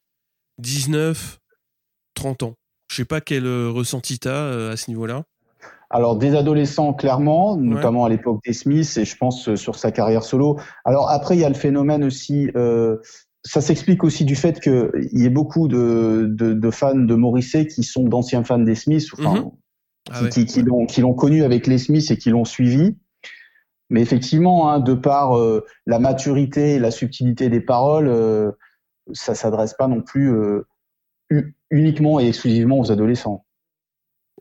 19, 0.58 1.38
30 2.14 2.42
ans. 2.42 2.54
Je 2.90 2.96
sais 2.96 3.04
pas 3.04 3.20
quel 3.20 3.46
euh, 3.46 3.70
ressenti 3.70 4.18
t'as 4.18 4.30
euh, 4.30 4.72
à 4.72 4.76
ce 4.76 4.90
niveau-là. 4.90 5.24
Alors 5.90 6.16
des 6.16 6.34
adolescents 6.34 6.92
clairement, 6.92 7.56
notamment 7.56 8.04
à 8.04 8.08
l'époque 8.08 8.40
des 8.44 8.52
Smiths 8.52 8.98
et 8.98 9.04
je 9.04 9.16
pense 9.16 9.48
euh, 9.48 9.56
sur 9.56 9.76
sa 9.76 9.92
carrière 9.92 10.24
solo. 10.24 10.58
Alors 10.84 11.10
après 11.10 11.36
il 11.36 11.40
y 11.40 11.44
a 11.44 11.48
le 11.48 11.54
phénomène 11.54 12.02
aussi, 12.02 12.50
euh, 12.56 12.96
ça 13.46 13.60
s'explique 13.60 14.02
aussi 14.04 14.24
du 14.24 14.34
fait 14.34 14.60
qu'il 14.60 14.90
y 15.12 15.24
ait 15.24 15.30
beaucoup 15.30 15.68
de, 15.68 16.26
de, 16.28 16.52
de 16.52 16.70
fans 16.70 16.94
de 16.96 17.14
Morrissey 17.14 17.66
qui 17.66 17.84
sont 17.84 18.04
d'anciens 18.08 18.44
fans 18.44 18.58
des 18.58 18.74
Smiths, 18.74 19.08
enfin 19.14 19.42
Mhm. 19.42 19.50
Ah 20.08 20.18
qui, 20.18 20.24
ouais. 20.24 20.30
qui, 20.30 20.46
qui 20.46 20.62
l'ont 20.62 20.86
qui 20.86 21.00
l'ont 21.00 21.14
connu 21.14 21.42
avec 21.42 21.66
les 21.66 21.78
Smiths 21.78 22.10
et 22.10 22.16
qui 22.16 22.30
l'ont 22.30 22.44
suivi. 22.44 22.96
Mais 23.90 24.02
effectivement, 24.02 24.70
hein, 24.70 24.80
de 24.80 24.94
par 24.94 25.38
euh, 25.38 25.64
la 25.86 25.98
maturité 25.98 26.74
et 26.74 26.78
la 26.78 26.90
subtilité 26.90 27.48
des 27.48 27.60
paroles, 27.60 28.08
euh, 28.08 28.50
ça 29.12 29.34
s'adresse 29.34 29.74
pas 29.74 29.86
non 29.88 30.02
plus 30.02 30.32
euh, 30.32 30.66
uniquement 31.70 32.18
et 32.20 32.28
exclusivement 32.28 32.78
aux 32.80 32.90
adolescents. 32.90 33.45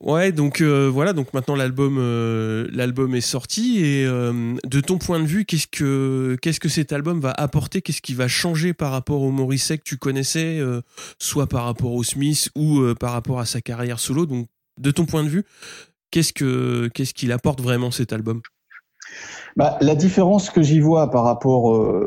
Ouais, 0.06 0.32
donc 0.32 0.62
euh, 0.62 0.88
voilà, 0.88 1.14
donc 1.14 1.34
maintenant 1.34 1.56
l'album 1.56 1.98
euh, 1.98 2.68
l'album 2.72 3.16
est 3.16 3.22
sorti 3.22 3.84
et 3.84 4.06
euh, 4.06 4.54
de 4.64 4.80
ton 4.80 5.00
point 5.00 5.20
de 5.20 5.26
vue, 5.26 5.46
qu'est-ce 5.46 5.66
que 5.66 6.38
qu'est-ce 6.44 6.60
que 6.60 6.70
cet 6.70 6.94
album 6.94 7.20
va 7.20 7.32
apporter, 7.32 7.82
qu'est-ce 7.82 8.04
qui 8.04 8.14
va 8.14 8.28
changer 8.28 8.76
par 8.76 8.92
rapport 8.92 9.24
au 9.24 9.32
Morrissey 9.32 9.80
que 9.80 9.84
tu 9.84 9.98
connaissais, 9.98 10.60
soit 11.18 11.48
par 11.48 11.66
rapport 11.66 11.92
au 11.92 12.04
Smith 12.04 12.50
ou 12.56 12.84
par 13.00 13.14
rapport 13.14 13.40
à 13.40 13.46
sa 13.46 13.62
carrière 13.62 14.00
solo? 14.00 14.28
Donc 14.28 14.46
de 14.80 14.92
ton 14.92 15.08
point 15.08 15.24
de 15.24 15.30
vue, 15.30 15.44
qu'est-ce 16.12 16.34
que 16.34 16.88
qu'est-ce 16.94 17.16
qu'il 17.16 17.32
apporte 17.32 17.60
vraiment 17.60 17.90
cet 17.90 18.14
album? 18.14 18.42
Bah, 19.56 19.80
la 19.82 19.96
différence 19.96 20.52
que 20.52 20.62
j'y 20.62 20.82
vois 20.82 21.10
par 21.10 21.24
rapport, 21.24 21.64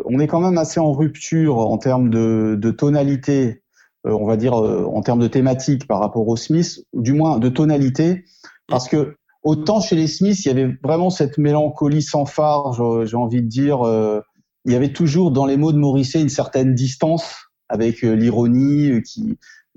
on 0.07 0.21
est 0.21 0.29
quand 0.29 0.41
même 0.41 0.59
assez 0.59 0.79
en 0.79 0.93
rupture 0.93 1.59
en 1.59 1.79
termes 1.79 2.11
de, 2.11 2.71
tonalité, 2.71 3.65
on 4.13 4.27
va 4.27 4.37
dire 4.37 4.55
euh, 4.55 4.85
en 4.85 5.03
termes 5.03 5.21
de 5.21 5.29
thématique 5.29 5.87
par 5.87 6.01
rapport 6.01 6.27
aux 6.27 6.37
Smiths, 6.37 6.85
du 6.95 7.13
moins 7.13 7.39
de 7.39 7.49
tonalité, 7.49 8.25
parce 8.67 8.89
que 8.89 9.17
autant 9.43 9.81
chez 9.81 9.97
les 9.97 10.07
Smiths, 10.07 10.45
il 10.45 10.49
y 10.49 10.51
avait 10.51 10.77
vraiment 10.83 11.11
cette 11.11 11.39
mélancolie 11.39 12.03
sans 12.03 12.27
phare, 12.27 12.73
j'ai- 13.07 13.17
envie 13.17 13.43
de 13.43 13.47
dire, 13.47 13.87
euh, 13.87 14.21
il 14.65 14.73
y 14.73 14.77
avait 14.77 14.93
toujours 14.93 15.31
dans 15.31 15.47
les 15.47 15.57
mots 15.57 15.73
de 15.73 15.79
Morrissey 15.79 16.21
une 16.21 16.29
certaine 16.29 16.75
distance 16.75 17.37
avec 17.69 18.05
euh, 18.05 18.13
l'ironie 18.13 18.91
euh, 18.91 19.01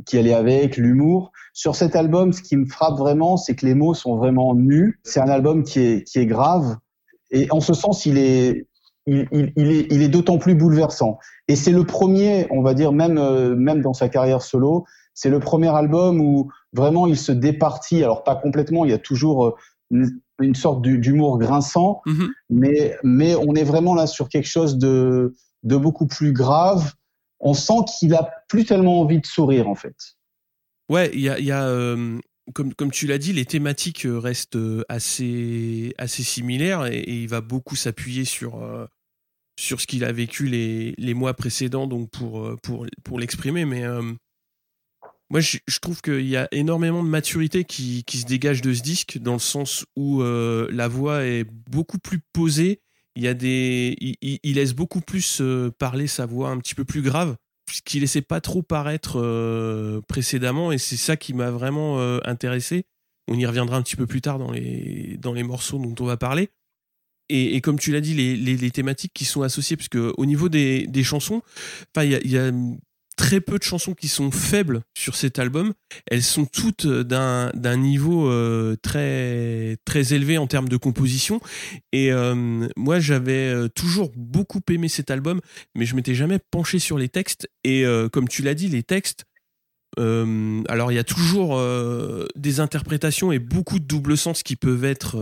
qui 0.05 0.17
allait 0.17 0.33
avec, 0.33 0.77
l'humour. 0.77 1.31
Sur 1.53 1.75
cet 1.75 1.95
album, 1.95 2.33
ce 2.33 2.41
qui 2.41 2.57
me 2.57 2.65
frappe 2.65 2.97
vraiment, 2.97 3.37
c'est 3.37 3.55
que 3.55 3.65
les 3.65 3.75
mots 3.75 3.93
sont 3.93 4.15
vraiment 4.15 4.55
nus. 4.55 4.99
C'est 5.03 5.19
un 5.19 5.29
album 5.29 5.63
qui 5.63 5.79
est 5.79 6.25
grave, 6.25 6.77
et 7.31 7.47
en 7.51 7.61
ce 7.61 7.73
sens, 7.73 8.05
il 8.05 8.17
est, 8.17 8.67
il, 9.07 9.27
il, 9.31 9.53
il 9.55 9.71
est, 9.71 9.87
il 9.91 10.01
est 10.01 10.09
d'autant 10.09 10.37
plus 10.37 10.55
bouleversant. 10.55 11.19
Et 11.47 11.55
c'est 11.55 11.71
le 11.71 11.83
premier, 11.85 12.47
on 12.51 12.61
va 12.61 12.73
dire, 12.73 12.91
même, 12.91 13.17
euh, 13.17 13.55
même 13.55 13.81
dans 13.81 13.93
sa 13.93 14.09
carrière 14.09 14.41
solo, 14.41 14.85
c'est 15.13 15.29
le 15.29 15.39
premier 15.39 15.69
album 15.69 16.21
où 16.21 16.49
vraiment 16.73 17.07
il 17.07 17.17
se 17.17 17.31
départit. 17.31 18.03
Alors 18.03 18.23
pas 18.23 18.35
complètement, 18.35 18.85
il 18.85 18.91
y 18.91 18.93
a 18.93 18.97
toujours 18.99 19.45
euh, 19.47 19.55
une, 19.89 20.21
une 20.41 20.55
sorte 20.55 20.81
d'hu- 20.81 20.99
d'humour 20.99 21.37
grinçant, 21.39 22.01
Mhm. 22.05 22.29
mais, 22.49 22.95
mais 23.03 23.35
on 23.35 23.53
est 23.55 23.63
vraiment 23.63 23.93
là 23.95 24.07
sur 24.07 24.29
quelque 24.29 24.47
chose 24.47 24.77
de, 24.77 25.33
de 25.63 25.75
beaucoup 25.75 26.07
plus 26.07 26.31
grave. 26.31 26.93
On 27.39 27.53
sent 27.53 27.85
qu'il 27.99 28.13
a 28.13 28.29
plus 28.47 28.65
tellement 28.65 29.01
envie 29.01 29.19
de 29.19 29.25
sourire, 29.25 29.67
en 29.67 29.75
fait. 29.75 29.95
Ouais, 30.89 31.09
il 31.13 31.21
y 31.21 31.29
a, 31.29 31.39
y 31.39 31.51
a 31.51 31.65
euh, 31.67 32.19
comme, 32.53 32.91
tu 32.91 33.07
l'as 33.07 33.17
dit, 33.17 33.33
les 33.33 33.45
thématiques 33.45 34.05
euh, 34.05 34.19
restent 34.19 34.55
euh, 34.55 34.83
assez, 34.89 35.93
assez 35.97 36.23
similaires 36.23 36.85
et, 36.85 37.03
il 37.07 37.27
va 37.27 37.41
beaucoup 37.41 37.75
s'appuyer 37.75 38.25
sur, 38.25 38.61
euh, 38.61 38.85
sur 39.59 39.81
ce 39.81 39.87
qu'il 39.87 40.03
a 40.03 40.11
vécu 40.11 40.47
les, 40.47 40.93
les 40.97 41.13
mois 41.13 41.33
précédents 41.33 41.87
donc 41.87 42.09
pour, 42.09 42.55
pour, 42.61 42.85
pour 43.03 43.19
l'exprimer. 43.19 43.65
Mais 43.65 43.83
moi, 45.29 45.39
je, 45.39 45.59
trouve 45.81 46.01
qu'il 46.01 46.27
y 46.27 46.37
a 46.37 46.47
énormément 46.51 47.03
de 47.03 47.09
maturité 47.09 47.63
qui, 47.63 48.03
qui 48.05 48.17
se 48.17 48.25
dégage 48.25 48.61
de 48.61 48.73
ce 48.73 48.81
disque 48.81 49.17
dans 49.17 49.33
le 49.33 49.39
sens 49.39 49.85
où 49.95 50.21
la 50.23 50.87
voix 50.87 51.25
est 51.25 51.43
beaucoup 51.43 51.99
plus 51.99 52.19
posée. 52.33 52.81
Il, 53.15 53.23
y 53.23 53.27
a 53.27 53.33
des, 53.33 53.95
il, 53.99 54.55
laisse 54.55 54.73
beaucoup 54.73 55.01
plus 55.01 55.41
parler 55.77 56.07
sa 56.07 56.25
voix 56.25 56.49
un 56.49 56.59
petit 56.59 56.75
peu 56.75 56.85
plus 56.85 57.01
grave 57.01 57.35
qui 57.83 57.99
laissait 57.99 58.21
pas 58.21 58.41
trop 58.41 58.61
paraître 58.61 59.19
euh, 59.19 60.01
précédemment 60.07 60.71
et 60.71 60.77
c'est 60.77 60.97
ça 60.97 61.15
qui 61.15 61.33
m'a 61.33 61.51
vraiment 61.51 61.99
euh, 61.99 62.19
intéressé. 62.25 62.85
On 63.27 63.35
y 63.35 63.45
reviendra 63.45 63.77
un 63.77 63.81
petit 63.81 63.95
peu 63.95 64.07
plus 64.07 64.21
tard 64.21 64.39
dans 64.39 64.51
les, 64.51 65.17
dans 65.19 65.33
les 65.33 65.43
morceaux 65.43 65.79
dont 65.79 65.95
on 65.99 66.05
va 66.05 66.17
parler. 66.17 66.49
Et, 67.33 67.61
comme 67.61 67.79
tu 67.79 67.93
l'as 67.93 68.01
dit, 68.01 68.13
les, 68.13 68.35
les, 68.35 68.71
thématiques 68.71 69.13
qui 69.13 69.23
sont 69.23 69.41
associées, 69.41 69.77
parce 69.77 69.87
que 69.87 70.13
au 70.17 70.25
niveau 70.25 70.49
des, 70.49 70.85
des 70.87 71.01
chansons, 71.01 71.41
il 71.95 72.29
y 72.29 72.37
a 72.37 72.51
très 73.21 73.39
peu 73.39 73.59
de 73.59 73.63
chansons 73.63 73.93
qui 73.93 74.07
sont 74.07 74.31
faibles 74.31 74.81
sur 74.97 75.15
cet 75.15 75.37
album. 75.37 75.73
Elles 76.07 76.23
sont 76.23 76.45
toutes 76.45 76.87
d'un 76.87 77.51
d'un 77.53 77.77
niveau 77.77 78.27
euh, 78.27 78.75
très 78.81 79.77
très 79.85 80.15
élevé 80.15 80.39
en 80.39 80.47
termes 80.47 80.67
de 80.67 80.75
composition. 80.75 81.39
Et 81.91 82.11
euh, 82.11 82.67
moi, 82.75 82.99
j'avais 82.99 83.69
toujours 83.75 84.11
beaucoup 84.15 84.61
aimé 84.71 84.87
cet 84.87 85.11
album, 85.11 85.39
mais 85.75 85.85
je 85.85 85.95
m'étais 85.95 86.15
jamais 86.15 86.39
penché 86.49 86.79
sur 86.79 86.97
les 86.97 87.09
textes. 87.09 87.47
Et 87.63 87.85
comme 88.11 88.27
tu 88.27 88.41
l'as 88.41 88.55
dit, 88.55 88.69
les 88.69 88.81
textes. 88.81 89.25
alors 89.97 90.91
il 90.91 90.95
y 90.95 90.99
a 90.99 91.03
toujours 91.03 91.61
des 92.35 92.59
interprétations 92.59 93.31
et 93.31 93.37
beaucoup 93.37 93.77
de 93.77 93.85
double 93.85 94.17
sens 94.17 94.41
qui 94.41 94.55
peuvent 94.55 94.85
être 94.85 95.15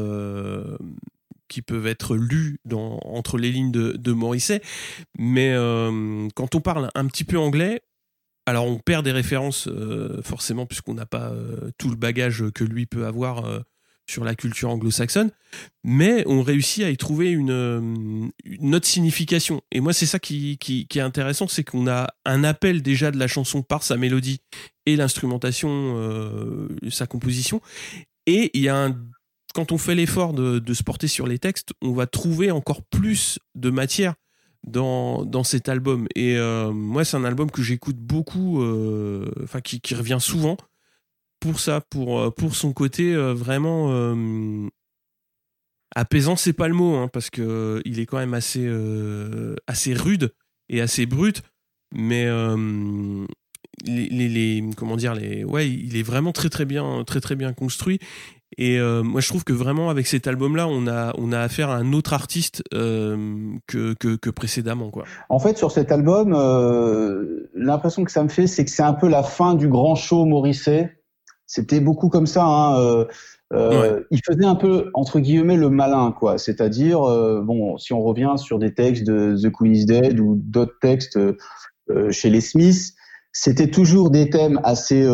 qui 1.50 1.62
peuvent 1.62 1.88
être 1.88 2.16
lus 2.16 2.60
dans, 2.64 3.00
entre 3.04 3.38
les 3.38 3.52
lignes 3.52 3.72
de, 3.72 3.92
de 3.92 4.12
Morisset. 4.14 4.62
Mais 5.18 5.52
euh, 5.52 6.30
quand 6.36 6.56
on 6.56 6.62
parle 6.62 6.90
un 6.96 7.08
petit 7.08 7.26
peu 7.26 7.38
anglais, 7.38 7.82
alors 8.50 8.66
on 8.66 8.78
perd 8.78 9.06
des 9.06 9.12
références 9.12 9.68
euh, 9.68 10.22
forcément 10.24 10.66
puisqu'on 10.66 10.94
n'a 10.94 11.06
pas 11.06 11.30
euh, 11.30 11.72
tout 11.78 11.90
le 11.90 11.96
bagage 11.96 12.44
que 12.54 12.64
lui 12.64 12.86
peut 12.86 13.06
avoir 13.06 13.44
sur 14.10 14.24
la 14.24 14.34
culture 14.34 14.72
anglo-saxonne, 14.72 15.30
mais 15.84 16.24
on 16.26 16.42
réussit 16.42 16.84
à 16.84 16.90
y 16.90 16.98
trouver 16.98 17.30
une, 17.30 18.32
autre 18.74 18.88
signification. 18.88 19.62
Et 19.72 19.82
moi, 19.82 19.94
c'est 19.94 20.08
ça 20.08 20.18
qui, 20.18 20.58
est 20.68 21.00
intéressant, 21.00 21.48
c'est 21.48 21.64
qu'on 21.64 21.88
a 21.88 22.08
un 22.26 22.44
appel 22.44 22.82
déjà 22.82 23.12
de 23.12 23.20
la 23.20 23.28
chanson 23.28 23.62
par 23.62 23.84
sa 23.84 23.98
mélodie 23.98 24.42
et 24.88 24.96
l'instrumentation, 24.96 26.68
sa 26.90 27.06
composition, 27.06 27.62
et 28.26 28.50
il 28.56 28.68
quand 29.54 29.72
on 29.72 29.78
fait 29.78 29.96
l'effort 29.96 30.34
de, 30.34 30.74
se 30.74 30.84
porter 30.84 31.08
sur 31.08 31.28
les 31.28 31.40
textes, 31.40 31.74
on 31.82 31.94
va 31.94 32.06
trouver 32.08 32.52
encore 32.52 32.84
plus 32.84 33.40
de 33.56 33.70
matière 33.70 34.14
dans, 34.68 35.26
dans 35.26 35.44
cet 35.44 35.70
album. 35.70 36.08
Et 36.16 36.38
euh, 36.38 36.72
moi, 36.72 37.06
c'est 37.06 37.18
un 37.18 37.24
album 37.24 37.52
que 37.52 37.62
j'écoute 37.62 37.98
beaucoup, 37.98 38.62
euh, 38.62 39.30
enfin 39.44 39.62
qui, 39.62 39.96
revient 39.96 40.20
souvent 40.20 40.58
pour 41.40 41.60
ça, 41.60 41.82
pour, 41.82 42.20
euh, 42.20 42.32
pour 42.32 42.56
son 42.56 42.74
côté 42.74 43.16
vraiment 43.16 43.90
apaisant, 45.96 46.36
c'est 46.36 46.54
pas 46.54 46.68
le 46.68 46.76
mot, 46.76 46.96
hein, 46.96 47.08
parce 47.08 47.30
que 47.30 47.82
il 47.86 48.00
est 48.00 48.06
quand 48.06 48.18
même 48.18 48.34
assez, 48.34 48.68
assez 49.68 49.94
rude 49.94 50.34
et 50.70 50.82
assez 50.82 51.06
brut, 51.06 51.42
mais 51.92 52.28
les, 53.86 54.10
les, 54.10 54.70
comment 54.76 54.98
dire 54.98 55.16
les 55.16 55.46
ouais 55.46 55.70
il 55.70 55.96
est 55.96 56.04
vraiment 56.04 56.34
très 56.34 56.50
très 56.50 56.66
bien 56.66 57.04
très 57.06 57.22
très 57.22 57.36
bien 57.36 57.54
construit 57.54 58.00
et 58.58 58.80
euh, 58.80 59.04
moi, 59.04 59.22
je 59.22 59.28
trouve 59.28 59.44
que 59.44 59.54
vraiment, 59.54 59.90
avec 59.90 60.08
cet 60.08 60.28
album-là, 60.28 60.68
on 60.68 60.88
a, 60.88 61.14
on 61.18 61.32
a 61.32 61.40
affaire 61.40 61.70
à 61.70 61.76
un 61.76 61.94
autre 61.94 62.14
artiste 62.14 62.64
euh, 62.74 63.54
que, 63.68 63.94
que, 63.94 64.16
que, 64.16 64.30
précédemment. 64.30 64.90
Quoi. 64.90 65.06
En 65.30 65.40
fait, 65.40 65.58
sur 65.58 65.72
cet 65.72 65.92
album, 65.92 66.34
euh, 66.36 67.50
l'impression 67.54 68.04
que 68.04 68.12
ça 68.12 68.24
me 68.24 68.30
fait, 68.30 68.48
c'est 68.48 68.66
que 68.66 68.72
c'est 68.72 68.84
un 68.84 68.94
peu 68.94 69.08
la 69.08 69.24
fin 69.24 69.54
du 69.54 69.68
grand 69.68 69.96
show 69.96 70.26
Morisset. 70.26 70.98
C'était 71.46 71.80
beaucoup 71.80 72.10
comme 72.10 72.26
ça. 72.26 72.44
Hein, 72.44 72.80
euh, 72.80 73.06
euh 73.54 74.02
Il 74.10 74.20
faisait 74.26 74.46
un 74.46 74.56
peu, 74.56 74.90
entre 74.96 75.20
guillemets, 75.20 75.58
le 75.58 75.70
malin, 75.70 76.12
quoi. 76.12 76.40
C'est-à-dire, 76.40 77.00
bon, 77.44 77.78
si 77.78 77.94
on 77.94 78.02
revient 78.02 78.34
sur 78.38 78.58
des 78.58 78.74
textes 78.74 79.06
de 79.06 79.38
The 79.42 79.52
Queen 79.52 79.76
is 79.76 79.86
Dead 79.86 80.20
ou 80.20 80.36
d'autres 80.36 80.78
textes 80.82 81.20
chez 82.12 82.30
les 82.30 82.42
Smiths, 82.42 82.94
c'était 83.32 83.70
toujours 83.70 84.12
des 84.12 84.30
thèmes 84.30 84.60
assez, 84.64 85.08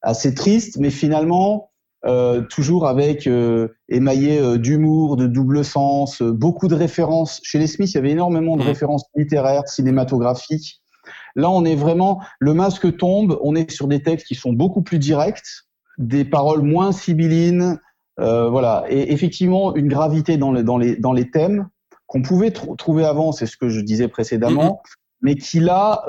assez 0.00 0.34
tristes, 0.34 0.78
mais 0.78 0.88
finalement, 0.90 1.71
euh, 2.04 2.42
toujours 2.42 2.88
avec 2.88 3.28
euh, 3.28 3.68
émaillé 3.88 4.40
euh, 4.40 4.58
d'humour, 4.58 5.16
de 5.16 5.28
double 5.28 5.64
sens, 5.64 6.20
beaucoup 6.20 6.66
de 6.66 6.74
références. 6.74 7.40
Chez 7.44 7.60
les 7.60 7.68
Smiths, 7.68 7.92
il 7.92 7.94
y 7.94 7.98
avait 7.98 8.10
énormément 8.10 8.56
de 8.56 8.64
mmh. 8.64 8.66
références 8.66 9.04
littéraires, 9.14 9.68
cinématographiques. 9.68 10.82
Là, 11.36 11.48
on 11.48 11.64
est 11.64 11.76
vraiment 11.76 12.20
le 12.40 12.54
masque 12.54 12.96
tombe. 12.96 13.38
On 13.42 13.54
est 13.54 13.70
sur 13.70 13.86
des 13.86 14.02
textes 14.02 14.26
qui 14.26 14.34
sont 14.34 14.52
beaucoup 14.52 14.82
plus 14.82 14.98
directs, 14.98 15.64
des 15.96 16.24
paroles 16.24 16.62
moins 16.62 16.90
sibyllines, 16.90 17.78
voilà. 18.18 18.84
Et 18.88 19.12
effectivement, 19.12 19.74
une 19.74 19.88
gravité 19.88 20.36
dans, 20.36 20.52
dans 20.52 20.78
les 20.78 20.96
dans 20.96 21.12
les 21.12 21.30
thèmes 21.30 21.68
qu'on 22.06 22.22
pouvait 22.22 22.52
trouver 22.52 23.04
avant. 23.04 23.32
C'est 23.32 23.46
ce 23.46 23.56
que 23.56 23.68
je 23.68 23.80
disais 23.80 24.08
précédemment. 24.08 24.82
Mmh. 24.84 24.88
Mais 25.22 25.34
qui 25.36 25.60
là, 25.60 26.04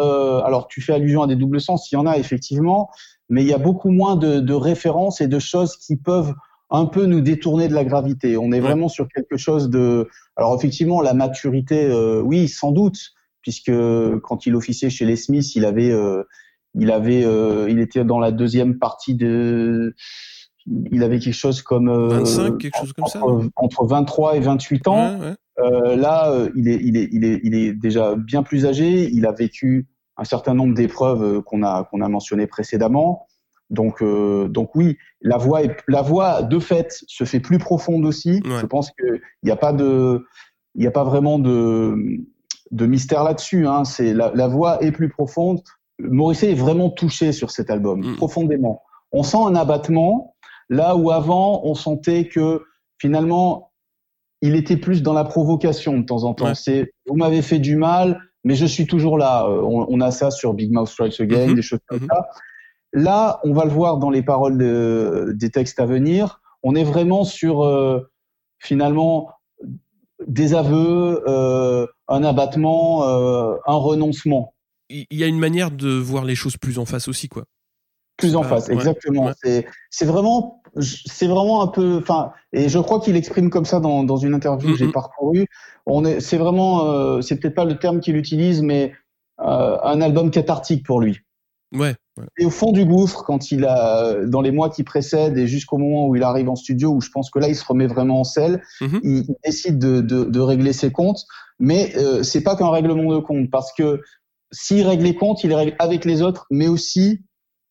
alors 0.45 0.67
tu 0.67 0.81
fais 0.81 0.93
allusion 0.93 1.21
à 1.23 1.27
des 1.27 1.35
doubles 1.35 1.61
sens, 1.61 1.91
il 1.91 1.95
y 1.95 1.97
en 1.97 2.05
a 2.05 2.17
effectivement, 2.17 2.89
mais 3.29 3.41
il 3.41 3.47
y 3.47 3.53
a 3.53 3.57
beaucoup 3.57 3.89
moins 3.89 4.15
de, 4.15 4.39
de, 4.39 4.53
références 4.53 5.21
et 5.21 5.27
de 5.27 5.39
choses 5.39 5.77
qui 5.77 5.95
peuvent 5.95 6.33
un 6.73 6.87
peu 6.87 7.05
nous 7.05 7.21
détourner 7.21 7.67
de 7.67 7.73
la 7.73 7.85
gravité. 7.85 8.35
On 8.35 8.51
est 8.51 8.59
vraiment 8.59 8.89
sur 8.89 9.07
quelque 9.07 9.37
chose 9.37 9.69
de. 9.69 10.09
Alors 10.35 10.55
effectivement, 10.55 11.01
la 11.01 11.13
maturité, 11.13 11.85
euh, 11.85 12.19
oui, 12.21 12.47
sans 12.47 12.71
doute, 12.71 12.97
puisque 13.41 13.71
quand 14.23 14.45
il 14.47 14.55
officiait 14.55 14.89
chez 14.89 15.05
les 15.05 15.15
Smiths, 15.15 15.55
il 15.55 15.65
avait, 15.65 15.91
euh, 15.91 16.23
il 16.73 16.91
avait, 16.91 17.23
euh, 17.25 17.69
il 17.69 17.79
était 17.79 18.03
dans 18.03 18.19
la 18.19 18.31
deuxième 18.31 18.79
partie 18.79 19.13
de. 19.13 19.93
Il 20.65 21.03
avait 21.03 21.19
quelque 21.19 21.33
chose 21.33 21.61
comme 21.61 21.91
25, 22.09 22.57
quelque 22.57 22.77
chose 22.77 22.93
comme 22.93 23.05
entre, 23.05 23.11
ça. 23.11 23.49
Entre 23.55 23.85
23 23.85 24.37
et 24.37 24.39
28 24.39 24.87
ans. 24.87 25.19
là, 25.57 26.47
il 26.55 26.67
est, 26.67 26.79
il 26.81 26.97
est, 26.97 27.09
il 27.11 27.23
est, 27.23 27.41
il 27.43 27.53
est 27.53 27.73
déjà 27.73 28.15
bien 28.15 28.41
plus 28.41 28.65
âgé. 28.65 29.09
Il 29.11 29.27
a 29.27 29.31
vécu 29.31 29.85
un 30.17 30.23
certain 30.23 30.53
nombre 30.53 30.73
d'épreuves 30.73 31.23
euh, 31.23 31.41
qu'on 31.41 31.63
a 31.63 31.85
qu'on 31.85 32.01
a 32.01 32.07
mentionnées 32.07 32.47
précédemment. 32.47 33.27
Donc 33.69 34.01
euh, 34.01 34.47
donc 34.47 34.75
oui, 34.75 34.97
la 35.21 35.37
voix 35.37 35.63
est, 35.63 35.75
la 35.87 36.01
voix 36.01 36.43
de 36.43 36.59
fait 36.59 36.87
se 37.07 37.23
fait 37.23 37.39
plus 37.39 37.57
profonde 37.57 38.05
aussi. 38.05 38.41
Je 38.45 38.65
pense 38.65 38.91
que 38.91 39.15
il 39.15 39.45
n'y 39.45 39.51
a 39.51 39.55
pas 39.55 39.73
de 39.73 40.25
il 40.75 40.83
y 40.83 40.87
a 40.87 40.91
pas 40.91 41.03
vraiment 41.03 41.39
de 41.39 41.95
de 42.71 42.85
mystère 42.85 43.23
là-dessus. 43.23 43.67
Hein. 43.67 43.83
C'est 43.83 44.13
la, 44.13 44.31
la, 44.33 44.47
voix 44.47 44.83
est 44.83 44.91
plus 44.91 45.09
profonde. 45.09 45.61
Morisset 45.99 46.51
est 46.51 46.55
vraiment 46.55 46.89
touché 46.89 47.31
sur 47.31 47.51
cet 47.51 47.69
album 47.69 48.13
mm. 48.13 48.15
profondément. 48.15 48.81
On 49.11 49.23
sent 49.23 49.37
un 49.37 49.55
abattement 49.55 50.35
là 50.69 50.95
où 50.95 51.11
avant 51.11 51.61
on 51.65 51.75
sentait 51.75 52.27
que 52.27 52.63
finalement 52.99 53.71
il 54.41 54.55
était 54.55 54.77
plus 54.77 55.01
dans 55.03 55.13
la 55.13 55.23
provocation 55.23 55.97
de 55.97 56.03
temps 56.03 56.25
en 56.25 56.33
temps. 56.33 56.53
C'est 56.53 56.93
vous 57.07 57.15
m'avez 57.15 57.41
fait 57.41 57.59
du 57.59 57.77
mal, 57.77 58.19
mais 58.43 58.55
je 58.55 58.65
suis 58.65 58.87
toujours 58.87 59.17
là. 59.17 59.45
Euh, 59.45 59.61
on, 59.61 60.01
a 60.01 60.11
ça 60.11 60.31
sur 60.31 60.53
Big 60.53 60.71
Mouth 60.71 60.87
Strikes 60.87 61.19
Again, 61.19 61.47
mhm. 61.47 61.55
des 61.55 61.61
choses 61.61 61.79
comme 61.87 62.01
mhm. 62.01 62.07
ça. 62.09 62.29
Là, 62.93 63.39
on 63.43 63.53
va 63.53 63.65
le 63.65 63.71
voir 63.71 63.97
dans 63.97 64.09
les 64.09 64.21
paroles 64.21 64.57
des 65.35 65.49
textes 65.49 65.79
à 65.79 65.85
venir. 65.85 66.41
On 66.61 66.75
est 66.75 66.83
vraiment 66.83 67.23
sur 67.23 67.63
euh, 67.63 68.11
finalement 68.59 69.31
des 70.27 70.53
aveux, 70.53 71.23
euh, 71.27 71.87
un 72.07 72.23
abattement, 72.23 73.03
un 73.03 73.75
renoncement. 73.75 74.53
Il 74.89 75.07
y 75.11 75.23
a 75.23 75.27
une 75.27 75.39
manière 75.39 75.71
de 75.71 75.89
voir 75.89 76.23
les 76.23 76.35
choses 76.35 76.55
plus 76.55 76.77
en 76.77 76.85
face 76.85 77.07
aussi, 77.07 77.29
quoi. 77.29 77.45
Plus 78.17 78.35
en 78.35 78.43
face, 78.43 78.69
exactement. 78.69 79.31
C'est 79.41 80.05
vraiment, 80.05 80.61
c'est 80.79 81.27
vraiment 81.27 81.61
un 81.61 81.67
peu, 81.67 81.97
enfin, 81.97 82.31
et 82.51 82.69
je 82.69 82.79
crois 82.79 82.99
qu'il 82.99 83.15
exprime 83.15 83.49
comme 83.49 83.65
ça 83.65 83.79
dans, 83.79 84.03
dans 84.03 84.17
une 84.17 84.33
interview 84.33 84.71
que 84.71 84.77
j'ai 84.77 84.91
parcourue. 84.91 85.47
On 85.85 86.05
est, 86.05 86.19
c'est 86.19 86.37
vraiment, 86.37 86.85
euh, 86.85 87.21
c'est 87.21 87.39
peut-être 87.39 87.55
pas 87.55 87.65
le 87.65 87.77
terme 87.77 87.99
qu'il 87.99 88.15
utilise, 88.15 88.61
mais 88.61 88.93
euh, 89.39 89.77
un 89.83 90.01
album 90.01 90.31
cathartique 90.31 90.85
pour 90.85 90.99
lui. 90.99 91.19
Ouais, 91.75 91.95
Et 92.37 92.45
au 92.45 92.51
fond 92.51 92.71
du 92.71 92.85
gouffre, 92.85 93.23
quand 93.23 93.51
il 93.51 93.65
a, 93.65 94.25
dans 94.25 94.41
les 94.41 94.51
mois 94.51 94.69
qui 94.69 94.83
précèdent 94.83 95.37
et 95.37 95.47
jusqu'au 95.47 95.79
moment 95.79 96.07
où 96.07 96.15
il 96.15 96.21
arrive 96.21 96.49
en 96.49 96.55
studio, 96.55 96.91
où 96.91 97.01
je 97.01 97.09
pense 97.09 97.31
que 97.31 97.39
là 97.39 97.47
il 97.47 97.55
se 97.55 97.65
remet 97.65 97.87
vraiment 97.87 98.19
en 98.19 98.23
selle, 98.23 98.61
mm-hmm. 98.79 98.99
il, 99.03 99.25
décide 99.43 99.79
de, 99.79 100.01
de, 100.01 100.23
de, 100.23 100.39
régler 100.39 100.71
ses 100.71 100.91
comptes. 100.91 101.25
Mais 101.59 101.93
euh, 101.97 102.21
c'est 102.21 102.41
pas 102.41 102.55
qu'un 102.55 102.69
règlement 102.69 103.11
de 103.11 103.19
compte, 103.19 103.49
parce 103.49 103.73
que 103.73 104.01
s'il 104.51 104.85
règle 104.87 105.03
les 105.03 105.15
comptes, 105.15 105.43
il 105.43 105.49
les 105.49 105.55
règle 105.55 105.75
avec 105.79 106.05
les 106.05 106.21
autres, 106.21 106.45
mais 106.51 106.67
aussi 106.67 107.23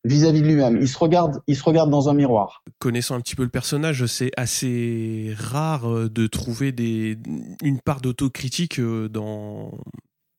vis-à-vis 0.03 0.41
de 0.41 0.47
lui-même. 0.47 0.77
Il 0.81 0.87
se 0.87 0.97
regarde, 0.97 1.41
il 1.47 1.55
se 1.55 1.63
regarde 1.63 1.89
dans 1.89 2.09
un 2.09 2.13
miroir. 2.13 2.63
Connaissant 2.79 3.15
un 3.15 3.21
petit 3.21 3.35
peu 3.35 3.43
le 3.43 3.49
personnage, 3.49 4.05
c'est 4.05 4.31
assez 4.37 5.33
rare 5.37 5.89
euh, 5.89 6.09
de 6.09 6.27
trouver 6.27 6.71
des, 6.71 7.17
une 7.61 7.79
part 7.79 8.01
d'autocritique 8.01 8.79
euh, 8.79 9.07
dans, 9.07 9.71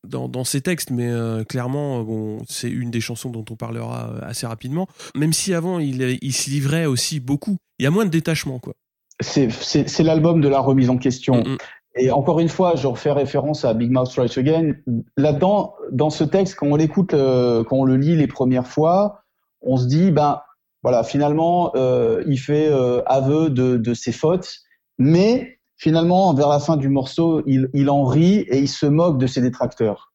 dans, 0.06 0.28
dans 0.28 0.44
ses 0.44 0.60
textes, 0.60 0.90
mais 0.90 1.08
euh, 1.08 1.44
clairement, 1.44 2.02
bon, 2.02 2.38
c'est 2.48 2.70
une 2.70 2.90
des 2.90 3.00
chansons 3.00 3.30
dont 3.30 3.44
on 3.50 3.56
parlera 3.56 4.18
assez 4.22 4.46
rapidement. 4.46 4.86
Même 5.16 5.32
si 5.32 5.54
avant, 5.54 5.78
il, 5.78 6.18
il 6.20 6.32
se 6.32 6.50
livrait 6.50 6.86
aussi 6.86 7.20
beaucoup. 7.20 7.56
Il 7.78 7.84
y 7.84 7.86
a 7.86 7.90
moins 7.90 8.04
de 8.04 8.10
détachement, 8.10 8.58
quoi. 8.58 8.74
C'est 9.20 10.02
l'album 10.02 10.40
de 10.40 10.48
la 10.48 10.58
remise 10.58 10.90
en 10.90 10.98
question. 10.98 11.36
Mm, 11.36 11.52
mm. 11.52 11.58
Et 11.96 12.10
encore 12.10 12.40
une 12.40 12.48
fois, 12.48 12.74
je 12.74 12.88
refais 12.88 13.12
référence 13.12 13.64
à 13.64 13.72
Big 13.72 13.92
Mouth 13.92 14.08
Strikes 14.08 14.36
Again. 14.36 14.72
Là-dedans, 15.16 15.76
dans 15.92 16.10
ce 16.10 16.24
texte, 16.24 16.56
quand 16.56 16.66
on 16.66 16.74
l'écoute, 16.74 17.12
quand 17.12 17.76
on 17.76 17.84
le 17.84 17.96
lit 17.96 18.16
les 18.16 18.26
premières 18.26 18.66
fois, 18.66 19.23
on 19.64 19.76
se 19.76 19.86
dit, 19.86 20.10
ben 20.10 20.40
voilà, 20.82 21.02
finalement, 21.02 21.72
euh, 21.76 22.22
il 22.26 22.38
fait 22.38 22.68
euh, 22.68 23.02
aveu 23.06 23.50
de, 23.50 23.76
de, 23.76 23.94
ses 23.94 24.12
fautes, 24.12 24.58
mais 24.98 25.58
finalement, 25.76 26.34
vers 26.34 26.48
la 26.48 26.60
fin 26.60 26.76
du 26.76 26.88
morceau, 26.88 27.42
il, 27.46 27.68
il 27.72 27.88
en 27.88 28.04
rit 28.04 28.40
et 28.40 28.58
il 28.58 28.68
se 28.68 28.86
moque 28.86 29.18
de 29.18 29.26
ses 29.26 29.40
détracteurs. 29.40 30.12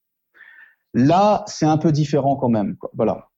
Là, 0.93 1.43
c'est 1.47 1.65
un 1.65 1.77
peu 1.77 1.91
différent 1.91 2.35
quand 2.35 2.49
même. 2.49 2.77
Voilà. 2.93 3.28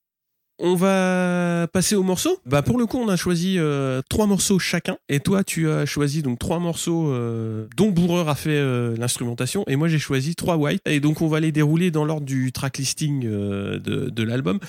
On 0.61 0.75
va 0.75 1.67
passer 1.67 1.95
aux 1.95 2.03
morceaux. 2.03 2.39
Bah 2.45 2.61
pour 2.61 2.77
le 2.77 2.85
coup, 2.85 2.97
on 2.97 3.09
a 3.09 3.15
choisi 3.15 3.55
euh, 3.57 4.01
trois 4.09 4.27
morceaux 4.27 4.59
chacun. 4.59 4.97
Et 5.09 5.19
toi, 5.19 5.43
tu 5.43 5.69
as 5.69 5.85
choisi 5.85 6.21
donc 6.21 6.39
trois 6.39 6.59
morceaux 6.59 7.09
euh, 7.09 7.65
dont 7.75 7.89
Bourreur 7.89 8.29
a 8.29 8.35
fait 8.35 8.51
euh, 8.51 8.95
l'instrumentation. 8.97 9.63
Et 9.67 9.75
moi, 9.75 9.87
j'ai 9.87 9.99
choisi 9.99 10.35
trois 10.35 10.57
white. 10.57 10.81
Et 10.85 10.99
donc, 10.99 11.21
on 11.21 11.27
va 11.27 11.39
les 11.39 11.51
dérouler 11.51 11.89
dans 11.89 12.05
l'ordre 12.05 12.25
du 12.25 12.51
track 12.51 12.77
listing 12.77 13.21
de, 13.21 14.23
l'album. 14.23 14.59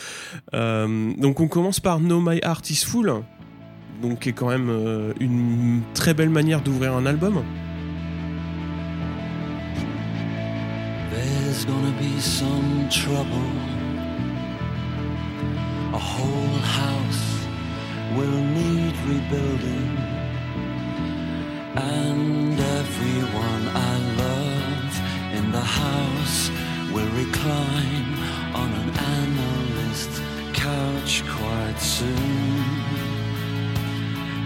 donc, 0.52 1.40
on 1.40 1.48
commence 1.48 1.78
par 1.78 2.00
No 2.00 2.20
My 2.20 2.40
Heart 2.42 2.70
Is 2.70 2.85
Full. 2.87 3.12
Donc, 4.00 4.20
qui 4.20 4.31
est 4.31 4.33
quand 4.33 4.48
même 4.48 5.12
une 5.20 5.83
très 5.94 6.14
belle 6.14 6.31
manière 6.31 6.62
d'ouvrir 6.62 6.94
un 6.94 7.05
album. 7.05 7.42
There's 11.11 11.66
gonna 11.66 11.92
be 12.00 12.18
some 12.18 12.88
trouble. 12.88 13.82
A 15.92 15.98
whole 15.98 16.59
house 16.83 17.46
will 18.16 18.40
need 18.59 18.94
rebuilding, 19.07 19.96
and 21.76 22.59
everyone 22.59 23.64
I 23.90 23.98
love 24.24 24.92
in 25.38 25.52
the 25.52 25.66
house 25.85 26.50
will 26.94 27.11
recline 27.22 28.09
on 28.55 28.72
an 28.72 28.90
analyst 29.18 30.22
couch 30.55 31.22
quite 31.28 31.78
soon. 31.78 32.83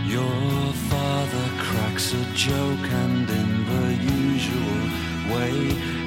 Your 0.05 0.73
father 0.91 1.47
cracks 1.59 2.13
a 2.13 2.25
joke 2.35 2.87
and 3.05 3.31
in 3.31 3.51
the 3.71 3.87
usual 4.03 4.83
way 5.33 5.57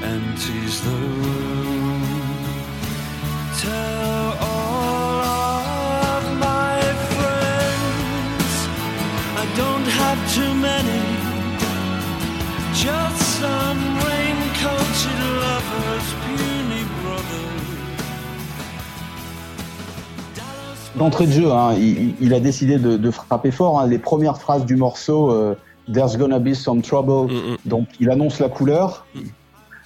empties 0.04 0.82
the 0.84 1.00
room. 1.24 2.04
Tell 3.58 4.59
too 10.36 10.54
many. 10.54 11.02
Just 12.74 13.22
some 13.40 13.80
rain-coated 14.06 15.20
lovers, 15.44 16.08
puny 16.24 16.84
brothers. 17.02 17.60
D'entrée 20.96 21.28
de 21.28 21.32
jeu, 21.32 21.52
hein, 21.52 21.74
il, 21.78 22.14
il, 22.22 22.34
a 22.34 22.40
décidé 22.40 22.78
de, 22.78 22.98
de 22.98 23.12
frapper 23.12 23.52
fort. 23.52 23.80
Hein. 23.80 23.88
Les 23.88 23.98
premières 24.00 24.38
phrases 24.38 24.66
du 24.66 24.76
morceau, 24.76 25.32
euh, 25.32 25.56
There's 25.92 26.18
gonna 26.18 26.38
be 26.40 26.54
some 26.54 26.82
trouble. 26.84 27.32
Mm 27.32 27.38
-mm. 27.38 27.58
Donc, 27.66 27.88
il 28.00 28.10
annonce 28.12 28.40
la 28.40 28.50
couleur. 28.50 29.06
Mm. 29.16 29.20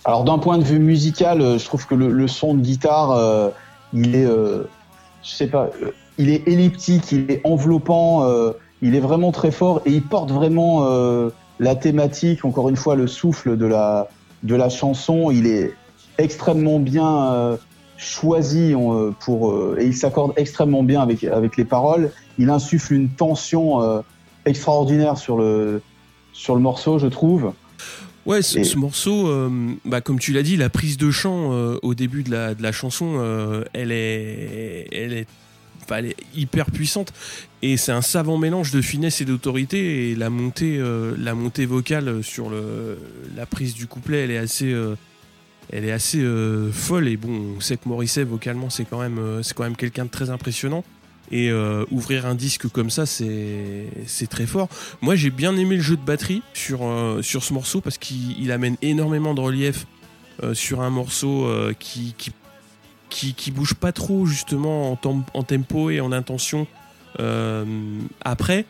Alors, 0.05 0.23
d'un 0.25 0.37
point 0.37 0.57
de 0.57 0.65
vue 0.65 0.79
musical, 0.79 1.41
euh, 1.41 1.57
je 1.57 1.65
trouve 1.65 1.87
que 1.87 1.95
le, 1.95 2.09
le 2.11 2.27
son 2.27 2.55
de 2.55 2.61
guitare, 2.61 3.11
euh, 3.11 3.49
il 3.93 4.15
est, 4.15 4.25
euh, 4.25 4.67
je 5.23 5.31
sais 5.39 5.47
pas, 5.47 5.69
euh, 5.81 5.91
il 6.17 6.29
est 6.29 6.43
elliptique, 6.47 7.11
il 7.13 7.31
est 7.31 7.41
enveloppant. 7.45 8.23
Euh, 8.23 8.51
il 8.83 8.95
est 8.95 8.99
vraiment 8.99 9.31
très 9.31 9.49
fort 9.51 9.81
et 9.85 9.91
il 9.91 10.03
porte 10.03 10.29
vraiment 10.29 10.85
euh, 10.85 11.29
la 11.59 11.75
thématique, 11.75 12.45
encore 12.45 12.69
une 12.69 12.75
fois, 12.75 12.95
le 12.95 13.07
souffle 13.07 13.57
de 13.57 13.65
la, 13.65 14.07
de 14.43 14.53
la 14.53 14.69
chanson. 14.69 15.31
Il 15.31 15.47
est 15.47 15.73
extrêmement 16.19 16.79
bien 16.79 17.31
euh, 17.31 17.57
choisi 17.97 18.75
euh, 18.75 19.09
pour, 19.21 19.79
et 19.79 19.85
il 19.87 19.95
s'accorde 19.95 20.33
extrêmement 20.35 20.83
bien 20.83 21.01
avec, 21.01 21.23
avec 21.23 21.57
les 21.57 21.65
paroles. 21.65 22.11
Il 22.37 22.51
insuffle 22.51 22.93
une 22.93 23.09
tension 23.09 24.03
extraordinaire 24.45 25.17
sur 25.17 25.37
le, 25.37 25.81
sur 26.33 26.53
le 26.53 26.61
morceau, 26.61 26.99
je 26.99 27.07
trouve. 27.07 27.53
Ouais, 28.25 28.41
ce, 28.41 28.63
ce 28.63 28.77
morceau, 28.77 29.27
euh, 29.27 29.49
bah, 29.83 29.99
comme 29.99 30.17
tu 30.17 30.31
l'as 30.31 30.43
dit, 30.43 30.55
la 30.55 30.69
prise 30.69 30.97
de 30.97 31.11
chant 31.11 31.51
euh, 31.51 31.77
au 31.81 31.93
début 31.93 32.23
de 32.23 32.31
la, 32.31 32.55
de 32.55 32.63
la 32.63 32.71
chanson, 32.71 33.15
euh, 33.17 33.65
elle 33.73 33.91
est, 33.91 34.87
elle 34.93 35.13
est 35.13 35.27
elle 35.91 36.07
est 36.07 36.15
hyper 36.35 36.71
puissante. 36.71 37.13
Et 37.61 37.77
c'est 37.77 37.91
un 37.91 38.01
savant 38.01 38.37
mélange 38.37 38.71
de 38.71 38.81
finesse 38.81 39.21
et 39.21 39.25
d'autorité. 39.25 40.11
Et 40.11 40.15
la 40.15 40.29
montée 40.29 40.77
euh, 40.79 41.15
la 41.17 41.33
montée 41.33 41.65
vocale 41.65 42.23
sur 42.23 42.49
le 42.49 42.97
la 43.35 43.45
prise 43.45 43.73
du 43.73 43.87
couplet 43.87 44.19
elle 44.19 44.31
est 44.31 44.37
assez 44.37 44.71
euh, 44.71 44.95
elle 45.71 45.85
est 45.85 45.91
assez 45.91 46.19
euh, 46.19 46.71
folle. 46.71 47.07
Et 47.07 47.17
bon 47.17 47.55
on 47.57 47.59
sait 47.59 47.77
que 47.77 47.87
Morisset 47.87 48.23
vocalement 48.23 48.69
c'est 48.69 48.85
quand 48.85 48.99
même 48.99 49.41
c'est 49.43 49.53
quand 49.53 49.63
même 49.63 49.75
quelqu'un 49.75 50.05
de 50.05 50.09
très 50.09 50.29
impressionnant. 50.29 50.83
Et 51.31 51.51
ouvrir 51.89 52.27
un 52.27 52.35
disque 52.35 52.67
comme 52.67 52.89
ça 52.89 53.05
c'est 53.07 54.27
très 54.29 54.45
fort. 54.45 54.67
Moi 55.01 55.15
j'ai 55.15 55.31
bien 55.31 55.55
aimé 55.57 55.77
le 55.77 55.81
jeu 55.81 55.95
de 55.95 56.01
batterie 56.01 56.43
sur 56.53 56.81
sur 57.21 57.43
ce 57.43 57.53
morceau 57.53 57.81
parce 57.81 57.97
qu'il 57.97 58.51
amène 58.51 58.75
énormément 58.81 59.33
de 59.33 59.39
relief 59.39 59.87
sur 60.51 60.81
un 60.81 60.89
morceau 60.89 61.49
qui 61.79 62.13
qui, 63.13 63.35
qui 63.35 63.51
bouge 63.51 63.75
pas 63.75 63.91
trop 63.91 64.25
justement 64.25 64.91
en, 64.91 65.43
tempo 65.43 65.91
et 65.91 66.01
en 66.01 66.11
intention 66.11 66.65
euh, 67.19 67.63
après. 68.25 68.65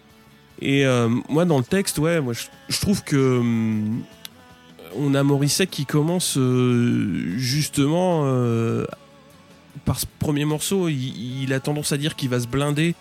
Et 0.62 0.86
euh, 0.86 1.08
moi 1.30 1.46
dans 1.46 1.58
le 1.58 1.64
texte, 1.64 1.98
ouais, 1.98 2.20
moi 2.20 2.34
je, 2.34 2.80
trouve 2.80 3.04
que 3.04 3.16
euh, 3.16 3.84
on 4.98 5.16
a 5.16 5.24
Morisset 5.24 5.68
qui 5.68 5.86
commence 5.86 6.38
justement 7.38 8.24
par 9.86 10.00
ce 10.00 10.06
premier 10.20 10.46
morceau, 10.46 10.90
il, 10.90 11.44
il, 11.44 11.54
a 11.54 11.60
tendance 11.60 11.94
à 11.94 11.98
dire 11.98 12.16
qu'il 12.16 12.30
va 12.30 12.40
se 12.40 12.48
blinder 12.48 12.96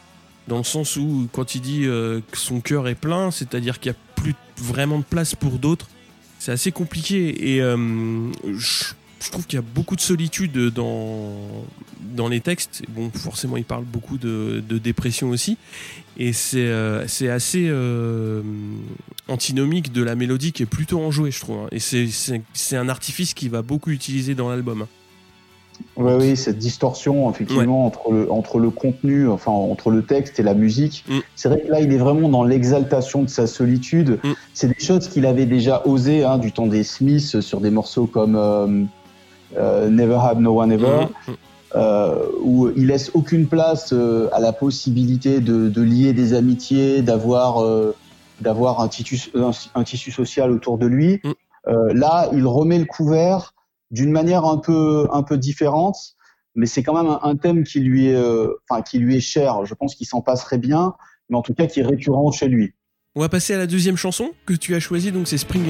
dans 0.49 0.59
le 0.59 0.65
sens 0.65 0.97
où 0.97 1.29
quand 1.33 1.55
il 1.55 1.61
dit 1.61 1.83
que 1.83 2.23
son 2.33 2.61
cœur 2.61 2.89
est 2.89 2.95
plein, 2.95 3.31
c'est-à-dire 3.31 3.81
qu'il 3.81 3.93
n'y 3.93 3.97
a 3.97 4.01
plus 4.15 4.35
vraiment 4.57 4.99
de 4.99 5.05
place 5.05 5.35
pour 5.35 5.59
d'autres, 5.59 5.89
c'est 6.39 6.53
assez 6.53 6.73
compliqué 6.73 7.57
et 7.57 7.61
je 7.61 8.85
je 9.23 9.31
trouve 9.31 9.47
qu'il 9.47 9.59
y 9.59 9.63
a 9.63 9.65
beaucoup 9.75 9.97
de 9.97 10.01
solitude 10.01 10.71
dans, 10.75 11.33
dans 12.01 12.29
les 12.29 12.41
textes. 12.41 12.83
Bon, 12.89 13.11
forcément, 13.11 13.57
il 13.57 13.65
parle 13.65 13.85
beaucoup 13.85 14.19
de, 14.19 14.63
de 14.67 14.79
dépression 14.79 15.31
aussi. 15.31 15.57
Et 16.19 16.33
c'est 16.33 16.67
euh, 16.67 17.05
assez 17.05 17.69
euh, 17.69 18.43
antinomique 19.29 19.93
de 19.93 20.03
la 20.03 20.15
mélodie 20.15 20.53
qui 20.53 20.63
est 20.63 20.67
plutôt 20.67 21.01
enjouée, 21.01 21.31
je 21.31 21.41
trouve. 21.41 21.57
Hein. 21.59 21.69
Et 21.73 21.79
c'est 21.79 22.77
un 22.77 22.89
artifice 22.89 23.35
qui 23.35 23.49
va 23.49 23.63
beaucoup 23.63 23.91
utiliser 23.91 24.35
dans 24.35 24.51
l'album. 24.51 24.87
Oui, 25.97 26.13
oui, 26.19 26.37
cette 26.37 26.59
distorsion, 26.59 27.31
effectivement, 27.31 27.81
ouais. 27.81 27.87
entre, 27.87 28.13
le, 28.13 28.31
entre 28.31 28.59
le 28.59 28.71
contenu, 28.71 29.29
enfin, 29.29 29.51
entre 29.51 29.91
le 29.91 30.05
texte 30.05 30.39
et 30.39 30.43
la 30.43 30.55
musique. 30.55 31.05
Mm. 31.09 31.19
C'est 31.35 31.49
vrai 31.49 31.63
que 31.63 31.69
là, 31.69 31.81
il 31.81 31.93
est 31.93 31.99
vraiment 31.99 32.29
dans 32.29 32.45
l'exaltation 32.45 33.23
de 33.23 33.29
sa 33.29 33.47
solitude. 33.47 34.21
Mm. 34.23 34.33
C'est 34.55 34.69
des 34.69 34.85
choses 34.85 35.09
qu'il 35.09 35.27
avait 35.27 35.47
déjà 35.47 35.83
osé 35.87 36.25
hein, 36.25 36.39
du 36.39 36.53
temps 36.53 36.67
des 36.67 36.85
Smiths 36.85 37.41
sur 37.41 37.61
des 37.61 37.71
morceaux 37.71 38.07
comme. 38.07 38.37
Euh, 38.37 38.85
Never 39.57 40.19
Have 40.21 40.41
No 40.41 40.61
One 40.61 40.73
Ever, 40.73 41.07
mmh. 41.07 41.33
euh, 41.75 42.27
où 42.43 42.71
il 42.77 42.87
laisse 42.87 43.11
aucune 43.15 43.47
place 43.47 43.93
euh, 43.93 44.29
à 44.33 44.41
la 44.41 44.53
possibilité 44.53 45.41
de, 45.41 45.69
de, 45.69 45.83
lier 45.83 46.13
des 46.13 46.35
amitiés, 46.35 47.03
d'avoir 47.03 47.65
d'avoir 48.41 48.81
un 48.81 48.89
tissu, 48.89 49.31
un, 49.35 49.51
un, 49.75 49.85
tissu 49.85 50.11
social 50.11 50.51
autour 50.51 50.79
de 50.79 50.87
lui. 50.87 51.21
Mmh. 51.23 51.93
là, 51.93 52.29
il 52.33 52.47
remet 52.47 52.79
le 52.79 52.87
couvert 52.87 53.55
d'une 53.91 54.11
manière 54.11 54.45
un 54.45 54.59
peu 54.59 55.07
un 55.13 55.23
peu 55.23 55.39
différente, 55.39 56.17
mais 56.55 56.67
c'est 56.67 56.83
quand 56.83 56.95
même 56.95 57.11
un, 57.11 57.21
un, 57.23 57.37
thème 57.37 57.65
qui 57.65 57.81
lui 57.81 58.09
est 58.09 58.25
enfin 58.69 58.83
qui 58.83 58.99
lui 58.99 59.17
est 59.17 59.21
cher. 59.21 59.65
Je 59.65 59.75
pense 59.75 59.95
qu'il 59.95 60.07
s'en 60.07 60.23
passerait 60.23 60.59
bien, 60.59 60.95
mais 61.29 61.37
en 61.37 61.43
tout 61.43 61.55
cas 61.55 61.67
qui 61.67 61.81
est 61.81 61.87
récurrent 61.87 62.33
chez 62.33 62.49
lui. 62.49 62.75
On 63.15 63.21
va 63.21 63.29
passer 63.29 63.53
à 63.53 63.59
la 63.59 63.67
deuxième 63.67 63.97
chanson 63.97 64.31
que 64.47 64.55
tu 64.55 64.75
as 64.75 64.81
choisie, 64.81 65.13
donc 65.13 65.29
c'est 65.29 65.37
Spring 65.37 65.67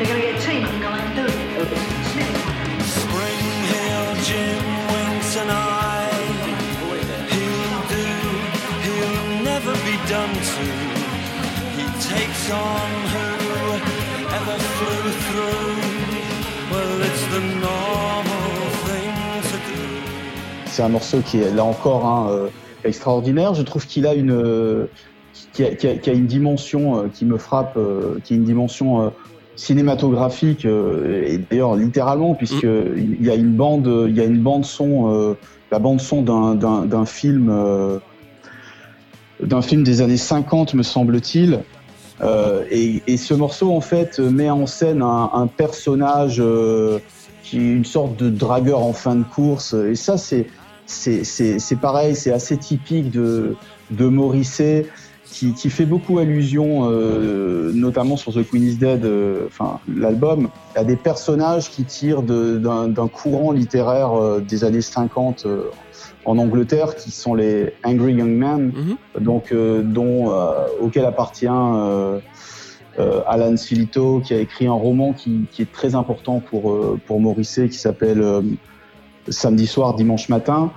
Hill 0.00 0.40
Gym. 0.40 0.64
on 12.52 12.90
whoever 14.32 14.58
flew 14.76 15.10
through. 15.26 15.78
Well, 16.70 17.02
it's 17.02 17.24
the 17.34 17.40
normal 17.60 18.46
thing 18.84 19.14
to 19.50 19.56
do. 19.68 19.80
C'est 20.66 20.82
un 20.82 20.88
morceau 20.88 21.20
qui 21.20 21.40
est 21.40 21.52
là 21.52 21.64
encore 21.64 22.06
hein, 22.06 22.28
euh, 22.30 22.48
extraordinaire. 22.84 23.54
Je 23.54 23.62
trouve 23.62 23.86
qu'il 23.86 24.06
a 24.06 24.14
une 24.14 24.32
euh, 24.32 24.86
qui, 25.52 25.64
a, 25.64 25.74
qui, 25.74 25.86
a, 25.86 25.96
qui 25.96 26.10
a, 26.10 26.12
une 26.12 26.26
dimension 26.26 27.08
qui 27.12 27.24
me 27.24 27.38
frappe, 27.38 27.78
qui 28.24 28.34
a 28.34 28.36
une 28.36 28.44
dimension 28.44 29.02
euh, 29.02 29.10
cinématographique 29.60 30.64
euh, 30.64 31.22
et 31.26 31.38
d'ailleurs 31.38 31.76
littéralement 31.76 32.34
puisque 32.34 32.64
mm. 32.64 33.16
il 33.20 33.24
y 33.24 33.30
a 33.30 33.34
une 33.34 33.52
bande, 33.52 34.06
il 34.08 34.16
y 34.16 34.20
a 34.20 34.24
une 34.24 34.40
bande 34.40 34.64
son, 34.64 35.36
la 35.70 35.78
bande 35.78 36.00
son 36.00 36.22
d'un 36.22 37.06
film 37.06 38.00
d'un 39.42 39.62
film 39.62 39.82
des 39.82 40.00
années 40.00 40.16
50 40.16 40.74
me 40.74 40.82
semble-t-il 40.82 41.60
euh, 42.22 42.64
et, 42.70 43.02
et, 43.06 43.16
ce 43.16 43.32
morceau, 43.32 43.74
en 43.74 43.80
fait, 43.80 44.18
met 44.18 44.50
en 44.50 44.66
scène 44.66 45.00
un, 45.00 45.30
un, 45.32 45.46
personnage 45.46 46.36
euh, 46.38 46.98
qui 47.42 47.56
est 47.56 47.72
une 47.72 47.86
sorte 47.86 48.16
de 48.16 48.28
dragueur 48.28 48.80
en 48.80 48.92
fin 48.92 49.16
de 49.16 49.22
course. 49.22 49.72
Et 49.72 49.94
ça, 49.94 50.18
c'est 50.18 50.46
c'est 50.86 51.80
pareil, 51.80 52.16
c'est 52.16 52.32
assez 52.32 52.56
typique 52.56 53.10
de, 53.10 53.54
de 53.92 54.06
Morisset. 54.06 54.86
Qui, 55.30 55.52
qui, 55.54 55.70
fait 55.70 55.86
beaucoup 55.86 56.18
allusion, 56.18 56.90
euh, 56.90 57.72
notamment 57.72 58.16
sur 58.16 58.32
The 58.32 58.48
Queen 58.48 58.64
is 58.64 58.76
Dead, 58.76 59.04
euh, 59.04 59.46
enfin 59.46 59.78
l'album, 59.88 60.48
à 60.74 60.84
des 60.84 60.96
personnages 60.96 61.70
qui 61.70 61.84
tirent 61.84 62.22
d'un 62.22 63.08
courant 63.08 63.52
littéraire 63.52 64.12
euh, 64.12 64.40
des 64.40 64.64
années 64.64 64.80
50 64.80 65.46
en 66.24 66.38
Angleterre, 66.38 66.96
qui 66.96 67.10
sont 67.10 67.34
les 67.34 67.72
Angry 67.84 68.14
Young 68.14 68.36
Men, 68.36 68.70
mm-hmm. 68.70 69.22
donc 69.22 69.54
dont 69.54 70.32
auquel 70.80 71.04
appartient 71.04 71.46
Alan 72.98 73.56
Silito, 73.56 74.20
qui 74.20 74.34
a 74.34 74.38
écrit 74.38 74.66
un 74.66 74.72
roman 74.72 75.12
qui, 75.12 75.46
qui 75.50 75.62
est 75.62 75.72
très 75.72 75.94
important 75.94 76.40
pour 76.40 76.96
pour 77.06 77.20
Morisset, 77.20 77.68
qui 77.68 77.78
s'appelle 77.78 78.22
Samedi 79.28 79.66
soir, 79.66 79.94
dimanche 79.94 80.28
matin, 80.28 80.72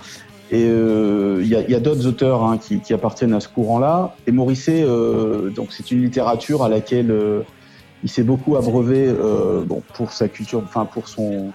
et 0.54 0.60
il 0.60 0.70
euh, 0.70 1.42
y 1.42 1.74
a, 1.74 1.76
a 1.76 1.80
d'autres 1.80 2.06
auteurs 2.06 2.44
hein, 2.44 2.58
qui, 2.58 2.78
qui, 2.78 2.94
appartiennent 2.94 3.34
à 3.34 3.40
ce 3.40 3.48
courant-là. 3.48 4.14
Et 4.28 4.30
Morisset, 4.30 4.84
euh, 4.84 5.50
donc 5.50 5.72
c'est 5.72 5.90
une 5.90 6.00
littérature 6.00 6.62
à 6.62 6.68
laquelle 6.68 7.10
euh, 7.10 7.40
il 8.04 8.08
s'est 8.08 8.22
beaucoup 8.22 8.56
abreuvé 8.56 9.08
euh, 9.08 9.64
bon, 9.64 9.82
pour 9.94 10.12
sa 10.12 10.28
culture, 10.28 10.62
enfin 10.64 10.84
pour 10.84 11.08
son 11.08 11.50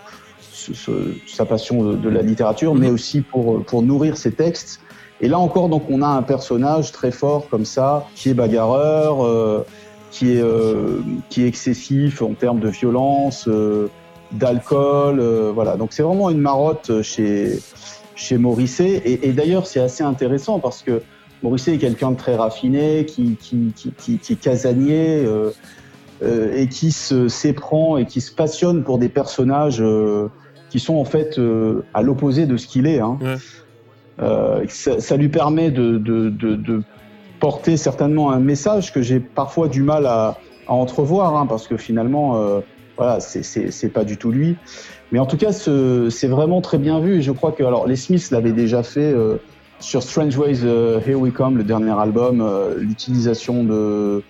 sa 1.25 1.45
passion 1.45 1.83
de, 1.83 1.95
de, 1.95 2.09
la 2.09 2.21
littérature, 2.21 2.75
mais 2.75 2.89
aussi 2.89 3.21
pour 3.21 3.63
pour 3.63 3.81
nourrir 3.81 4.17
ses 4.17 4.33
textes. 4.33 4.81
Et 5.21 5.29
là 5.29 5.39
encore, 5.39 5.69
donc 5.69 5.83
on 5.89 6.01
a 6.01 6.07
un 6.07 6.21
personnage 6.21 6.91
très 6.91 7.11
fort 7.11 7.47
comme 7.49 7.63
ça, 7.63 8.05
qui 8.15 8.29
est 8.29 8.33
bagarreur, 8.33 9.25
euh, 9.25 9.65
qui 10.11 10.33
est 10.33 10.43
qui 11.29 11.43
est 11.43 11.47
excessif 11.47 12.21
en 12.21 12.33
termes 12.33 12.59
de 12.59 12.67
violence, 12.67 13.47
d'alcool, 14.33 15.21
voilà. 15.55 15.77
Donc 15.77 15.93
c'est 15.93 16.03
vraiment 16.03 16.29
une 16.29 16.41
marotte 16.41 17.01
chez 17.01 17.59
chez 18.19 18.37
Morisset. 18.37 19.01
Et, 19.05 19.29
et 19.29 19.33
d'ailleurs, 19.33 19.65
c'est 19.65 19.79
assez 19.79 20.03
intéressant 20.03 20.59
parce 20.59 20.83
que 20.83 21.01
Morisset 21.41 21.75
est 21.75 21.77
quelqu'un 21.77 22.11
de 22.11 22.17
très 22.17 22.35
raffiné, 22.35 23.05
qui, 23.05 23.37
qui, 23.39 23.73
qui, 23.75 24.17
qui 24.17 24.33
est 24.33 24.35
casanier 24.35 25.23
euh, 25.25 25.51
euh, 26.21 26.53
et 26.53 26.67
qui 26.67 26.91
s'éprend 26.91 27.97
et 27.97 28.05
qui 28.05 28.19
se 28.21 28.31
passionne 28.31 28.83
pour 28.83 28.97
des 28.97 29.09
personnages 29.09 29.81
euh, 29.81 30.27
qui 30.69 30.79
sont 30.79 30.95
en 30.95 31.05
fait 31.05 31.39
à 31.93 32.01
l'opposé 32.01 32.45
de 32.45 32.57
ce 32.57 32.67
qu'il 32.67 32.85
est. 32.85 32.99
Hein. 32.99 33.17
Ouais. 33.21 33.37
Ça, 34.67 34.99
ça, 34.99 35.15
lui 35.15 35.29
permet 35.29 35.71
de, 35.71 35.97
de, 35.97 36.29
de, 36.29 36.55
de, 36.55 36.83
porter 37.39 37.77
certainement 37.77 38.31
un 38.31 38.39
message 38.41 38.91
que 38.91 39.01
j'ai 39.01 39.21
parfois 39.21 39.69
du 39.69 39.81
mal 39.81 40.05
à, 40.05 40.37
à 40.67 40.73
entrevoir, 40.73 41.37
hein, 41.37 41.45
parce 41.47 41.69
que 41.69 41.77
finalement, 41.77 42.61
voilà, 42.99 43.21
c'est 43.21 43.93
pas 43.93 44.03
du 44.03 44.17
tout 44.17 44.29
lui. 44.29 44.57
Mais 45.13 45.19
en 45.19 45.25
tout 45.25 45.37
cas, 45.37 45.53
c'est 45.53 46.27
vraiment 46.27 46.59
très 46.59 46.77
bien 46.77 46.99
vu. 46.99 47.19
Et 47.19 47.21
je 47.21 47.31
crois 47.31 47.53
que 47.53 47.63
alors 47.63 47.87
les 47.87 47.95
Smiths 47.95 48.29
l'avaient 48.29 48.51
déjà 48.51 48.83
fait 48.83 49.11
euh, 49.13 49.37
sur 49.79 50.03
Strange 50.03 50.37
Ways 50.37 50.59
euh, 50.65 50.99
Here 50.99 51.15
We 51.15 51.31
Come, 51.31 51.57
le 51.57 51.63
dernier 51.63 51.97
album, 51.97 52.41
euh, 52.41 52.75
l'utilisation 52.77 53.63
de 53.63 54.21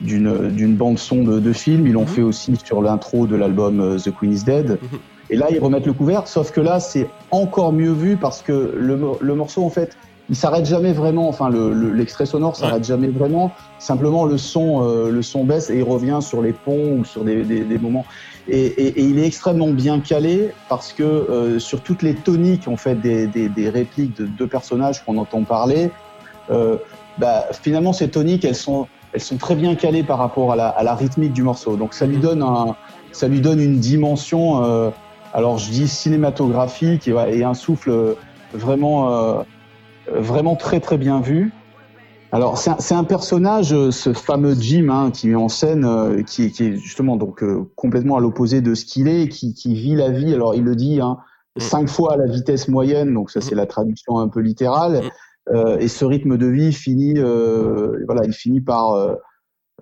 d'une 0.00 0.76
bande 0.76 0.98
son 0.98 1.24
de, 1.24 1.40
de 1.40 1.52
film. 1.52 1.86
Ils 1.86 1.92
l'ont 1.92 2.02
mm 2.02 2.04
-hmm. 2.04 2.08
fait 2.08 2.22
aussi 2.22 2.52
sur 2.64 2.80
l'intro 2.80 3.26
de 3.26 3.36
l'album 3.36 3.80
euh, 3.80 3.98
The 3.98 4.10
Queen 4.16 4.32
is 4.32 4.44
Dead. 4.44 4.68
Mm 4.70 4.74
-hmm. 4.74 5.32
Et 5.32 5.36
là, 5.36 5.46
ils 5.50 5.60
remettent 5.66 5.86
le 5.92 5.96
couvercle, 6.00 6.28
sauf 6.28 6.48
que 6.52 6.62
là, 6.62 6.76
c'est 6.80 7.06
encore 7.30 7.72
mieux 7.72 7.92
vu 8.04 8.16
parce 8.16 8.40
que 8.46 8.56
le, 8.88 8.94
le 9.28 9.34
morceau, 9.40 9.62
en 9.70 9.72
fait, 9.78 9.90
il 10.30 10.36
s'arrête 10.36 10.64
jamais 10.64 10.92
vraiment. 10.92 11.28
Enfin, 11.28 11.50
l'extrait 11.50 12.24
le, 12.24 12.28
le, 12.28 12.30
sonore 12.30 12.56
s'arrête 12.56 12.78
ouais. 12.78 12.84
jamais 12.84 13.08
vraiment. 13.08 13.52
Simplement, 13.78 14.24
le 14.24 14.38
son, 14.38 14.82
euh, 14.82 15.10
le 15.10 15.22
son 15.22 15.44
baisse 15.44 15.70
et 15.70 15.78
il 15.78 15.82
revient 15.82 16.20
sur 16.22 16.40
les 16.40 16.52
ponts 16.52 16.98
ou 16.98 17.04
sur 17.04 17.24
des, 17.24 17.42
des, 17.42 17.64
des 17.64 17.78
moments. 17.78 18.06
Et, 18.48 18.64
et, 18.64 18.86
et, 19.00 19.02
il 19.02 19.18
est 19.18 19.26
extrêmement 19.26 19.70
bien 19.70 19.98
calé 20.00 20.52
parce 20.68 20.92
que 20.92 21.02
euh, 21.02 21.58
sur 21.58 21.82
toutes 21.82 22.02
les 22.02 22.14
toniques 22.14 22.68
en 22.68 22.76
fait 22.76 22.94
des, 22.94 23.26
des 23.26 23.68
répliques 23.68 24.16
de 24.16 24.26
deux 24.26 24.46
personnages 24.46 25.04
qu'on 25.04 25.18
entend 25.18 25.42
parler, 25.42 25.90
euh, 26.50 26.76
bah, 27.18 27.46
finalement 27.52 27.92
ces 27.92 28.08
toniques 28.08 28.44
elles 28.44 28.54
sont 28.54 28.86
elles 29.12 29.20
sont 29.20 29.36
très 29.36 29.56
bien 29.56 29.74
calées 29.74 30.04
par 30.04 30.18
rapport 30.18 30.52
à 30.52 30.56
la, 30.56 30.68
à 30.68 30.84
la 30.84 30.94
rythmique 30.94 31.32
du 31.32 31.42
morceau. 31.42 31.76
Donc 31.76 31.92
ça 31.92 32.06
lui 32.06 32.16
mm-hmm. 32.16 32.20
donne 32.20 32.42
un 32.42 32.76
ça 33.12 33.26
lui 33.26 33.40
donne 33.40 33.60
une 33.60 33.78
dimension. 33.78 34.62
Euh, 34.64 34.90
alors 35.32 35.58
je 35.58 35.70
dis 35.70 35.88
cinématographique 35.88 37.08
et, 37.08 37.14
et 37.30 37.44
un 37.44 37.54
souffle 37.54 38.16
vraiment 38.54 39.12
euh, 39.12 39.42
vraiment 40.14 40.56
très 40.56 40.80
très 40.80 40.98
bien 40.98 41.20
vu. 41.20 41.52
Alors 42.32 42.58
c'est 42.58 42.70
un, 42.94 42.98
un, 42.98 43.04
personnage, 43.04 43.70
ce 43.90 44.12
fameux 44.12 44.54
Jim, 44.54 44.88
hein, 44.88 45.10
qui 45.10 45.28
met 45.28 45.34
en 45.34 45.48
scène, 45.48 45.84
euh, 45.84 46.22
qui, 46.22 46.52
qui, 46.52 46.64
est 46.64 46.76
justement 46.76 47.16
donc 47.16 47.42
euh, 47.42 47.68
complètement 47.74 48.16
à 48.16 48.20
l'opposé 48.20 48.60
de 48.60 48.74
ce 48.74 48.84
qu'il 48.84 49.08
est, 49.08 49.28
qui, 49.28 49.52
qui, 49.52 49.74
vit 49.74 49.96
la 49.96 50.10
vie. 50.10 50.32
Alors 50.32 50.54
il 50.54 50.62
le 50.62 50.76
dit, 50.76 51.00
hein, 51.00 51.18
mmh. 51.56 51.60
cinq 51.60 51.88
fois 51.88 52.12
à 52.12 52.16
la 52.16 52.26
vitesse 52.26 52.68
moyenne, 52.68 53.12
donc 53.12 53.32
ça 53.32 53.40
c'est 53.40 53.56
mmh. 53.56 53.58
la 53.58 53.66
traduction 53.66 54.18
un 54.18 54.28
peu 54.28 54.40
littérale. 54.40 55.02
Euh, 55.48 55.78
et 55.78 55.88
ce 55.88 56.04
rythme 56.04 56.36
de 56.36 56.46
vie 56.46 56.72
finit, 56.72 57.18
euh, 57.18 58.04
voilà, 58.06 58.24
il 58.24 58.32
finit 58.32 58.60
par 58.60 58.94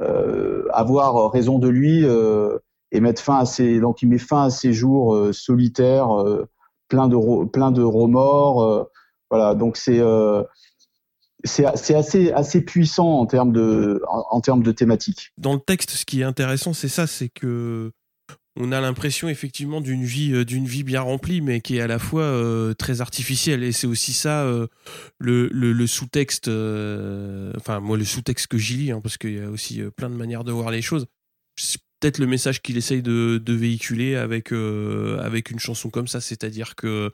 euh, 0.01 0.65
avoir 0.73 1.31
raison 1.31 1.59
de 1.59 1.69
lui 1.69 2.07
et 2.93 3.01
mettre 3.01 3.21
fin 3.21 3.41
à 3.41 3.45
ses, 3.45 3.81
donc 3.81 4.01
il 4.01 4.09
met 4.09 4.19
fin 4.19 4.45
à 4.45 4.51
ses 4.51 4.73
jours 4.73 5.19
solitaires, 5.33 6.09
plein 6.89 7.09
de 7.09 7.45
plein 7.47 7.71
de 7.73 7.83
remords. 7.83 8.89
Voilà, 9.31 9.55
donc 9.55 9.77
c'est 9.77 10.01
c'est 11.45 11.65
assez, 11.95 12.33
assez 12.33 12.61
puissant 12.63 13.21
en 13.21 13.27
termes 13.27 13.53
de, 13.53 14.03
en, 14.09 14.41
termes 14.41 14.63
de 14.63 14.73
thématique. 14.73 15.33
Dans 15.39 15.55
le 15.55 15.61
texte, 15.61 15.91
ce 15.91 16.05
qui 16.05 16.21
est 16.21 16.25
intéressant, 16.25 16.73
c'est 16.73 16.89
ça, 16.89 17.07
c'est 17.07 17.29
que 17.29 17.93
on 18.61 18.73
a 18.73 18.81
l'impression 18.81 19.29
effectivement 19.29 19.81
d'une 19.81 20.05
vie, 20.05 20.33
euh, 20.33 20.45
d'une 20.45 20.67
vie 20.67 20.83
bien 20.83 21.01
remplie, 21.01 21.41
mais 21.41 21.61
qui 21.61 21.77
est 21.77 21.81
à 21.81 21.87
la 21.87 22.01
fois 22.01 22.23
euh, 22.23 22.75
très 22.75 23.01
artificielle. 23.01 23.63
Et 23.63 23.71
c'est 23.71 23.87
aussi 23.87 24.13
ça 24.13 24.43
euh, 24.43 24.67
le, 25.19 25.47
le, 25.53 25.87
sous-texte. 25.87 26.49
Euh, 26.49 27.53
enfin, 27.57 27.79
moi, 27.79 27.97
le 27.97 28.05
sous-texte 28.05 28.49
que 28.49 28.59
j'y 28.59 28.77
lis, 28.77 28.91
hein, 28.91 29.01
parce 29.01 29.17
qu'il 29.17 29.39
y 29.39 29.41
a 29.41 29.49
aussi 29.49 29.81
euh, 29.81 29.91
plein 29.93 30.11
de 30.11 30.17
manières 30.17 30.43
de 30.43 30.51
voir 30.51 30.73
les 30.73 30.83
choses. 30.83 31.07
C'est 31.55 31.79
peut-être 32.01 32.19
le 32.19 32.27
message 32.27 32.61
qu'il 32.61 32.77
essaye 32.77 33.03
de, 33.03 33.39
de 33.39 33.53
véhiculer 33.53 34.17
avec 34.17 34.53
avec 34.53 35.51
une 35.51 35.59
chanson 35.59 35.91
comme 35.91 36.07
ça, 36.07 36.21
c'est-à-dire 36.21 36.77
que 36.77 37.13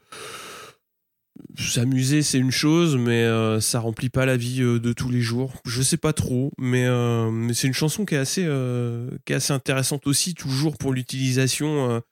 s'amuser 1.59 2.23
c'est 2.23 2.39
une 2.39 2.51
chose 2.51 2.97
mais 2.97 3.23
euh, 3.23 3.61
ça 3.61 3.81
remplit 3.81 4.09
pas 4.09 4.27
la 4.27 4.37
vie 4.37 4.63
euh, 4.63 4.79
de 4.79 4.93
tous 4.93 5.11
les 5.11 5.21
jours. 5.21 5.53
Je 5.65 5.83
sais 5.83 5.97
pas 5.97 6.13
trop 6.13 6.53
mais, 6.59 6.87
euh, 6.87 7.31
mais 7.31 7.55
c'est 7.55 7.67
une 7.67 7.75
chanson 7.75 8.05
qui 8.05 8.15
est 8.15 8.19
assez 8.19 8.45
euh, 8.45 9.11
qui 9.25 9.33
est 9.33 9.37
assez 9.37 9.53
intéressante 9.53 10.07
aussi 10.07 10.35
toujours 10.35 10.77
pour 10.77 10.93
l'utilisation 10.93 12.03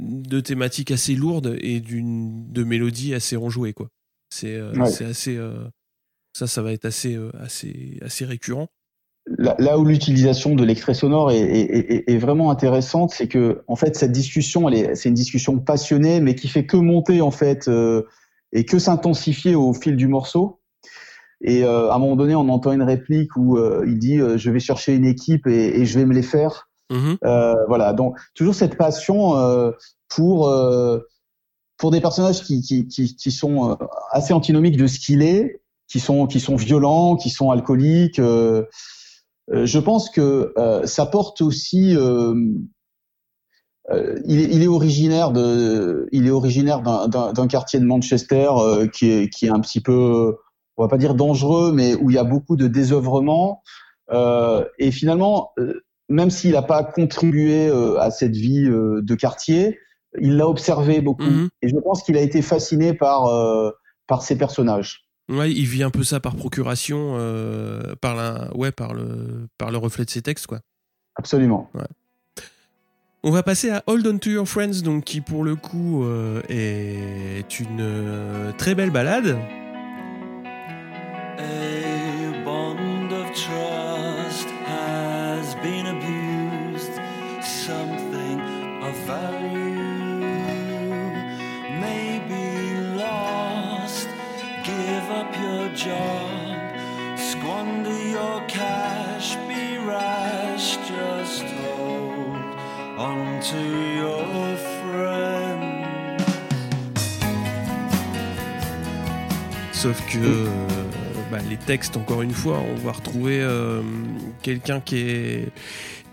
de 0.00 0.40
thématiques 0.40 0.90
assez 0.90 1.14
lourdes 1.14 1.56
et 1.60 1.80
d'une 1.80 2.52
de 2.52 2.64
mélodies 2.64 3.14
assez 3.14 3.36
enjouées 3.36 3.72
quoi. 3.72 3.88
C'est 4.30 4.60
ouais. 4.60 4.90
c'est 4.90 5.04
assez 5.04 5.38
ça 6.32 6.46
ça 6.46 6.62
va 6.62 6.72
être 6.72 6.84
assez 6.84 7.18
assez 7.40 7.98
assez 8.02 8.24
récurrent. 8.24 8.68
Là, 9.38 9.56
là, 9.58 9.76
où 9.76 9.84
l'utilisation 9.84 10.54
de 10.54 10.62
l'extrait 10.62 10.94
sonore 10.94 11.32
est, 11.32 11.40
est, 11.40 11.92
est, 11.92 12.04
est, 12.06 12.16
vraiment 12.16 12.52
intéressante, 12.52 13.10
c'est 13.10 13.26
que 13.26 13.64
en 13.66 13.74
fait 13.74 13.96
cette 13.96 14.12
discussion, 14.12 14.70
c'est 14.94 15.08
une 15.08 15.16
discussion 15.16 15.58
passionnée, 15.58 16.20
mais 16.20 16.36
qui 16.36 16.46
fait 16.46 16.64
que 16.64 16.76
monter 16.76 17.20
en 17.20 17.32
fait 17.32 17.68
et 18.52 18.64
que 18.64 18.78
s'intensifier 18.78 19.54
au 19.54 19.72
fil 19.72 19.96
du 19.96 20.08
morceau. 20.08 20.60
Et 21.42 21.64
euh, 21.64 21.90
à 21.90 21.96
un 21.96 21.98
moment 21.98 22.16
donné, 22.16 22.34
on 22.34 22.48
entend 22.48 22.72
une 22.72 22.82
réplique 22.82 23.36
où 23.36 23.58
euh, 23.58 23.84
il 23.86 23.98
dit 23.98 24.18
euh, 24.18 24.38
je 24.38 24.50
vais 24.50 24.60
chercher 24.60 24.94
une 24.94 25.04
équipe 25.04 25.46
et, 25.46 25.80
et, 25.80 25.84
je 25.84 25.98
vais 25.98 26.06
me 26.06 26.14
les 26.14 26.22
faire. 26.22 26.68
Mmh. 26.88 27.14
voilà, 27.66 27.92
donc 27.92 28.16
toujours 28.36 28.54
cette 28.54 28.76
passion 28.76 29.36
euh, 29.36 29.72
pour 30.08 30.48
pour 31.78 31.90
des 31.90 32.00
personnages 32.00 32.44
qui 32.44 32.62
qui, 32.62 32.86
qui, 32.86 33.16
qui 33.16 33.32
sont 33.32 33.76
assez 34.12 34.32
antinomiques 34.32 34.76
de 34.76 34.86
ce 34.86 35.00
qu'il 35.00 35.22
est, 35.22 35.62
qui 35.88 35.98
sont 35.98 36.28
qui 36.28 36.38
sont 36.38 36.54
violents, 36.54 37.16
qui 37.16 37.28
sont 37.28 37.50
alcooliques. 37.50 38.20
je 38.20 39.78
pense 39.78 40.10
que 40.10 40.54
ça 40.84 41.06
porte 41.06 41.40
aussi 41.40 41.96
euh, 43.90 44.18
il, 44.24 44.40
est, 44.40 44.48
il, 44.52 44.62
est, 44.62 44.66
originaire 44.66 45.30
de, 45.30 46.08
il 46.10 46.26
est 46.26 46.30
originaire 46.30 46.82
d'un 46.82 47.46
quartier 47.46 47.78
de 47.78 47.84
Manchester 47.84 48.48
euh, 48.56 48.88
qui, 48.88 49.10
est, 49.10 49.28
qui 49.28 49.46
est 49.46 49.50
un 49.50 49.60
petit 49.60 49.80
peu, 49.80 50.36
on 50.76 50.82
va 50.82 50.88
pas 50.88 50.98
dire 50.98 51.14
dangereux, 51.14 51.72
mais 51.72 51.94
où 51.94 52.10
il 52.10 52.14
y 52.14 52.18
a 52.18 52.24
beaucoup 52.24 52.56
de 52.56 52.66
désœuvrement. 52.66 53.62
Euh, 54.10 54.64
et 54.78 54.90
finalement, 54.90 55.52
même 56.08 56.30
s'il 56.30 56.52
n'a 56.52 56.62
pas 56.62 56.82
contribué 56.82 57.70
à 57.98 58.10
cette 58.10 58.36
vie 58.36 58.64
de 58.64 59.14
quartier, 59.14 59.78
il 60.20 60.36
l'a 60.36 60.48
observé 60.48 61.00
beaucoup. 61.00 61.24
-hmm. 61.24 61.48
Et 61.62 61.68
je 61.68 61.76
pense 61.76 62.02
qu'il 62.02 62.16
a 62.16 62.22
été 62.22 62.42
fasciné 62.42 62.94
par 62.94 63.28
par 64.06 64.22
ces 64.22 64.38
personnages. 64.38 65.02
Ouais, 65.28 65.50
il 65.50 65.66
vit 65.66 65.82
un 65.82 65.90
peu 65.90 66.04
ça 66.04 66.20
par 66.20 66.36
procuration, 66.36 67.16
par 68.00 68.14
la, 68.14 68.48
ouais, 68.56 68.70
par 68.70 68.94
le, 68.94 69.48
par 69.58 69.70
le 69.72 69.78
reflet 69.78 70.04
de 70.04 70.10
ses 70.10 70.22
textes, 70.22 70.46
quoi. 70.46 70.60
Absolument. 71.16 71.68
Ouais. 71.74 71.90
On 73.28 73.32
va 73.32 73.42
passer 73.42 73.70
à 73.70 73.82
Hold 73.88 74.06
On 74.06 74.18
To 74.18 74.30
Your 74.30 74.46
Friends, 74.46 74.82
donc 74.84 75.02
qui 75.02 75.20
pour 75.20 75.42
le 75.42 75.56
coup 75.56 76.04
euh, 76.04 76.42
est 76.48 77.58
une 77.58 77.80
euh, 77.80 78.52
très 78.52 78.76
belle 78.76 78.90
balade. 78.90 79.36
your 102.98 104.56
friend. 104.56 105.86
Sauf 109.72 110.00
que 110.10 110.48
bah, 111.30 111.38
les 111.48 111.56
textes, 111.56 111.96
encore 111.96 112.22
une 112.22 112.32
fois, 112.32 112.58
on 112.58 112.74
va 112.76 112.92
retrouver 112.92 113.40
euh, 113.40 113.82
quelqu'un 114.42 114.80
qui 114.80 114.96
est, 114.98 115.48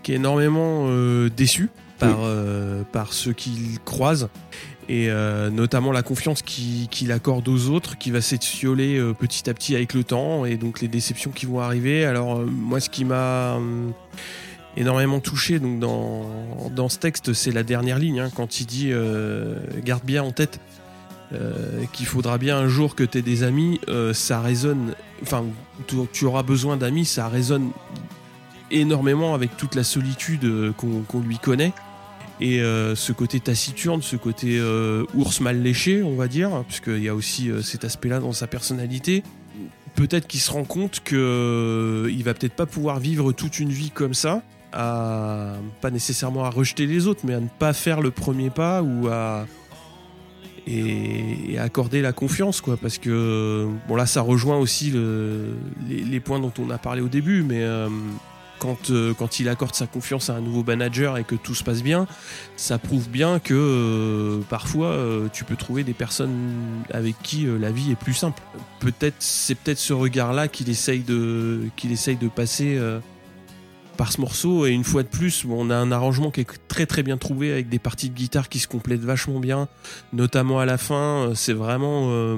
qui 0.02 0.12
est 0.12 0.16
énormément 0.16 0.86
euh, 0.88 1.30
déçu 1.30 1.70
par, 1.98 2.18
oui. 2.18 2.24
Euh, 2.26 2.82
par 2.92 3.10
qu'il 3.10 3.78
croise 3.84 4.28
et 4.86 5.08
notamment 5.50 5.92
la 5.92 6.02
confiance 6.02 6.42
qu'il 6.42 7.10
accorde 7.10 7.48
aux 7.48 7.70
autres 7.70 7.96
qui 7.96 8.10
va 8.10 8.20
s'étioler 8.20 9.00
petit 9.18 9.48
à 9.48 9.54
petit 9.54 9.74
avec 9.74 9.94
le 9.94 10.04
temps 10.04 10.44
et 10.44 10.58
donc 10.58 10.82
les 10.82 10.88
déceptions 10.88 11.30
qui 11.30 11.46
vont 11.46 11.60
arriver. 11.60 12.04
Alors 12.04 12.40
moi 12.40 12.80
ce 12.80 12.90
qui 12.90 13.06
m'a 13.06 13.54
hum, 13.54 13.94
énormément 14.76 15.20
touché 15.20 15.58
donc 15.58 15.78
dans, 15.78 16.28
dans 16.70 16.88
ce 16.88 16.98
texte 16.98 17.32
c'est 17.32 17.52
la 17.52 17.62
dernière 17.62 17.98
ligne 17.98 18.20
hein, 18.20 18.30
quand 18.34 18.60
il 18.60 18.66
dit 18.66 18.88
euh, 18.90 19.56
garde 19.84 20.04
bien 20.04 20.22
en 20.22 20.32
tête 20.32 20.60
euh, 21.32 21.84
qu'il 21.92 22.06
faudra 22.06 22.38
bien 22.38 22.58
un 22.58 22.68
jour 22.68 22.94
que 22.94 23.02
tu 23.02 23.18
aies 23.18 23.22
des 23.22 23.42
amis, 23.42 23.80
euh, 23.88 24.12
ça 24.12 24.40
résonne, 24.40 24.94
enfin 25.22 25.44
tu, 26.12 26.26
auras 26.26 26.42
besoin 26.42 26.76
d'amis, 26.76 27.06
ça 27.06 27.28
résonne 27.28 27.70
énormément 28.70 29.34
avec 29.34 29.56
toute 29.56 29.74
la 29.74 29.84
solitude 29.84 30.72
qu'on 30.76 31.20
lui 31.20 31.38
connaît. 31.38 31.72
Et 32.40 32.58
ce 32.58 33.12
côté 33.12 33.40
taciturne, 33.40 34.02
ce 34.02 34.16
côté 34.16 34.60
ours 35.14 35.40
mal 35.40 35.62
léché, 35.62 36.02
on 36.02 36.14
va 36.14 36.28
dire, 36.28 36.62
puisqu'il 36.68 37.02
y 37.02 37.08
a 37.08 37.14
aussi 37.14 37.50
cet 37.62 37.84
aspect-là 37.84 38.20
dans 38.20 38.32
sa 38.32 38.46
personnalité. 38.46 39.22
Peut-être 39.94 40.26
qu'il 40.26 40.40
se 40.40 40.50
rend 40.50 40.64
compte 40.64 41.00
que 41.04 41.14
euh, 41.14 42.10
il 42.10 42.24
va 42.24 42.34
peut-être 42.34 42.54
pas 42.54 42.66
pouvoir 42.66 42.98
vivre 42.98 43.32
toute 43.32 43.60
une 43.60 43.70
vie 43.70 43.90
comme 43.90 44.14
ça, 44.14 44.42
pas 44.74 45.90
nécessairement 45.90 46.44
à 46.44 46.50
rejeter 46.50 46.86
les 46.86 47.06
autres, 47.06 47.20
mais 47.24 47.34
à 47.34 47.40
ne 47.40 47.48
pas 47.58 47.72
faire 47.72 48.00
le 48.00 48.10
premier 48.10 48.50
pas 48.50 48.82
ou 48.82 49.08
à 49.08 49.46
et, 50.66 51.58
accorder 51.58 52.02
la 52.02 52.12
confiance, 52.12 52.60
quoi, 52.60 52.76
parce 52.76 52.98
que 52.98 53.68
bon 53.88 53.96
là, 53.96 54.06
ça 54.06 54.22
rejoint 54.22 54.56
aussi 54.58 54.90
le- 54.90 55.54
les, 55.88 56.20
points 56.20 56.40
dont 56.40 56.52
on 56.58 56.70
a 56.70 56.78
parlé 56.78 57.02
au 57.02 57.08
début, 57.08 57.42
mais 57.42 57.62
euh, 57.62 57.88
quand, 58.58 58.90
euh, 58.90 59.12
quand 59.14 59.40
il 59.40 59.48
accorde 59.48 59.74
sa 59.74 59.86
confiance 59.86 60.30
à 60.30 60.34
un 60.36 60.40
nouveau 60.40 60.64
manager 60.64 61.18
et 61.18 61.24
que 61.24 61.34
tout 61.34 61.54
se 61.54 61.62
passe 61.64 61.82
bien, 61.82 62.06
ça 62.56 62.78
prouve 62.78 63.08
bien 63.08 63.38
que 63.38 63.54
euh, 63.54 64.40
parfois 64.48 64.96
tu 65.32 65.44
peux 65.44 65.56
trouver 65.56 65.84
des 65.84 65.92
personnes 65.92 66.82
avec 66.92 67.16
qui 67.22 67.46
la 67.60 67.70
vie 67.70 67.92
est 67.92 67.98
plus 67.98 68.14
simple. 68.14 68.42
Peut-être 68.80 69.16
c'est 69.18 69.54
peut-être 69.54 69.78
ce 69.78 69.92
regard-là 69.92 70.48
qu'il 70.48 70.70
essaye 70.70 71.00
de 71.00 71.60
qu'il 71.76 71.92
essaye 71.92 72.16
de 72.16 72.28
passer 72.28 72.78
par 73.94 74.12
ce 74.12 74.20
morceau 74.20 74.66
et 74.66 74.70
une 74.70 74.84
fois 74.84 75.02
de 75.02 75.08
plus, 75.08 75.44
on 75.48 75.70
a 75.70 75.76
un 75.76 75.92
arrangement 75.92 76.30
qui 76.30 76.40
est 76.40 76.48
très 76.68 76.86
très 76.86 77.02
bien 77.02 77.16
trouvé 77.16 77.52
avec 77.52 77.68
des 77.68 77.78
parties 77.78 78.10
de 78.10 78.14
guitare 78.14 78.48
qui 78.48 78.58
se 78.58 78.68
complètent 78.68 79.04
vachement 79.04 79.40
bien, 79.40 79.68
notamment 80.12 80.58
à 80.58 80.66
la 80.66 80.78
fin. 80.78 80.94
euh, 81.28 81.32
C'est 81.34 81.52
vraiment 81.52 82.08
euh, 82.10 82.36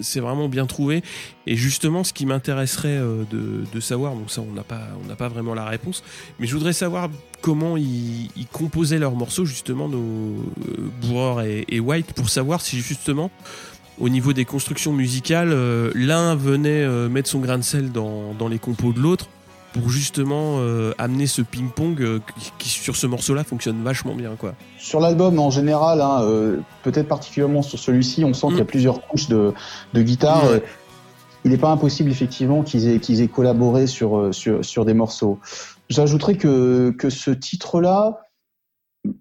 c'est 0.00 0.20
vraiment 0.20 0.48
bien 0.48 0.66
trouvé. 0.66 1.02
Et 1.46 1.56
justement, 1.56 2.04
ce 2.04 2.12
qui 2.12 2.26
m'intéresserait 2.26 2.98
euh, 2.98 3.24
de, 3.30 3.80
savoir, 3.80 4.14
donc 4.14 4.30
ça 4.30 4.40
on 4.40 4.52
n'a 4.52 4.62
pas 4.62 4.82
on 5.02 5.08
n'a 5.08 5.16
pas 5.16 5.28
vraiment 5.28 5.54
la 5.54 5.66
réponse, 5.66 6.02
mais 6.38 6.46
je 6.46 6.54
voudrais 6.54 6.72
savoir 6.72 7.10
comment 7.40 7.76
ils, 7.76 8.28
composaient 8.52 8.98
leurs 8.98 9.16
morceaux 9.16 9.44
justement 9.44 9.88
nos 9.88 10.36
euh, 11.12 11.64
et, 11.68 11.80
White 11.80 12.12
pour 12.14 12.28
savoir 12.28 12.60
si 12.60 12.80
justement 12.80 13.30
au 13.98 14.08
niveau 14.08 14.32
des 14.32 14.44
constructions 14.44 14.92
musicales 14.92 15.54
l'un 15.94 16.34
venait 16.34 16.86
mettre 17.08 17.28
son 17.28 17.40
grain 17.40 17.58
de 17.58 17.62
sel 17.62 17.92
dans, 17.92 18.32
dans 18.34 18.48
les 18.48 18.58
compos 18.58 18.92
de 18.92 19.00
l'autre 19.00 19.28
pour 19.74 19.90
justement 19.90 20.60
euh, 20.60 20.94
amener 20.96 21.26
ce 21.26 21.42
ping-pong 21.42 22.00
euh, 22.00 22.20
qui, 22.38 22.52
qui, 22.58 22.68
sur 22.70 22.96
ce 22.96 23.06
morceau-là 23.06 23.44
fonctionne 23.44 23.82
vachement 23.82 24.14
bien 24.14 24.36
quoi. 24.38 24.54
Sur 24.78 25.00
l'album 25.00 25.38
en 25.38 25.50
général, 25.50 26.00
hein, 26.00 26.22
euh, 26.22 26.60
peut-être 26.84 27.08
particulièrement 27.08 27.60
sur 27.60 27.78
celui-ci, 27.78 28.24
on 28.24 28.32
sent 28.32 28.46
qu'il 28.48 28.56
y 28.56 28.60
a 28.60 28.64
Mm. 28.64 28.66
plusieurs 28.66 29.06
couches 29.06 29.28
de, 29.28 29.52
de 29.92 30.02
guitare. 30.02 30.44
Il 31.44 31.50
n'est 31.50 31.58
pas 31.58 31.70
impossible 31.70 32.10
effectivement 32.10 32.62
qu'ils 32.62 32.88
aient, 32.88 33.00
qu'ils 33.00 33.20
aient 33.20 33.28
collaboré 33.28 33.86
sur, 33.86 34.16
euh, 34.16 34.32
sur, 34.32 34.64
sur 34.64 34.86
des 34.86 34.94
morceaux. 34.94 35.38
J'ajouterais 35.90 36.36
que, 36.36 36.90
que 36.96 37.10
ce 37.10 37.30
titre-là, 37.30 38.20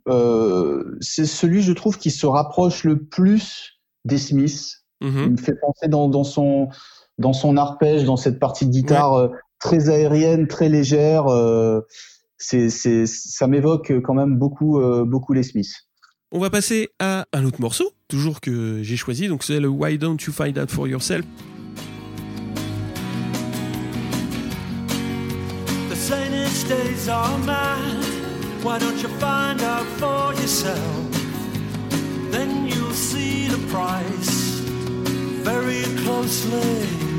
euh, 0.08 0.98
c'est 1.02 1.26
celui, 1.26 1.62
je 1.62 1.74
trouve, 1.74 1.98
qui 1.98 2.12
se 2.12 2.26
rapproche 2.26 2.86
le 2.86 3.04
plus 3.04 3.82
des 4.06 4.18
Smiths. 4.18 4.86
Mhm. 5.02 5.24
Il 5.26 5.32
me 5.32 5.38
fait 5.38 5.56
penser 5.60 5.90
dans, 5.90 6.08
dans 6.08 6.24
son 6.24 6.70
dans 7.20 7.34
son 7.34 7.58
arpège, 7.58 8.06
dans 8.06 8.18
cette 8.18 8.40
partie 8.40 8.66
de 8.66 8.72
guitare 8.72 9.14
euh, 9.14 9.28
très 9.64 9.90
aérienne, 9.90 10.48
très 10.48 10.68
légère. 10.68 11.28
euh, 11.28 11.82
c'est, 12.38 12.70
c'est, 12.70 13.06
ça 13.08 13.48
m'évoque 13.48 13.94
quand 14.04 14.14
même 14.14 14.38
beaucoup, 14.38 14.80
euh, 14.80 15.06
beaucoup 15.06 15.32
les 15.32 15.44
Smiths. 15.44 15.88
On 16.34 16.40
va 16.40 16.50
passer 16.50 16.90
à 17.00 17.26
un 17.32 17.46
autre 17.46 17.62
morceau, 17.62 17.92
toujours 18.10 18.42
que 18.42 18.84
j'ai 18.84 18.98
choisi, 18.98 19.30
donc 19.30 19.44
c'est 19.44 19.62
le 19.62 19.70
Why 19.70 19.98
Don't 19.98 20.18
You 20.28 20.34
Find 20.34 20.58
Out 20.58 20.70
For 20.70 20.88
Yourself. 20.88 21.24
The 25.90 25.96
saints 25.96 26.68
days 26.68 27.08
are 27.08 27.38
mad. 27.46 28.04
Why 28.64 28.80
don't 28.80 29.02
you 29.02 29.10
find 29.20 29.62
out 29.62 29.86
for 29.98 30.34
yourself? 30.42 30.78
Then 32.32 32.68
you'll 32.68 32.94
see 32.94 33.48
the 33.48 33.60
price 33.72 34.60
very 35.44 35.84
closely. 36.04 37.13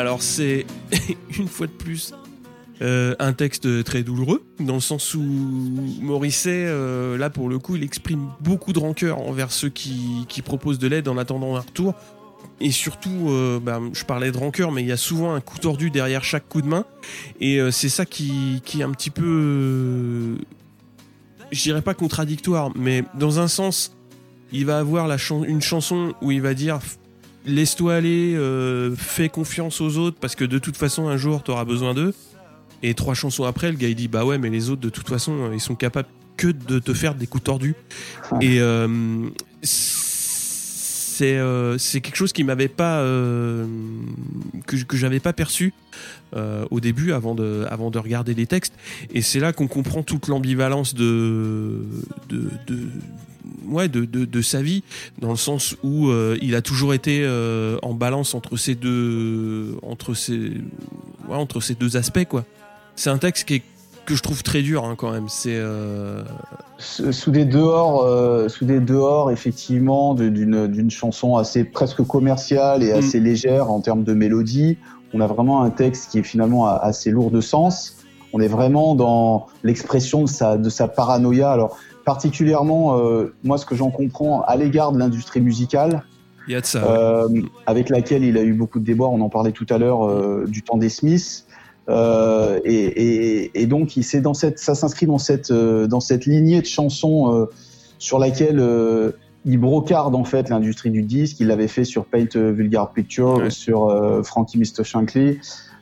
Alors 0.00 0.22
c'est 0.22 0.64
une 1.38 1.46
fois 1.46 1.66
de 1.66 1.72
plus 1.72 2.14
euh, 2.80 3.14
un 3.18 3.34
texte 3.34 3.84
très 3.84 4.02
douloureux, 4.02 4.42
dans 4.58 4.76
le 4.76 4.80
sens 4.80 5.12
où 5.12 5.20
Morisset, 5.20 6.64
euh, 6.68 7.18
là 7.18 7.28
pour 7.28 7.50
le 7.50 7.58
coup, 7.58 7.76
il 7.76 7.82
exprime 7.82 8.28
beaucoup 8.40 8.72
de 8.72 8.78
rancœur 8.78 9.18
envers 9.18 9.52
ceux 9.52 9.68
qui, 9.68 10.24
proposent 10.42 10.78
de 10.78 10.88
l'aide 10.88 11.06
en 11.06 11.18
attendant 11.18 11.54
un 11.54 11.60
retour. 11.60 11.92
Et 12.62 12.70
surtout, 12.70 13.28
euh, 13.28 13.60
bah, 13.60 13.78
je 13.92 14.04
parlais 14.06 14.32
de 14.32 14.38
rancœur, 14.38 14.72
mais 14.72 14.80
il 14.80 14.88
y 14.88 14.92
a 14.92 14.96
souvent 14.96 15.34
un 15.34 15.42
coup 15.42 15.58
tordu 15.58 15.90
derrière 15.90 16.24
chaque 16.24 16.48
coup 16.48 16.62
de 16.62 16.68
main. 16.68 16.86
Et 17.38 17.60
c'est 17.70 17.90
ça 17.90 18.06
qui, 18.06 18.62
est 18.78 18.82
un 18.82 18.92
petit 18.92 19.10
peu, 19.10 20.38
je 21.52 21.62
dirais 21.62 21.82
pas 21.82 21.92
contradictoire, 21.92 22.70
mais 22.74 23.04
dans 23.18 23.38
un 23.38 23.48
sens, 23.48 23.94
il 24.50 24.64
va 24.64 24.78
avoir 24.78 25.14
une 25.46 25.60
chanson 25.60 26.14
où 26.22 26.30
il 26.30 26.40
va 26.40 26.54
dire 26.54 26.80
laisse-toi 27.44 27.94
aller, 27.94 28.34
euh, 28.36 28.94
fais 28.96 29.28
confiance 29.28 29.80
aux 29.80 29.96
autres 29.96 30.18
parce 30.20 30.34
que 30.34 30.44
de 30.44 30.58
toute 30.58 30.76
façon 30.76 31.08
un 31.08 31.16
jour 31.16 31.42
t'auras 31.42 31.64
besoin 31.64 31.94
d'eux. 31.94 32.14
Et 32.82 32.94
trois 32.94 33.14
chansons 33.14 33.44
après, 33.44 33.70
le 33.70 33.76
gars 33.76 33.88
il 33.88 33.94
dit 33.94 34.08
bah 34.08 34.24
ouais 34.24 34.38
mais 34.38 34.50
les 34.50 34.70
autres 34.70 34.80
de 34.80 34.90
toute 34.90 35.08
façon 35.08 35.32
euh, 35.32 35.54
ils 35.54 35.60
sont 35.60 35.74
capables 35.74 36.08
que 36.36 36.48
de 36.48 36.78
te 36.78 36.94
faire 36.94 37.14
des 37.14 37.26
coups 37.26 37.44
tordus. 37.44 37.74
Et 38.40 38.60
euh, 38.60 39.28
c'est 41.20 41.36
euh, 41.36 41.76
quelque 41.76 42.16
chose 42.16 42.32
qui 42.32 42.44
m'avait 42.44 42.68
pas 42.68 43.00
euh, 43.00 43.66
que, 44.66 44.76
que 44.76 44.96
j'avais 44.96 45.20
pas 45.20 45.34
perçu 45.34 45.74
euh, 46.34 46.64
au 46.70 46.80
début 46.80 47.12
avant 47.12 47.34
de 47.34 47.66
avant 47.68 47.90
de 47.90 47.98
regarder 47.98 48.32
les 48.32 48.46
textes. 48.46 48.72
Et 49.12 49.20
c'est 49.20 49.38
là 49.38 49.52
qu'on 49.52 49.68
comprend 49.68 50.02
toute 50.02 50.28
l'ambivalence 50.28 50.94
de 50.94 51.84
de, 52.30 52.50
de 52.66 52.88
ouais 53.66 53.88
de, 53.88 54.04
de, 54.04 54.24
de 54.24 54.42
sa 54.42 54.62
vie 54.62 54.82
dans 55.18 55.30
le 55.30 55.36
sens 55.36 55.76
où 55.82 56.08
euh, 56.08 56.36
il 56.42 56.54
a 56.54 56.62
toujours 56.62 56.94
été 56.94 57.22
euh, 57.22 57.78
en 57.82 57.94
balance 57.94 58.34
entre 58.34 58.56
ces 58.56 58.74
deux 58.74 59.76
entre 59.82 60.14
ces 60.14 60.52
ouais, 61.28 61.36
entre 61.36 61.60
ces 61.60 61.74
deux 61.74 61.96
aspects 61.96 62.24
quoi 62.28 62.44
c'est 62.96 63.10
un 63.10 63.18
texte 63.18 63.46
qui 63.46 63.54
est 63.54 63.62
que 64.06 64.14
je 64.16 64.22
trouve 64.22 64.42
très 64.42 64.62
dur 64.62 64.84
hein, 64.84 64.94
quand 64.96 65.12
même 65.12 65.28
c'est 65.28 65.54
euh... 65.56 66.22
sous 66.78 67.30
des 67.30 67.44
dehors, 67.44 68.50
sous 68.50 68.64
des 68.64 68.80
dehors 68.80 69.30
effectivement 69.30 70.14
d'une 70.14 70.66
d'une 70.66 70.90
chanson 70.90 71.36
assez 71.36 71.64
presque 71.64 72.02
commerciale 72.02 72.82
et 72.82 72.90
Mm. 72.90 72.98
assez 72.98 73.20
légère 73.20 73.70
en 73.70 73.80
termes 73.80 74.04
de 74.04 74.14
mélodie, 74.14 74.78
on 75.14 75.20
a 75.20 75.26
vraiment 75.26 75.62
un 75.62 75.70
texte 75.70 76.10
qui 76.10 76.18
est 76.18 76.22
finalement 76.22 76.66
assez 76.66 77.10
lourd 77.10 77.30
de 77.30 77.40
sens. 77.40 77.96
On 78.32 78.40
est 78.40 78.48
vraiment 78.48 78.94
dans 78.94 79.46
l'expression 79.64 80.22
de 80.22 80.28
sa 80.28 80.56
de 80.56 80.70
sa 80.70 80.86
paranoïa. 80.88 81.50
Alors 81.50 81.76
particulièrement, 82.04 82.98
euh, 82.98 83.34
moi 83.44 83.58
ce 83.58 83.66
que 83.66 83.74
j'en 83.74 83.90
comprends 83.90 84.42
à 84.42 84.56
l'égard 84.56 84.92
de 84.92 84.98
l'industrie 84.98 85.40
musicale, 85.40 86.04
il 86.48 86.52
y 86.54 86.56
a 86.56 86.60
de 86.60 86.66
ça 86.66 86.80
ouais. 86.80 86.88
euh, 86.88 87.42
avec 87.66 87.88
laquelle 87.90 88.24
il 88.24 88.36
a 88.38 88.42
eu 88.42 88.52
beaucoup 88.54 88.80
de 88.80 88.84
débats. 88.84 89.04
On 89.06 89.20
en 89.20 89.28
parlait 89.28 89.52
tout 89.52 89.66
à 89.68 89.78
l'heure 89.78 90.06
euh, 90.08 90.46
du 90.48 90.62
temps 90.62 90.76
des 90.78 90.88
Smiths. 90.88 91.46
Et, 91.88 91.92
et, 92.64 93.62
et 93.62 93.66
donc, 93.66 93.96
il 93.96 94.04
c'est 94.04 94.20
dans 94.20 94.34
cette, 94.34 94.58
ça 94.60 94.74
s'inscrit 94.76 95.06
dans 95.06 95.18
cette, 95.18 95.52
dans 95.52 95.98
cette 96.00 96.24
lignée 96.24 96.60
de 96.60 96.66
chansons 96.66 97.48
sur 97.98 98.20
laquelle 98.20 98.64
il 99.44 99.58
brocarde 99.58 100.14
en 100.14 100.22
fait 100.22 100.50
l'industrie 100.50 100.90
du 100.90 101.02
disque. 101.02 101.40
Il 101.40 101.48
l'avait 101.48 101.66
fait 101.66 101.84
sur 101.84 102.04
Paint 102.04 102.26
a 102.36 102.50
Vulgar 102.52 102.92
Picture, 102.92 103.38
Ouais. 103.38 103.50
sur 103.50 103.92
Frankie 104.24 104.56
Mr. 104.58 104.84
Shankly. 104.84 105.38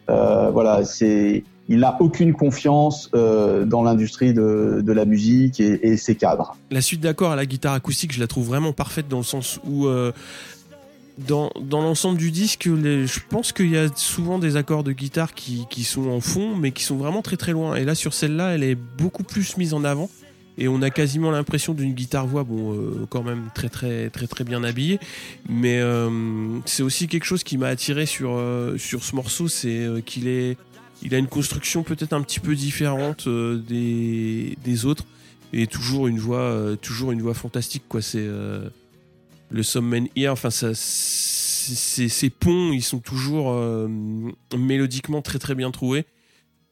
Voilà, 0.08 0.82
c'est, 0.84 1.44
il 1.68 1.80
n'a 1.80 1.96
aucune 2.00 2.32
confiance 2.32 3.10
euh, 3.14 3.64
dans 3.64 3.82
l'industrie 3.82 4.32
de, 4.32 4.82
la 4.86 5.04
musique 5.04 5.60
et, 5.60 5.96
ses 5.96 6.14
cadres. 6.14 6.56
la 6.70 6.80
suite 6.80 7.00
d'accords 7.00 7.32
à 7.32 7.36
la 7.36 7.46
guitare 7.46 7.74
acoustique 7.74 8.12
je 8.12 8.20
la 8.20 8.26
trouve 8.26 8.46
vraiment 8.46 8.72
parfaite 8.72 9.06
dans 9.08 9.18
le 9.18 9.24
sens 9.24 9.60
où 9.64 9.86
euh, 9.86 10.12
dans, 11.18 11.50
l'ensemble 11.70 12.16
du 12.16 12.30
disque, 12.30 12.68
je 12.68 13.18
pense 13.28 13.52
qu'il 13.52 13.70
y 13.70 13.76
a 13.76 13.88
souvent 13.96 14.38
des 14.38 14.56
accords 14.56 14.84
de 14.84 14.92
guitare 14.92 15.34
qui, 15.34 15.82
sont 15.82 16.08
en 16.08 16.20
fond, 16.20 16.54
mais 16.54 16.70
qui 16.70 16.84
sont 16.84 16.96
vraiment 16.96 17.22
très 17.22 17.36
très 17.36 17.50
loin. 17.50 17.74
Et 17.74 17.84
là, 17.84 17.96
sur 17.96 18.14
celle-là, 18.14 18.54
elle 18.54 18.62
est 18.62 18.76
beaucoup 18.76 19.24
plus 19.24 19.56
mise 19.56 19.74
en 19.74 19.82
avant. 19.82 20.08
Et 20.58 20.68
on 20.68 20.80
a 20.80 20.90
quasiment 20.90 21.32
l'impression 21.32 21.74
d'une 21.74 21.92
guitare-voix, 21.92 22.44
bon, 22.44 22.72
euh, 22.72 23.06
quand 23.10 23.24
même 23.24 23.48
très 23.52 23.68
très 23.68 24.10
très 24.10 24.28
très 24.28 24.44
bien 24.44 24.62
habillée. 24.62 25.00
Mais 25.48 25.80
c'est 26.66 26.84
aussi 26.84 27.08
quelque 27.08 27.24
chose 27.24 27.42
qui 27.42 27.58
m'a 27.58 27.66
attiré 27.66 28.06
sur, 28.06 28.38
ce 28.78 29.16
morceau, 29.16 29.48
c'est 29.48 29.88
qu'il 30.06 30.28
est, 30.28 30.56
il 31.02 31.14
a 31.14 31.18
une 31.18 31.28
construction 31.28 31.82
peut-être 31.82 32.12
un 32.12 32.22
petit 32.22 32.40
peu 32.40 32.54
différente 32.54 33.26
euh, 33.26 33.58
des, 33.58 34.84
autres. 34.84 35.04
Et 35.52 35.66
toujours 35.66 36.08
une 36.08 36.18
voix, 36.18 36.40
euh, 36.40 36.76
toujours 36.76 37.12
une 37.12 37.22
voix 37.22 37.34
fantastique, 37.34 37.84
quoi. 37.88 38.02
C'est 38.02 38.18
euh, 38.20 38.68
le 39.50 39.62
Some 39.62 40.08
Here, 40.14 40.30
enfin, 40.30 40.50
ça, 40.50 40.74
ces 40.74 42.30
ponts, 42.30 42.72
ils 42.72 42.82
sont 42.82 42.98
toujours 42.98 43.54
mélodiquement 44.56 45.22
très 45.22 45.38
très 45.38 45.54
bien 45.54 45.70
trouvés. 45.70 46.04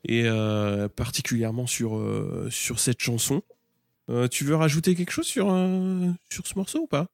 Et 0.09 0.25
particulièrement 0.95 1.67
sur, 1.67 2.01
cette 2.51 3.01
chanson. 3.01 3.43
Tu 4.31 4.45
veux 4.45 4.57
rajouter 4.57 4.95
quelque 4.95 5.11
chose 5.11 5.27
sur 5.27 5.47
ce 5.49 6.55
morceau 6.55 6.81
ou 6.81 6.87
pas? 6.87 7.09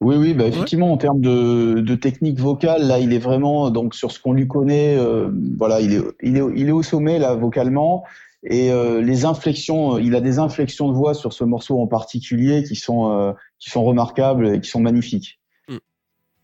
Oui, 0.00 0.16
oui, 0.16 0.34
bah 0.34 0.46
effectivement, 0.46 0.92
en 0.92 0.96
termes 0.98 1.20
de, 1.20 1.80
de 1.80 1.94
technique 1.94 2.38
vocale, 2.38 2.86
là, 2.86 2.98
il 2.98 3.12
est 3.12 3.18
vraiment 3.18 3.70
donc 3.70 3.94
sur 3.94 4.10
ce 4.12 4.18
qu'on 4.20 4.32
lui 4.32 4.46
connaît. 4.48 4.96
euh, 4.98 5.30
voilà, 5.56 5.80
il 5.80 5.94
est, 5.94 6.02
il 6.22 6.36
est, 6.36 6.42
il 6.56 6.68
est 6.68 6.72
au 6.72 6.82
sommet 6.82 7.18
là 7.18 7.34
vocalement. 7.34 8.04
Et 8.46 8.70
euh, 8.70 9.00
les 9.00 9.24
inflexions, 9.24 9.94
euh, 9.96 10.02
il 10.02 10.14
a 10.14 10.20
des 10.20 10.38
inflexions 10.38 10.88
de 10.90 10.94
voix 10.94 11.14
sur 11.14 11.32
ce 11.32 11.44
morceau 11.44 11.80
en 11.80 11.86
particulier 11.86 12.62
qui 12.64 12.76
sont 12.76 13.10
euh, 13.12 13.32
qui 13.58 13.70
sont 13.70 13.82
remarquables 13.84 14.48
et 14.56 14.60
qui 14.60 14.68
sont 14.68 14.80
magnifiques. 14.80 15.40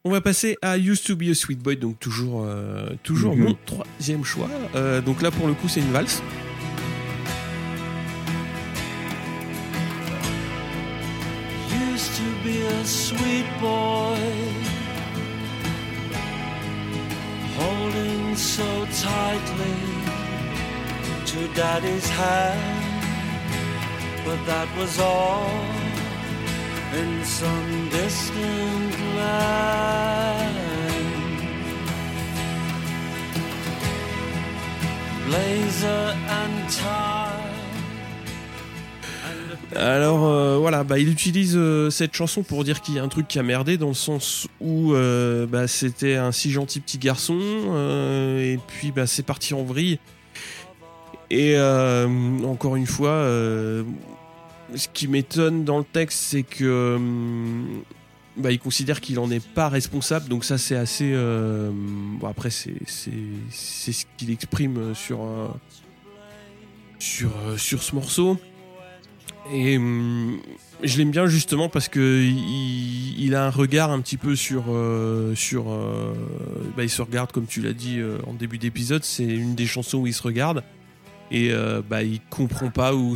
On 0.02 0.10
va 0.10 0.22
passer 0.22 0.56
à 0.62 0.78
Used 0.78 1.04
to 1.04 1.14
be 1.14 1.24
a 1.24 1.34
Sweet 1.34 1.58
Boy, 1.58 1.76
donc 1.76 1.98
toujours, 1.98 2.42
euh, 2.46 2.88
toujours 3.02 3.36
Mhm. 3.36 3.44
mon 3.44 3.56
troisième 3.66 4.24
choix. 4.24 4.48
Euh, 4.74 5.02
donc 5.02 5.20
là, 5.20 5.30
pour 5.30 5.46
le 5.46 5.52
coup, 5.52 5.68
c'est 5.68 5.80
une 5.80 5.90
valse. 5.92 6.22
Sweet 12.84 13.46
boy, 13.60 14.18
holding 17.58 18.36
so 18.36 18.86
tightly 18.86 19.78
to 21.26 21.48
daddy's 21.54 22.08
hand, 22.08 22.94
but 24.24 24.38
that 24.46 24.68
was 24.78 24.98
all 24.98 25.50
in 26.94 27.24
some 27.24 27.88
distant 27.90 28.94
land. 29.16 30.60
Blazer 35.26 36.16
and 36.40 36.70
tie. 36.72 37.49
Alors 39.76 40.24
euh, 40.24 40.58
voilà, 40.58 40.82
bah, 40.82 40.98
il 40.98 41.08
utilise 41.08 41.54
euh, 41.56 41.90
cette 41.90 42.14
chanson 42.14 42.42
pour 42.42 42.64
dire 42.64 42.80
qu'il 42.80 42.94
y 42.94 42.98
a 42.98 43.04
un 43.04 43.08
truc 43.08 43.28
qui 43.28 43.38
a 43.38 43.42
merdé, 43.42 43.76
dans 43.76 43.88
le 43.88 43.94
sens 43.94 44.48
où 44.60 44.94
euh, 44.94 45.46
bah, 45.46 45.68
c'était 45.68 46.16
un 46.16 46.32
si 46.32 46.50
gentil 46.50 46.80
petit 46.80 46.98
garçon, 46.98 47.38
et 48.38 48.58
puis 48.66 48.90
bah, 48.90 49.06
c'est 49.06 49.22
parti 49.22 49.54
en 49.54 49.62
vrille. 49.62 49.98
Et 51.30 51.56
encore 52.44 52.74
une 52.74 52.86
fois, 52.86 53.22
ce 54.74 54.88
qui 54.92 55.06
m'étonne 55.06 55.64
dans 55.64 55.78
le 55.78 55.84
texte, 55.84 56.18
c'est 56.18 56.42
que 56.42 56.98
bah, 58.36 58.50
il 58.50 58.58
considère 58.58 59.00
qu'il 59.00 59.20
en 59.20 59.30
est 59.30 59.44
pas 59.44 59.68
responsable, 59.68 60.28
donc 60.28 60.44
ça 60.44 60.58
c'est 60.58 60.74
assez. 60.74 61.12
bon, 61.12 62.26
après, 62.26 62.50
c'est 62.50 62.74
ce 62.84 64.04
qu'il 64.16 64.32
exprime 64.32 64.92
sur 64.96 65.20
sur 66.98 67.30
sur 67.56 67.84
ce 67.84 67.94
morceau. 67.94 68.36
Et 69.52 69.76
hum, 69.76 70.40
je 70.82 70.98
l'aime 70.98 71.10
bien 71.10 71.26
justement 71.26 71.68
parce 71.68 71.88
que 71.88 72.22
il, 72.22 73.34
a 73.34 73.46
un 73.46 73.50
regard 73.50 73.90
un 73.90 74.00
petit 74.00 74.16
peu 74.16 74.34
sur 74.36 74.64
euh, 74.68 75.34
sur 75.34 75.70
euh, 75.70 76.14
bah, 76.76 76.84
il 76.84 76.90
se 76.90 77.02
regarde 77.02 77.32
comme 77.32 77.46
tu 77.46 77.60
l'as 77.60 77.72
dit 77.72 77.98
euh, 77.98 78.18
en 78.26 78.34
début 78.34 78.58
d'épisode. 78.58 79.04
C'est 79.04 79.24
une 79.24 79.54
des 79.54 79.66
chansons 79.66 79.98
où 79.98 80.06
il 80.06 80.14
se 80.14 80.22
regarde. 80.22 80.62
Et 81.32 81.52
bah 81.88 82.02
il 82.02 82.20
comprend 82.28 82.70
pas 82.70 82.92
où 82.92 83.14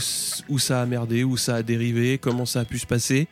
où 0.49 0.59
ça 0.61 0.81
a 0.81 0.87
merdé 0.87 1.25
où 1.25 1.37
ça 1.37 1.57
a 1.57 1.63
dérivé 1.65 2.17
comment 2.17 2.47
ça 2.47 2.61
a 2.61 2.65
pu 2.65 2.79
se 2.79 2.87
passer. 2.87 3.27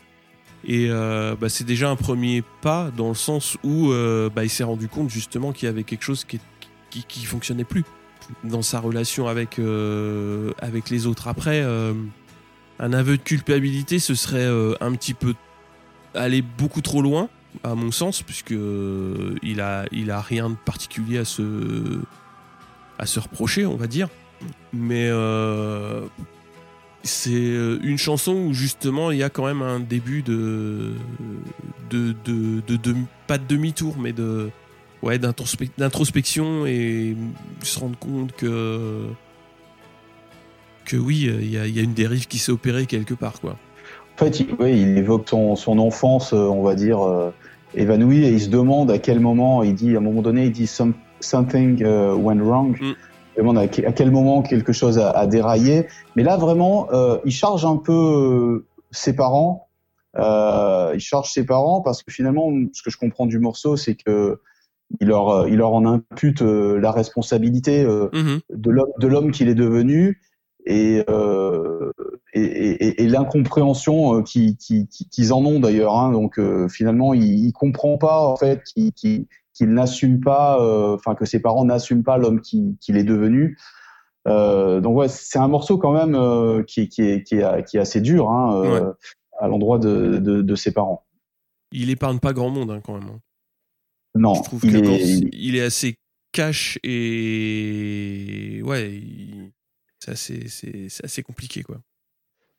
Et 0.67 0.89
bah, 0.89 1.49
c'est 1.49 1.63
déjà 1.63 1.89
un 1.89 1.95
premier 1.95 2.43
pas 2.63 2.91
dans 2.97 3.09
le 3.09 3.15
sens 3.15 3.57
où 3.63 3.93
bah, 4.35 4.43
il 4.43 4.51
s'est 4.51 4.65
rendu 4.65 4.89
compte 4.89 5.09
justement 5.09 5.53
qu'il 5.53 5.67
y 5.67 5.69
avait 5.69 5.85
quelque 5.85 6.03
chose 6.03 6.25
qui 6.25 6.41
qui, 6.91 7.05
qui 7.05 7.25
fonctionnait 7.25 7.63
plus 7.63 7.85
dans 8.43 8.63
sa 8.63 8.81
relation 8.81 9.29
avec 9.29 9.61
avec 10.61 10.91
les 10.91 11.07
autres. 11.07 11.29
Après 11.29 11.65
un 12.79 12.93
aveu 12.93 13.17
de 13.17 13.23
culpabilité, 13.23 13.99
ce 13.99 14.15
serait 14.15 14.39
euh, 14.39 14.75
un 14.81 14.93
petit 14.93 15.15
peu 15.15 15.35
aller 16.15 16.43
beaucoup 16.43 16.81
trop 16.81 17.03
loin, 17.03 17.29
à 17.65 17.75
mon 17.75 17.91
sens, 17.91 18.23
puisque 18.23 18.53
euh, 18.53 19.35
il 19.43 19.61
a, 19.61 19.87
rien 20.21 20.51
de 20.51 20.57
particulier 20.57 21.19
à 21.19 21.25
se, 21.25 22.01
à 22.99 23.07
se 23.07 23.21
reprocher, 23.21 23.67
on 23.67 23.77
va 23.77 23.87
dire. 23.87 24.09
Mais 24.73 25.09
euh, 25.09 26.03
c'est 27.03 27.31
une 27.83 27.99
chanson 27.99 28.33
où 28.33 28.55
justement 28.55 29.11
il 29.11 29.19
y 29.19 29.23
a 29.23 29.31
quand 29.31 29.47
même 29.47 29.63
un 29.63 29.81
début 29.81 30.23
de, 30.23 30.93
de, 31.91 32.15
de, 32.25 32.95
pas 33.27 33.39
de 33.39 33.47
demi-tour, 33.47 33.97
mais 33.99 34.13
de, 34.13 34.51
ouais, 35.03 35.19
d'introspe- 35.19 35.71
d'introspection 35.79 36.67
et 36.67 37.17
se 37.63 37.79
rendre 37.79 37.99
compte 37.99 38.33
que 38.33 39.07
que 40.85 40.97
oui, 40.97 41.27
euh, 41.29 41.39
il 41.41 41.51
y, 41.51 41.59
a- 41.59 41.67
il 41.67 41.77
y 41.77 41.81
a 41.81 41.83
une 41.83 41.95
dérive 41.95 42.27
qui 42.27 42.39
s'est 42.39 42.53
opérée 42.53 42.87
quelque 42.87 43.15
part, 43.15 43.41
quoi. 43.41 43.57
En 44.15 44.19
fait, 44.25 44.41
il, 44.41 44.49
il 44.67 44.99
évoque 44.99 45.29
son, 45.29 45.57
son 45.57 45.79
enfance, 45.79 46.33
euh, 46.33 46.37
on 46.47 46.63
va 46.63 46.75
dire, 46.75 47.01
euh, 47.01 47.31
évanouie, 47.75 48.25
et 48.25 48.31
il 48.31 48.41
se 48.41 48.49
demande 48.51 48.91
à 48.91 48.99
quel 48.99 49.21
moment, 49.21 49.63
il 49.63 49.75
dit, 49.75 49.95
à 49.95 49.99
un 49.99 50.03
moment 50.03 50.23
donné, 50.23 50.47
il 50.47 50.53
dit 50.53 50.67
Some- 50.67 50.95
something 51.21 51.83
euh, 51.83 52.15
went 52.15 52.41
wrong. 52.43 52.77
Mm. 52.81 52.93
Il 53.35 53.39
demande 53.39 53.59
à, 53.59 53.67
que- 53.69 53.87
à 53.87 53.93
quel 53.93 54.11
moment 54.11 54.43
quelque 54.43 54.73
chose 54.73 54.99
a, 54.99 55.11
a 55.11 55.27
déraillé. 55.27 55.87
Mais 56.17 56.23
là, 56.23 56.37
vraiment, 56.37 56.89
euh, 56.93 57.17
il 57.25 57.33
charge 57.33 57.65
un 57.65 57.77
peu 57.79 58.67
ses 58.91 59.15
parents. 59.17 59.69
Euh, 60.19 60.91
il 60.95 61.01
charge 61.01 61.31
ses 61.33 61.45
parents 61.47 61.81
parce 61.81 62.03
que 62.03 62.13
finalement, 62.13 62.51
ce 62.75 62.83
que 62.83 62.91
je 62.91 62.99
comprends 62.99 63.25
du 63.25 63.39
morceau, 63.39 63.77
c'est 63.79 63.95
que 63.95 64.39
il 65.01 65.09
leur, 65.09 65.49
il 65.49 65.57
leur 65.57 65.73
en 65.73 65.87
impute 65.87 66.43
la 66.43 66.93
responsabilité 66.93 67.83
l'homme 67.85 68.41
de 68.51 69.07
l'homme 69.09 69.31
qu'il 69.31 69.49
est 69.49 69.55
devenu 69.55 70.21
et 70.67 71.03
euh, 71.11 71.91
et, 72.35 72.41
et, 72.43 73.03
et 73.03 73.09
l'incompréhension 73.09 74.19
euh, 74.19 74.23
qui- 74.23 74.57
qui- 74.57 74.87
qui- 74.89 75.09
qu'ils 75.09 75.33
en 75.33 75.45
ont 75.45 75.59
d'ailleurs 75.61 75.97
hein. 75.97 76.13
donc 76.13 76.39
euh, 76.39 76.69
finalement 76.69 77.15
il, 77.15 77.25
il 77.47 77.53
comprend 77.53 77.99
pas 77.99 78.23
en 78.27 78.37
fait 78.37 78.63
qu'il 78.65 79.27
n'assume 79.61 80.21
pas 80.21 80.61
euh, 80.61 80.95
enfin 80.95 81.15
que 81.15 81.25
ses 81.25 81.41
parents 81.41 81.65
n'assument 81.65 82.05
pas 82.05 82.17
l'homme 82.19 82.41
qui- 82.41 82.77
qu'il 82.81 82.97
est 82.97 83.05
devenu 83.05 83.59
donc 84.27 84.97
ouais 84.97 85.09
c'est 85.09 85.39
un 85.41 85.49
morceau 85.49 85.79
quand 85.79 85.93
même 85.93 86.65
qui, 86.65 86.83
est- 86.83 86.89
qui, 86.89 87.03
est, 87.03 87.23
qui, 87.25 87.35
est, 87.37 87.65
qui 87.69 87.77
est 87.77 87.81
assez 87.81 88.01
dur 88.01 88.31
hein, 88.31 88.95
à 89.41 89.49
l'endroit 89.49 89.79
de, 89.79 90.19
de, 90.19 90.43
de 90.43 90.55
ses 90.55 90.73
parents 90.73 91.05
Il 91.73 91.91
épargne 91.91 92.21
pas 92.21 92.33
grand 92.33 92.51
monde, 92.51 92.71
hein, 92.71 92.81
quand 92.85 92.95
même. 92.99 93.19
non 94.15 94.35
Je 94.35 94.43
trouve 94.45 94.65
il 94.65 94.73
que 94.81 94.87
est, 94.87 95.29
il 95.33 95.61
assez 95.61 95.97
cash 96.31 96.79
et 96.85 98.63
ouais, 98.65 98.91
il- 98.93 99.51
c'est 100.03 100.13
assez, 100.13 100.49
c'est, 100.49 100.87
c'est 100.89 101.05
assez 101.05 101.23
compliqué, 101.23 101.63
quoi. 101.63 101.77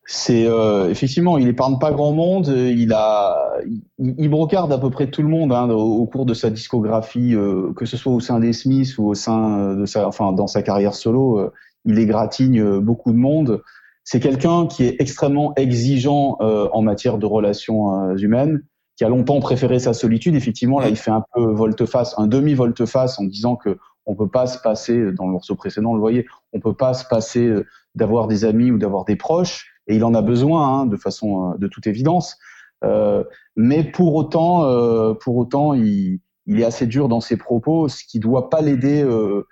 C'est 0.06 0.46
euh, 0.48 0.90
effectivement, 0.90 1.38
il 1.38 1.48
épargne 1.48 1.80
pas 1.80 1.92
grand 1.92 2.12
monde. 2.12 2.50
euh, 2.50 2.72
Il 2.72 2.92
a, 2.92 3.54
il, 3.66 4.16
il 4.18 4.30
brocarde 4.30 4.72
à 4.74 4.78
peu 4.78 4.90
près 4.90 5.10
tout 5.10 5.22
le 5.22 5.30
monde 5.30 5.54
hein, 5.54 5.70
au, 5.70 6.02
au 6.02 6.06
cours 6.06 6.26
de 6.26 6.34
sa 6.34 6.50
discographie, 6.50 7.34
euh, 7.36 7.72
que 7.74 7.86
ce 7.86 7.96
soit 7.96 8.12
au 8.12 8.20
sein 8.20 8.40
des 8.40 8.52
Smiths 8.52 8.98
ou 8.98 9.08
au 9.08 9.14
sein 9.14 9.60
euh, 9.60 9.76
de 9.76 9.86
sa, 9.86 10.06
enfin 10.08 10.34
dans 10.34 10.48
sa 10.48 10.62
carrière 10.62 10.94
solo, 10.94 11.40
euh, 11.40 11.54
il 11.86 12.00
égratigne 12.00 12.80
beaucoup 12.80 13.12
de 13.14 13.18
monde. 13.18 13.62
C'est 14.04 14.20
quelqu'un 14.20 14.68
qui 14.68 14.84
est 14.84 14.98
extrêmement 15.00 15.54
exigeant 15.56 16.38
euh, 16.42 16.68
en 16.74 16.82
matière 16.82 17.18
de 17.18 17.26
relations 17.26 18.14
humaines, 18.18 18.62
qui 18.98 19.06
a 19.06 19.10
longtemps 19.10 19.40
préféré 19.40 19.80
sa 19.80 19.94
solitude. 19.94 20.36
Effectivement, 20.36 20.80
là, 20.82 20.90
il 20.90 20.98
fait 20.98 21.12
un 21.12 21.24
peu 21.34 21.46
volte-face, 21.46 22.14
un 22.18 22.28
demi-volte-face, 22.28 23.20
en 23.20 23.24
disant 23.24 23.56
que 23.56 23.78
on 24.06 24.16
peut 24.16 24.30
pas 24.30 24.48
se 24.48 24.58
passer, 24.60 25.12
dans 25.14 25.26
le 25.26 25.32
morceau 25.32 25.56
précédent, 25.56 25.92
on 25.92 25.94
le 25.96 26.00
voyez, 26.00 26.26
on 26.52 26.60
peut 26.60 26.74
pas 26.76 26.94
se 26.94 27.06
passer 27.06 27.46
euh, 27.48 27.66
d'avoir 27.96 28.28
des 28.28 28.44
amis 28.46 28.72
ou 28.72 28.78
d'avoir 28.78 29.06
des 29.06 29.16
proches 29.16 29.68
et 29.88 29.96
il 29.96 30.04
en 30.04 30.14
a 30.14 30.22
besoin 30.22 30.68
hein, 30.68 30.86
de 30.86 30.98
façon 30.98 31.54
euh, 31.54 31.58
de 31.58 31.68
toute 31.68 31.88
évidence. 31.88 32.38
Euh, 32.84 33.24
mais 33.56 33.84
pour 33.84 34.16
autant, 34.16 34.66
euh, 34.66 35.14
pour 35.14 35.38
autant, 35.38 35.74
il, 35.74 36.20
il 36.48 36.60
est 36.60 36.66
assez 36.66 36.86
dur 36.86 37.08
dans 37.08 37.22
ses 37.22 37.38
propos, 37.38 37.88
ce 37.88 38.04
qui 38.04 38.20
doit 38.20 38.50
pas 38.50 38.62
l'aider 38.62 39.02
euh, 39.04 39.48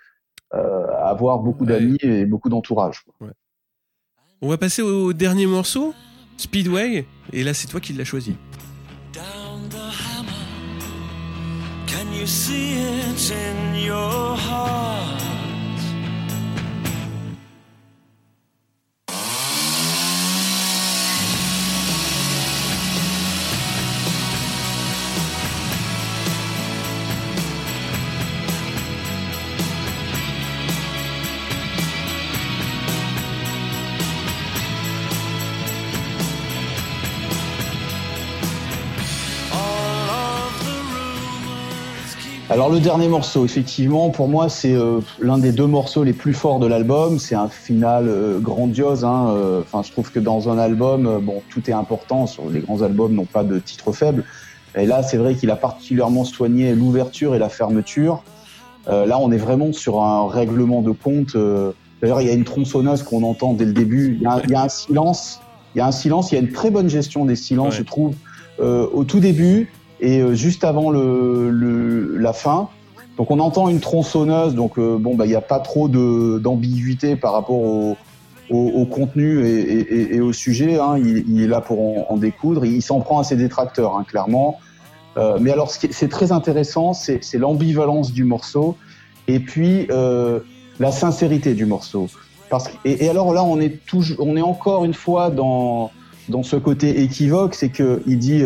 euh, 0.53 0.87
à 0.97 1.09
avoir 1.09 1.39
beaucoup 1.39 1.63
Ouais. 1.65 1.79
d'amis 1.79 1.97
et 2.01 2.25
beaucoup 2.25 2.49
d'entourage. 2.49 3.05
On 4.41 4.49
va 4.49 4.57
passer 4.57 4.81
au 4.81 5.13
dernier 5.13 5.45
morceau, 5.45 5.93
Speedway, 6.35 7.05
et 7.31 7.43
là 7.43 7.53
c'est 7.53 7.67
toi 7.67 7.79
qui 7.79 7.93
l'as 7.93 8.03
choisi. 8.03 8.35
You 12.21 12.27
see 12.27 12.73
it 12.73 13.31
in 13.31 13.73
your 13.73 14.37
heart. 14.37 15.30
Alors 42.61 42.71
le 42.71 42.79
dernier 42.79 43.07
morceau, 43.07 43.43
effectivement, 43.43 44.11
pour 44.11 44.27
moi, 44.27 44.47
c'est 44.47 44.75
euh, 44.75 44.99
l'un 45.19 45.39
des 45.39 45.51
deux 45.51 45.65
morceaux 45.65 46.03
les 46.03 46.13
plus 46.13 46.35
forts 46.35 46.59
de 46.59 46.67
l'album. 46.67 47.17
C'est 47.17 47.33
un 47.33 47.49
final 47.49 48.07
euh, 48.07 48.37
grandiose. 48.37 49.03
hein, 49.03 49.29
euh, 49.31 49.61
Enfin, 49.61 49.81
je 49.81 49.91
trouve 49.91 50.11
que 50.11 50.19
dans 50.19 50.47
un 50.47 50.59
album, 50.59 51.21
bon, 51.23 51.41
tout 51.49 51.67
est 51.71 51.73
important. 51.73 52.27
Sur 52.27 52.51
les 52.51 52.59
grands 52.59 52.83
albums, 52.83 53.15
n'ont 53.15 53.25
pas 53.25 53.43
de 53.43 53.57
titre 53.57 53.91
faible. 53.93 54.25
Et 54.75 54.85
là, 54.85 55.01
c'est 55.01 55.17
vrai 55.17 55.33
qu'il 55.33 55.49
a 55.49 55.55
particulièrement 55.55 56.23
soigné 56.23 56.75
l'ouverture 56.75 57.33
et 57.33 57.39
la 57.39 57.49
fermeture. 57.49 58.21
Là, 58.85 59.17
on 59.19 59.31
est 59.31 59.37
vraiment 59.37 59.73
sur 59.73 60.03
un 60.03 60.27
règlement 60.29 60.83
de 60.83 60.91
compte. 60.91 61.35
D'ailleurs, 61.99 62.21
il 62.21 62.27
y 62.27 62.29
a 62.29 62.33
une 62.33 62.43
tronçonneuse 62.43 63.01
qu'on 63.01 63.23
entend 63.23 63.53
dès 63.53 63.65
le 63.65 63.73
début. 63.73 64.17
Il 64.17 64.21
y, 64.21 64.27
a, 64.27 64.33
un- 64.33 64.41
il 64.43 64.51
y 64.51 64.55
a 64.55 64.61
un 64.61 64.69
silence. 64.69 65.39
Il 65.73 65.79
y 65.79 65.81
a 65.81 65.87
un 65.87 65.91
silence. 65.91 66.31
Il 66.31 66.35
y 66.35 66.37
a 66.37 66.41
une 66.41 66.51
très 66.51 66.69
bonne 66.69 66.89
gestion 66.91 67.25
des 67.25 67.35
silences, 67.35 67.73
Ouais. 67.73 67.79
je 67.79 67.83
trouve, 67.83 68.13
au 68.59 69.03
tout 69.03 69.19
début 69.19 69.71
et 70.01 70.19
euh, 70.19 70.33
juste 70.33 70.63
avant 70.63 70.91
la 70.91 72.33
fin. 72.33 72.69
Donc 73.17 73.29
on 73.29 73.39
entend 73.39 73.69
une 73.69 73.79
tronçonneuse, 73.79 74.55
donc 74.55 74.77
euh, 74.79 74.97
bon 74.97 75.15
bah 75.15 75.25
il 75.25 75.29
n'y 75.29 75.35
a 75.35 75.41
pas 75.41 75.59
trop 75.59 75.87
d'ambiguïté 75.87 77.15
par 77.15 77.33
rapport 77.33 77.59
au, 77.59 78.85
contenu 78.85 79.45
et, 79.45 80.19
au 80.19 80.33
sujet. 80.33 80.79
Hein. 80.79 80.97
Il, 80.97 81.41
est 81.41 81.47
là 81.47 81.61
pour 81.61 82.11
en, 82.11 82.17
découdre. 82.17 82.65
Il 82.65 82.81
s'en 82.81 82.99
prend 82.99 83.19
à 83.19 83.23
ses 83.23 83.35
détracteurs, 83.35 83.95
hein, 83.95 84.03
clairement. 84.07 84.59
Euh, 85.17 85.37
mais 85.39 85.51
alors 85.51 85.71
ce 85.71 85.87
c'est 85.91 86.09
très 86.09 86.31
intéressant, 86.31 86.93
c'est 86.93 87.37
l'ambivalence 87.37 88.11
du 88.11 88.23
morceau 88.23 88.77
et 89.27 89.39
puis 89.39 89.87
la 89.87 90.91
sincérité 90.91 91.53
du 91.53 91.65
morceau. 91.65 92.07
Et, 92.85 93.07
alors 93.07 93.33
là 93.33 93.43
on 93.43 93.59
est 93.59 93.79
on 94.19 94.35
est 94.35 94.41
encore 94.41 94.83
une 94.83 94.93
fois 94.93 95.29
dans 95.29 95.91
ce 96.43 96.55
côté 96.55 97.01
équivoque, 97.03 97.55
c'est 97.55 97.69
que 97.69 98.01
il 98.07 98.17
dit 98.17 98.43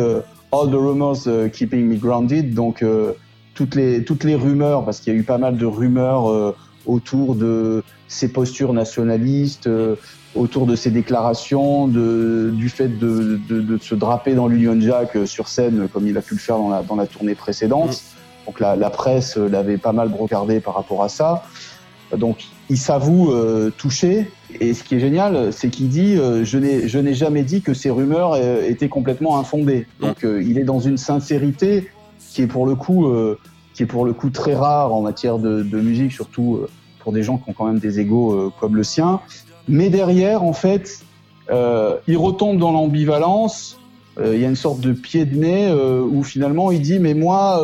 all 0.55 0.67
the 0.69 0.79
rumors 0.87 1.27
uh, 1.27 1.49
keeping 1.51 1.87
me 1.87 1.97
grounded, 1.97 2.53
donc 2.53 2.81
euh, 2.81 3.13
toutes 3.53 3.75
les 3.75 4.03
toutes 4.03 4.23
les 4.23 4.35
rumeurs, 4.35 4.85
parce 4.85 4.99
qu'il 4.99 5.13
y 5.13 5.15
a 5.15 5.19
eu 5.19 5.23
pas 5.23 5.37
mal 5.37 5.57
de 5.57 5.65
rumeurs 5.65 6.29
euh, 6.29 6.55
autour 6.85 7.35
de 7.35 7.83
ses 8.07 8.29
postures 8.31 8.73
nationalistes, 8.73 9.67
euh, 9.67 9.95
autour 10.35 10.65
de 10.65 10.75
ses 10.75 10.91
déclarations, 10.91 11.87
de, 11.87 12.51
du 12.53 12.69
fait 12.69 12.89
de, 12.99 13.39
de, 13.49 13.61
de 13.61 13.77
se 13.81 13.95
draper 13.95 14.35
dans 14.35 14.47
l'Union 14.47 14.79
Jack 14.79 15.15
euh, 15.15 15.25
sur 15.25 15.47
scène, 15.47 15.81
euh, 15.81 15.87
comme 15.87 16.07
il 16.07 16.17
a 16.17 16.21
pu 16.21 16.33
le 16.35 16.39
faire 16.39 16.57
dans 16.57 16.69
la, 16.69 16.83
dans 16.83 16.95
la 16.95 17.07
tournée 17.07 17.35
précédente. 17.35 18.01
Donc 18.45 18.59
la, 18.59 18.75
la 18.75 18.89
presse 18.89 19.37
euh, 19.37 19.49
l'avait 19.49 19.77
pas 19.77 19.93
mal 19.93 20.09
brocardé 20.09 20.59
par 20.59 20.75
rapport 20.75 21.03
à 21.03 21.09
ça. 21.09 21.43
Donc 22.15 22.45
il 22.69 22.77
s'avoue 22.77 23.31
euh, 23.31 23.71
touché. 23.77 24.31
Et 24.59 24.73
ce 24.73 24.83
qui 24.83 24.95
est 24.95 24.99
génial, 24.99 25.51
c'est 25.51 25.69
qu'il 25.69 25.89
dit 25.89 26.17
euh, 26.17 26.43
je 26.45 26.57
n'ai 26.57 26.87
je 26.87 26.99
n'ai 26.99 27.13
jamais 27.13 27.43
dit 27.43 27.61
que 27.61 27.73
ces 27.73 27.89
rumeurs 27.89 28.33
euh, 28.33 28.67
étaient 28.67 28.89
complètement 28.89 29.37
infondées. 29.37 29.87
Donc 29.99 30.23
euh, 30.23 30.41
il 30.41 30.57
est 30.57 30.63
dans 30.63 30.79
une 30.79 30.97
sincérité 30.97 31.89
qui 32.31 32.41
est 32.41 32.47
pour 32.47 32.65
le 32.65 32.75
coup 32.75 33.07
euh, 33.07 33.37
qui 33.73 33.83
est 33.83 33.87
pour 33.87 34.05
le 34.05 34.13
coup 34.13 34.29
très 34.29 34.55
rare 34.55 34.93
en 34.93 35.01
matière 35.01 35.37
de, 35.37 35.61
de 35.61 35.79
musique, 35.79 36.11
surtout 36.11 36.55
euh, 36.55 36.69
pour 36.99 37.11
des 37.11 37.23
gens 37.23 37.37
qui 37.37 37.49
ont 37.49 37.53
quand 37.53 37.65
même 37.65 37.79
des 37.79 37.99
égaux 37.99 38.33
euh, 38.33 38.51
comme 38.59 38.75
le 38.75 38.83
sien. 38.83 39.19
Mais 39.67 39.89
derrière, 39.89 40.43
en 40.43 40.53
fait, 40.53 41.01
euh, 41.49 41.97
il 42.07 42.17
retombe 42.17 42.57
dans 42.57 42.71
l'ambivalence. 42.71 43.79
Euh, 44.17 44.35
il 44.35 44.41
y 44.41 44.45
a 44.45 44.49
une 44.49 44.55
sorte 44.55 44.79
de 44.79 44.93
pied 44.93 45.25
de 45.25 45.35
nez 45.37 45.67
euh, 45.67 46.01
où 46.01 46.23
finalement 46.23 46.71
il 46.71 46.81
dit 46.81 46.99
mais 46.99 47.13
moi 47.13 47.59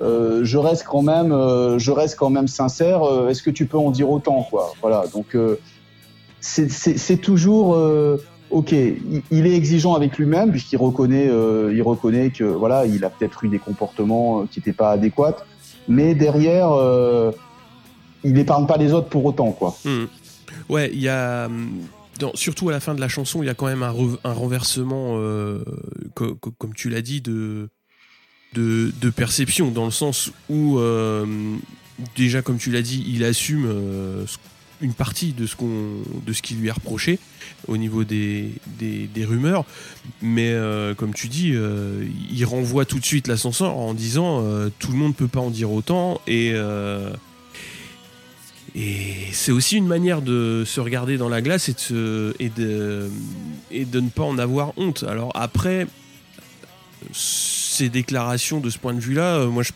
euh, 0.00 0.44
je 0.44 0.58
reste 0.58 0.84
quand 0.84 1.02
même 1.02 1.32
euh, 1.32 1.78
je 1.78 1.90
reste 1.90 2.16
quand 2.16 2.30
même 2.30 2.48
sincère. 2.48 3.02
Euh, 3.02 3.28
Est-ce 3.28 3.42
que 3.42 3.50
tu 3.50 3.66
peux 3.66 3.78
en 3.78 3.90
dire 3.90 4.10
autant 4.10 4.42
quoi? 4.42 4.72
Voilà. 4.82 5.04
Donc 5.12 5.36
c'est- 6.40 6.68
toujours 7.20 7.76
ok. 8.50 8.72
Il, 8.72 9.46
est 9.46 9.54
exigeant 9.56 9.94
avec 9.94 10.18
lui-même 10.18 10.50
puisqu'il 10.52 10.76
reconnaît 10.78 11.26
il 11.26 11.82
reconnaît 11.82 12.30
que 12.30 12.44
voilà 12.44 12.86
il 12.86 13.04
a 13.04 13.10
peut-être 13.10 13.44
eu 13.44 13.48
des 13.48 13.58
comportements 13.58 14.46
qui 14.46 14.60
n'étaient 14.60 14.72
pas 14.72 14.90
adéquats. 14.90 15.36
Mais 15.88 16.14
derrière 16.14 16.70
il 18.24 18.32
n'épargne 18.32 18.66
pas 18.66 18.76
les 18.76 18.92
autres 18.92 19.08
pour 19.08 19.24
autant 19.24 19.52
quoi. 19.52 19.74
Hmm. 19.84 20.04
Ouais, 20.68 20.90
il 20.92 21.00
y 21.00 21.08
a. 21.08 21.48
dans- 22.20 22.34
surtout 22.34 22.68
à 22.68 22.72
la 22.72 22.80
fin 22.80 22.94
de 22.94 23.00
la 23.00 23.08
chanson, 23.08 23.42
il 23.42 23.46
y 23.46 23.50
a 23.50 23.54
quand 23.54 23.66
même 23.66 23.82
un, 23.82 23.92
re- 23.92 24.18
un 24.24 24.32
renversement, 24.32 25.18
co- 26.14 26.34
co- 26.36 26.52
comme 26.58 26.72
tu 26.74 26.88
l'as 26.88 27.02
dit, 27.02 27.20
de, 27.20 27.68
de, 28.56 29.10
perception, 29.10 29.70
dans 29.70 29.84
le 29.84 29.90
sens 29.90 30.32
où, 30.48 30.78
euh, 30.78 31.26
déjà, 32.16 32.42
comme 32.42 32.58
tu 32.58 32.70
l'as 32.70 32.82
dit, 32.82 33.04
il 33.08 33.24
assume 33.24 33.66
euh, 33.66 34.24
une 34.80 34.94
partie 34.94 35.32
de 35.32 35.46
ce, 35.46 35.56
qu'on, 35.56 36.02
de 36.26 36.32
ce 36.32 36.42
qui 36.42 36.54
lui 36.54 36.68
est 36.68 36.72
reproché 36.72 37.18
au 37.68 37.76
niveau 37.76 38.04
des, 38.04 38.50
des, 38.78 39.24
rumeurs. 39.24 39.64
Mais 40.22 40.50
euh, 40.50 40.94
comme 40.94 41.14
tu 41.14 41.28
dis, 41.28 41.54
il 42.30 42.44
renvoie 42.44 42.84
tout 42.84 42.98
de 42.98 43.04
suite 43.04 43.28
l'ascenseur 43.28 43.76
en 43.76 43.94
disant 43.94 44.44
tout 44.78 44.92
le 44.92 44.98
monde 44.98 45.14
peut 45.14 45.28
pas 45.28 45.40
en 45.40 45.50
dire 45.50 45.70
autant 45.72 46.20
et. 46.26 46.52
et 48.74 49.28
c'est 49.32 49.52
aussi 49.52 49.76
une 49.76 49.86
manière 49.86 50.20
de 50.20 50.64
se 50.66 50.80
regarder 50.80 51.16
dans 51.16 51.30
la 51.30 51.40
glace 51.40 51.70
et 51.70 51.74
de, 51.90 52.36
et 52.38 52.50
de, 52.50 53.08
et 53.70 53.86
de 53.86 54.00
ne 54.00 54.10
pas 54.10 54.24
en 54.24 54.38
avoir 54.38 54.76
honte. 54.76 55.04
Alors 55.08 55.32
après, 55.34 55.86
ces 57.76 57.88
déclarations 57.90 58.60
de 58.60 58.70
ce 58.70 58.78
point 58.78 58.94
de 58.94 59.00
vue-là, 59.00 59.36
euh, 59.36 59.48
moi 59.48 59.62
je, 59.62 59.72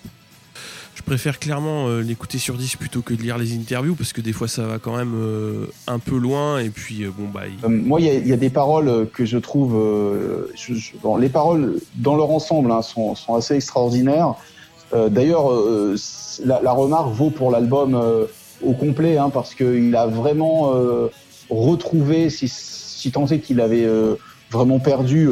préfère 1.07 1.39
clairement 1.39 1.89
euh, 1.89 2.03
l'écouter 2.03 2.37
sur 2.39 2.57
10 2.57 2.77
plutôt 2.77 3.01
que 3.01 3.15
de 3.15 3.23
lire 3.23 3.39
les 3.39 3.55
interviews 3.55 3.95
parce 3.95 4.13
que 4.13 4.21
des 4.21 4.35
fois 4.35 4.49
ça 4.49 4.67
va 4.67 4.79
quand 4.79 4.95
même 4.97 5.15
euh, 5.17 5.67
un 5.87 5.99
peu 5.99 6.17
loin 6.17 6.59
et 6.59 6.69
puis 6.69 7.07
bon 7.07 7.27
bah 7.33 7.45
il- 7.49 7.69
moi, 7.69 8.01
il 8.01 8.29
y, 8.29 8.33
a- 8.33 8.37
des 8.37 8.51
paroles 8.51 9.09
que 9.13 9.25
je 9.25 9.39
trouve. 9.39 9.73
je- 10.55 11.19
les 11.19 11.29
paroles, 11.31 11.81
dans 11.97 12.17
leur 12.17 12.31
ensemble, 12.31 12.71
hein, 12.71 12.83
sont, 12.83 13.15
assez 13.35 13.55
extraordinaires. 13.55 14.35
D'ailleurs, 14.93 15.51
la, 16.45 16.73
remarque 16.73 17.13
vaut 17.13 17.31
pour 17.31 17.51
l'album 17.51 17.99
au 18.63 18.73
complet, 18.75 19.17
hein, 19.17 19.31
parce 19.31 19.55
qu'il 19.55 19.97
a 19.97 20.07
vraiment 20.07 20.73
retrouvé, 21.49 22.29
si, 22.31 23.11
tant 23.11 23.27
est 23.27 23.41
qu'il 23.41 23.61
avait 23.61 23.89
vraiment 24.51 24.79
perdu 24.81 25.29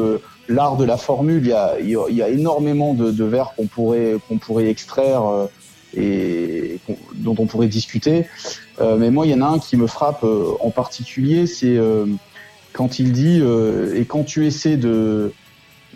l'art 0.49 0.77
de 0.77 0.85
la 0.85 0.97
formule, 0.97 1.43
il 1.45 1.49
y 1.49 1.53
a, 1.53 1.77
il 1.79 2.17
y 2.17 2.23
énormément 2.23 2.95
de, 2.95 3.11
de 3.11 3.25
vers 3.25 3.55
qu'on 3.55 3.67
pourrait, 3.67 4.17
qu'on 4.27 4.39
pourrait 4.39 4.69
extraire 4.69 5.25
euh, 5.27 5.47
et 5.97 6.79
dont 7.15 7.37
on 7.39 7.47
pourrait 7.47 7.69
discuter. 7.69 8.27
Euh, 8.81 8.97
mais 8.97 9.11
moi, 9.11 9.27
il 9.27 9.33
y 9.33 9.35
en 9.35 9.43
a 9.43 9.47
un 9.47 9.59
qui 9.59 9.77
me 9.77 9.87
frappe 9.87 10.25
euh, 10.25 10.53
en 10.61 10.71
particulier, 10.71 11.47
c'est 11.47 11.77
euh, 11.77 12.07
quand 12.73 12.99
il 12.99 13.13
dit 13.13 13.43
et 13.95 14.05
quand 14.05 14.25
tu 14.25 14.47
essaies 14.47 14.77
de 14.77 15.33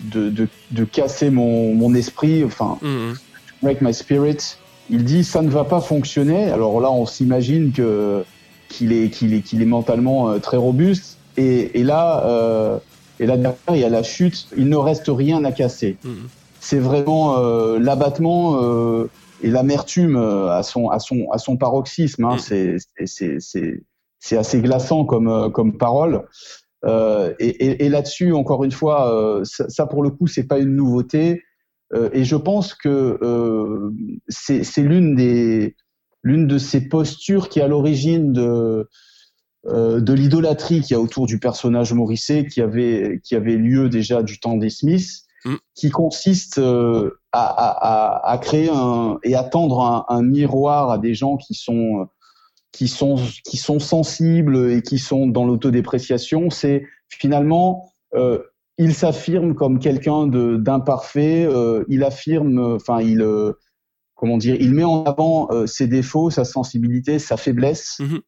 de, 0.01 0.31
de, 0.31 0.49
de 0.71 0.85
casser 0.85 1.31
mon, 1.31 1.75
mon 1.75 1.95
esprit, 1.95 2.43
enfin, 2.45 2.79
Hum, 2.83 3.11
hum. 3.11 3.17
break 3.63 3.83
my 3.83 3.95
spirit, 3.95 4.57
il 4.91 5.05
dit 5.05 5.23
ça 5.23 5.43
ne 5.43 5.51
va 5.51 5.65
pas 5.65 5.81
fonctionner. 5.81 6.51
Alors 6.51 6.81
là, 6.81 6.91
on 6.91 7.07
s'imagine 7.07 7.73
que 7.73 8.25
qu'il 8.69 8.93
est 8.93 9.11
qu'il 9.11 9.35
est 9.35 9.43
qu'il 9.43 9.63
est 9.63 9.67
mentalement 9.67 10.39
très 10.41 10.57
robuste. 10.57 11.19
Et, 11.37 11.79
et 11.79 11.85
là, 11.85 12.81
et 13.21 13.27
là 13.27 13.37
derrière, 13.37 13.59
il 13.71 13.79
y 13.79 13.85
a 13.85 13.89
la 13.89 14.03
chute. 14.03 14.49
Il 14.57 14.69
ne 14.69 14.77
reste 14.77 15.07
rien 15.09 15.45
à 15.45 15.53
casser. 15.53 15.97
Hum. 16.05 16.29
C'est 16.61 16.79
vraiment 16.79 17.39
euh, 17.39 17.79
l'abattement 17.79 18.63
euh, 18.63 19.11
et 19.43 19.51
l'amertume 19.51 20.17
euh, 20.17 20.51
à 20.51 20.63
son 20.63 20.89
à 20.91 20.99
son 21.01 21.27
à 21.33 21.39
son 21.39 21.57
paroxysme. 21.57 22.25
Hein. 22.25 22.37
Mm. 22.37 22.39
C'est 22.39 22.77
c'est- 22.79 23.07
c'est 23.07 23.37
c'est 23.41 23.83
c'est 24.21 24.37
assez 24.37 24.61
glaçant 24.61 25.05
comme 25.05 25.29
euh, 25.29 25.49
comme 25.51 25.77
parole. 25.77 26.25
Euh, 26.85 27.33
et 27.39 27.49
et, 27.49 27.85
et 27.85 27.89
là-dessus, 27.89 28.33
encore 28.33 28.65
une 28.65 28.73
fois, 28.73 29.13
euh, 29.13 29.45
ça, 29.45 29.69
ça, 29.69 29.87
pour 29.87 30.03
le 30.03 30.11
coup, 30.11 30.27
c'est 30.27 30.47
pas 30.47 30.59
une 30.59 30.75
nouveauté. 30.75 31.43
Euh, 31.95 32.09
et 32.13 32.25
je 32.25 32.37
pense 32.37 32.75
que 32.75 33.19
euh, 33.23 33.91
c'est 34.29 34.65
c'est 34.65 34.83
l'une 34.83 35.15
des 35.15 35.77
l'une 36.23 36.47
de 36.47 36.59
ces 36.59 36.89
postures 36.89 37.49
qui 37.49 37.59
est 37.59 37.63
à 37.63 37.69
l'origine 37.69 38.33
de 38.33 38.89
euh, 39.67 40.01
de 40.01 40.13
l'idolâtrie 40.13 40.81
qu'il 40.81 40.93
y 40.93 40.99
a 40.99 41.01
autour 41.01 41.27
du 41.27 41.39
personnage 41.39 41.93
Morrissey, 41.93 42.47
qui 42.47 42.61
avait 42.61 43.21
qui 43.25 43.35
avait 43.35 43.57
lieu 43.57 43.89
déjà 43.89 44.23
du 44.23 44.41
temps 44.41 44.57
des 44.57 44.71
Smiths, 44.71 45.25
Mm. 45.45 45.57
qui 45.75 45.91
consiste 45.91 46.59
euh, 46.59 47.19
à, 47.33 47.43
à, 47.43 48.31
à, 48.31 48.39
créer 48.39 48.71
un 48.73 49.19
et 49.25 49.35
à 49.35 49.43
tendre 49.43 49.81
un, 49.81 50.05
un 50.09 50.23
miroir 50.23 50.91
à 50.91 50.99
des 50.99 51.15
gens 51.15 51.37
qui 51.37 51.55
sont 51.55 52.07
qui 52.71 52.87
sont 52.87 53.17
qui 53.45 53.57
sont 53.57 53.81
sensibles 53.81 54.71
et 54.71 54.83
qui 54.83 54.99
sont 54.99 55.27
dans 55.27 55.45
l'autodépréciation. 55.45 56.49
C'est 56.51 56.87
finalement 57.09 57.93
euh, 58.15 58.39
il 58.79 58.95
s'affirme 58.95 59.55
comme 59.55 59.81
quelqu'un 59.81 60.29
de 60.29 60.57
d'imparfait. 60.59 61.45
euh, 61.45 61.85
il 61.89 62.05
affirme, 62.05 62.77
enfin 62.77 63.01
il 63.01 63.21
euh, 63.21 63.55
comment 64.15 64.37
dire, 64.37 64.55
il 64.61 64.73
met 64.73 64.85
en 64.85 65.03
avant 65.03 65.49
euh, 65.51 65.67
ses 65.67 65.89
défauts, 65.89 66.31
sa 66.31 66.45
sensibilité, 66.45 67.19
sa 67.19 67.37
faiblesse. 67.37 67.97
Mhm. 67.99 68.21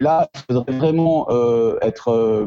Et 0.00 0.04
là, 0.04 0.28
il 0.34 0.40
faudrait 0.54 0.76
vraiment 0.76 1.26
euh, 1.30 1.76
être 1.82 2.08
euh, 2.08 2.46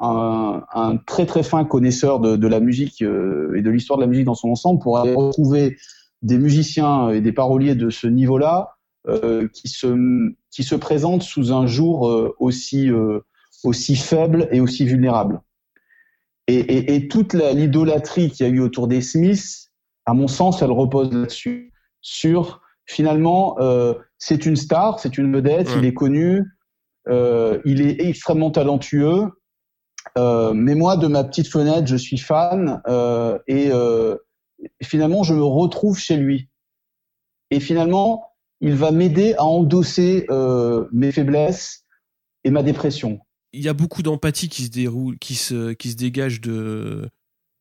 un, 0.00 0.62
un 0.74 0.96
très 0.96 1.26
très 1.26 1.42
fin 1.42 1.64
connaisseur 1.64 2.20
de, 2.20 2.36
de 2.36 2.48
la 2.48 2.60
musique 2.60 3.02
euh, 3.02 3.54
et 3.56 3.62
de 3.62 3.70
l'histoire 3.70 3.98
de 3.98 4.02
la 4.04 4.08
musique 4.08 4.26
dans 4.26 4.34
son 4.34 4.48
ensemble 4.50 4.80
pour 4.80 4.98
aller 4.98 5.14
retrouver 5.14 5.76
des 6.22 6.38
musiciens 6.38 7.10
et 7.10 7.20
des 7.20 7.32
paroliers 7.32 7.74
de 7.74 7.90
ce 7.90 8.06
niveau-là 8.06 8.76
euh, 9.08 9.48
qui 9.52 9.68
se 9.68 10.32
qui 10.50 10.62
se 10.64 10.74
présentent 10.74 11.22
sous 11.22 11.52
un 11.52 11.66
jour 11.66 12.08
euh, 12.08 12.34
aussi 12.38 12.88
aussi 13.64 13.96
faible 13.96 14.48
et 14.52 14.60
aussi 14.60 14.84
vulnérable. 14.84 15.40
Et, 16.46 16.58
et, 16.58 16.94
et 16.94 17.08
toute 17.08 17.34
l'idolâtrie 17.34 18.30
qu'il 18.30 18.46
y 18.46 18.48
a 18.48 18.52
eu 18.52 18.60
autour 18.60 18.88
des 18.88 19.02
Smiths, 19.02 19.70
à 20.06 20.14
mon 20.14 20.28
sens, 20.28 20.62
elle 20.62 20.70
repose 20.70 21.12
là-dessus, 21.12 21.72
sur 22.00 22.62
finalement, 22.86 23.58
c'est 24.16 24.46
une 24.46 24.56
star, 24.56 24.98
c'est 24.98 25.18
une 25.18 25.30
vedette, 25.34 25.68
Ouais. 25.68 25.74
il 25.78 25.84
est 25.84 25.92
connu, 25.92 26.44
il 27.64 27.80
est 27.80 28.00
extrêmement 28.06 28.50
talentueux. 28.50 29.30
Euh, 30.16 30.52
mais 30.54 30.74
moi, 30.74 30.96
de 30.96 31.06
ma 31.06 31.22
petite 31.24 31.48
fenêtre, 31.48 31.86
je 31.86 31.96
suis 31.96 32.18
fan 32.18 32.80
euh, 32.88 33.38
et 33.46 33.68
euh, 33.70 34.16
finalement, 34.82 35.22
je 35.22 35.34
me 35.34 35.42
retrouve 35.44 35.98
chez 35.98 36.16
lui. 36.16 36.48
Et 37.50 37.60
finalement, 37.60 38.32
il 38.60 38.74
va 38.74 38.90
m'aider 38.90 39.34
à 39.34 39.44
endosser 39.44 40.26
euh, 40.30 40.86
mes 40.92 41.12
faiblesses 41.12 41.84
et 42.44 42.50
ma 42.50 42.62
dépression. 42.62 43.20
il 43.52 43.62
y 43.62 43.68
a 43.68 43.74
beaucoup 43.74 44.02
d'empathie 44.02 44.48
qui 44.48 44.64
se 44.64 44.70
déroule, 44.70 45.18
qui 45.18 45.34
se, 45.34 45.72
qui 45.72 45.90
se 45.90 45.96
dégage 45.96 46.40
de, 46.40 47.08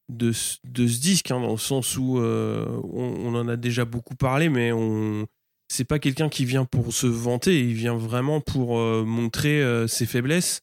de, 0.09 0.31
ce- 0.31 0.57
disque, 0.63 1.31
hein, 1.31 1.41
dans 1.41 1.51
le 1.51 1.57
sens 1.57 1.97
où 1.97 2.19
euh, 2.19 2.65
on 2.93 3.35
en 3.35 3.47
a 3.47 3.55
déjà 3.57 3.85
beaucoup 3.85 4.15
parlé, 4.15 4.49
mais 4.49 4.71
on 4.71 5.25
c'est 5.67 5.85
pas 5.85 5.99
quelqu'un 5.99 6.29
qui 6.29 6.45
vient 6.45 6.65
pour 6.65 6.93
se 6.93 7.07
vanter, 7.07 7.59
il 7.59 7.73
vient 7.73 7.97
vraiment 7.97 8.41
pour 8.41 8.79
euh, 8.79 9.03
montrer 9.05 9.61
euh, 9.61 9.87
ses 9.87 10.05
faiblesses 10.05 10.61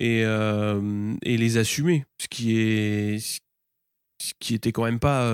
et, 0.00 0.24
euh, 0.24 1.14
et 1.22 1.36
les 1.36 1.56
assumer, 1.56 2.04
ce 2.20 2.28
qui 2.28 2.58
est 2.58 3.40
ce 4.22 4.32
qui 4.38 4.54
était 4.54 4.72
quand 4.72 4.84
même 4.84 5.00
pas 5.00 5.24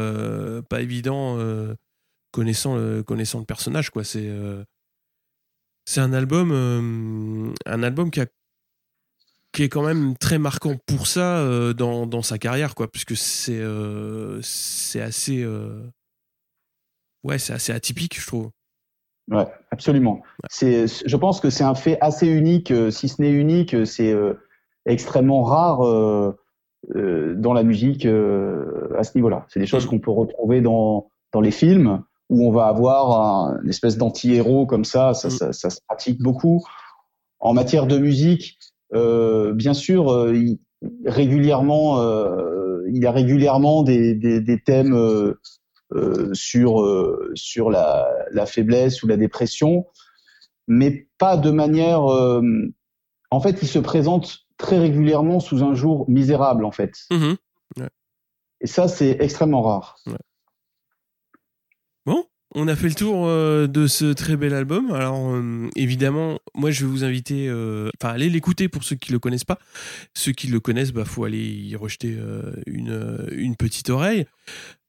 pas 0.69 0.81
évident 0.81 1.39
connaissant 2.31 2.77
le 2.77 3.03
connaissant 3.03 3.41
le 3.41 3.45
personnage 3.45 3.91
quoi. 3.91 4.05
C'est 4.05 4.31
un 5.97 6.12
album 6.12 7.55
un 7.67 7.83
album 7.83 8.12
qui 8.12 8.21
qui 9.53 9.64
est 9.64 9.69
quand 9.69 9.85
même 9.85 10.17
très 10.17 10.39
marquant 10.39 10.77
pour 10.87 11.09
ça 11.09 11.73
dans, 11.75 12.07
dans 12.07 12.23
sa 12.23 12.39
carrière 12.39 12.77
quoi 12.77 12.91
puisque 12.91 13.17
c'est 13.17 13.61
c'est 14.41 15.01
assez 15.01 15.45
ouais 17.25 17.39
c'est 17.41 17.53
assez 17.53 17.73
atypique 17.73 18.21
je 18.21 18.27
trouve 18.27 18.51
Ouais, 19.31 19.47
absolument. 19.70 20.22
C'est, 20.49 20.87
je 20.87 21.16
pense 21.16 21.41
que 21.41 21.51
c'est 21.51 21.64
un 21.64 21.74
fait 21.74 21.99
assez 22.01 22.29
unique, 22.29 22.70
euh, 22.70 22.91
si 22.91 23.09
ce 23.09 23.20
n'est 23.20 23.31
unique, 23.33 23.74
euh, 23.74 23.85
c'est 23.85 24.12
euh, 24.12 24.35
extrêmement 24.87 25.43
rare 25.43 25.85
euh, 25.85 26.39
euh, 26.95 27.35
dans 27.37 27.53
la 27.53 27.64
musique 27.64 28.07
euh, 28.07 28.95
à 28.97 29.03
ce 29.03 29.16
niveau-là. 29.18 29.45
C'est 29.49 29.59
des 29.61 29.66
choses 29.66 29.85
Mm. 29.87 29.89
qu'on 29.91 29.99
peut 29.99 30.11
retrouver 30.12 30.61
dans 30.61 31.11
dans 31.33 31.41
les 31.41 31.51
films 31.51 32.03
où 32.31 32.47
on 32.47 32.53
va 32.53 32.66
avoir 32.66 33.20
un, 33.20 33.61
une 33.62 33.68
espèce 33.68 33.99
d'anti-héros 33.99 34.64
comme 34.66 34.85
ça, 34.85 35.12
ça, 35.14 35.29
Mm. 35.29 35.31
ça, 35.33 35.53
ça 35.53 35.70
se 35.70 35.81
pratique 35.87 36.20
beaucoup. 36.22 36.62
En 37.41 37.53
matière 37.53 37.87
de 37.89 37.99
musique, 37.99 38.59
euh, 38.95 39.53
bien 39.53 39.74
sûr, 39.74 40.12
euh, 40.12 40.35
il- 40.37 40.59
régulièrement, 41.05 42.01
euh, 42.01 42.83
il 42.89 43.03
y 43.03 43.07
a 43.07 43.11
régulièrement 43.11 43.83
des, 43.83 44.14
des, 44.14 44.41
des 44.41 44.61
thèmes 44.61 44.95
sur 46.32 46.82
euh, 46.82 47.30
sur 47.34 47.70
la, 47.70 48.09
la 48.32 48.47
faiblesse 48.47 49.03
ou 49.03 49.07
la 49.07 49.16
dépression, 49.16 49.87
mais 50.66 51.09
pas 51.18 51.37
de 51.37 51.51
manière. 51.51 52.11
euh, 52.11 52.43
en 53.30 53.41
fait, 53.41 53.59
il 53.62 53.68
se 53.68 53.78
présente 53.78 54.47
très 54.57 54.78
régulièrement 54.78 55.41
sous 55.41 55.62
un 55.62 55.74
jour 55.74 56.09
misérable, 56.09 56.64
en 56.64 56.72
fait. 56.72 56.95
Mhm. 57.11 57.37
Et 58.61 58.66
ça, 58.66 58.89
c'est 58.89 59.16
extrêmement 59.20 59.62
rare. 59.62 59.99
Bon, 62.07 62.24
on 62.55 62.69
a 62.69 62.77
fait 62.77 62.89
le 62.89 62.95
tour 62.95 63.27
euh, 63.27 63.67
de 63.67 63.87
ce 63.87 64.13
très 64.13 64.37
bel 64.37 64.55
album. 64.55 64.93
Alors 64.93 65.35
euh, 65.35 65.69
évidemment, 65.77 66.39
moi 66.55 66.71
je 66.71 66.85
vais 66.85 66.91
vous 66.91 67.05
inviter, 67.05 67.49
euh, 67.49 67.91
enfin 68.01 68.15
allez 68.15 68.31
l'écouter 68.31 68.69
pour 68.69 68.85
ceux 68.85 68.97
qui 68.97 69.13
le 69.13 69.19
connaissent 69.19 69.45
pas. 69.45 69.59
Ceux 70.15 70.33
qui 70.33 70.47
le 70.47 70.61
connaissent, 70.61 70.93
bah 70.93 71.05
faut 71.05 71.25
aller 71.25 71.45
y 71.45 71.77
rejeter 71.77 72.17
euh, 72.19 72.53
une 72.67 72.91
euh, 72.91 73.55
petite 73.59 73.91
oreille. 73.91 74.27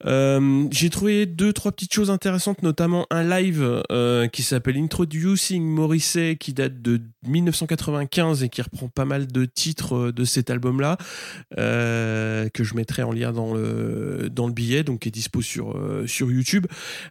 Euh, 0.05 0.67
J'ai 0.71 0.91
trouvé 0.91 1.25
deux 1.25 1.51
trois 1.53 1.71
petites 1.71 1.93
choses 1.93 2.11
intéressantes, 2.11 2.61
notamment 2.61 3.07
un 3.09 3.23
live 3.23 3.81
euh, 3.91 4.27
qui 4.27 4.43
s'appelle 4.43 4.77
Introducing 4.77 5.63
Morrissey, 5.63 6.35
qui 6.39 6.53
date 6.53 6.81
de 6.81 7.01
1995 7.27 8.43
et 8.43 8.49
qui 8.49 8.61
reprend 8.61 8.89
pas 8.89 9.05
mal 9.05 9.25
de 9.25 9.45
titres 9.45 9.95
euh, 9.95 10.11
de 10.11 10.23
cet 10.23 10.51
album-là, 10.51 10.97
euh, 11.57 12.47
que 12.49 12.63
je 12.63 12.75
mettrai 12.75 13.01
en 13.01 13.11
lien 13.11 13.31
dans 13.33 13.53
le 13.53 14.29
billet, 14.53 14.83
donc 14.83 14.99
qui 14.99 15.09
est 15.09 15.11
dispo 15.11 15.41
sur 15.41 15.75
euh, 15.75 16.05
sur 16.05 16.31
YouTube. 16.31 16.67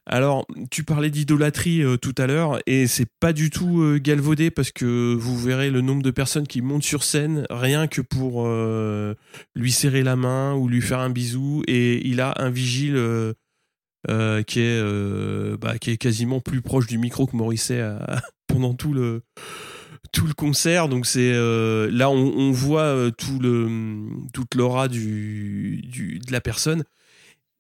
Alors, 0.07 0.46
tu 0.71 0.85
parlais 0.85 1.11
d'idolâtrie 1.11 1.83
euh, 1.83 1.97
tout 1.97 2.15
à 2.19 2.27
l'heure, 2.27 2.59
et 2.67 2.87
c'est 2.87 3.09
pas 3.21 3.33
du 3.33 3.51
tout 3.51 3.81
euh, 3.81 3.99
galvaudé 3.99 4.51
parce 4.51 4.71
que 4.71 5.15
vous 5.15 5.37
verrez 5.39 5.71
le 5.71 5.81
nombre 5.81 6.03
de 6.03 6.11
personnes 6.11 6.47
qui 6.47 6.63
montent 6.63 6.85
sur 6.85 7.03
scène 7.03 7.47
rien 7.51 7.87
que 7.87 8.01
pour 8.01 8.45
euh, 8.47 9.15
lui 9.55 9.73
serrer 9.73 10.03
la 10.03 10.17
main 10.17 10.55
ou 10.55 10.69
lui 10.69 10.81
faire 10.81 11.01
un 11.01 11.11
bisou, 11.11 11.63
et 11.67 12.07
il 12.07 12.21
a 12.21 12.35
un 12.39 12.51
vigile 12.51 12.97
qui 14.47 14.61
est 14.61 15.57
bah, 15.59 15.79
qui 15.79 15.91
est 15.91 15.97
quasiment 15.97 16.41
plus 16.41 16.63
proche 16.63 16.87
du 16.87 16.97
micro 16.97 17.27
que 17.27 17.37
Morisset 17.37 17.83
pendant 18.47 18.75
tout 18.75 18.93
le 18.93 19.23
tout 20.13 20.27
le 20.27 20.35
concert. 20.35 20.89
Donc 20.89 21.07
c'est 21.07 21.33
là 21.33 22.09
on, 22.09 22.53
voit 22.53 23.11
tout 23.19 23.41
le 23.41 24.07
toute 24.33 24.55
l'aura 24.55 24.87
du, 24.87 25.83
du 25.83 26.21
de 26.21 26.33
la 26.33 26.41
personne. 26.41 26.85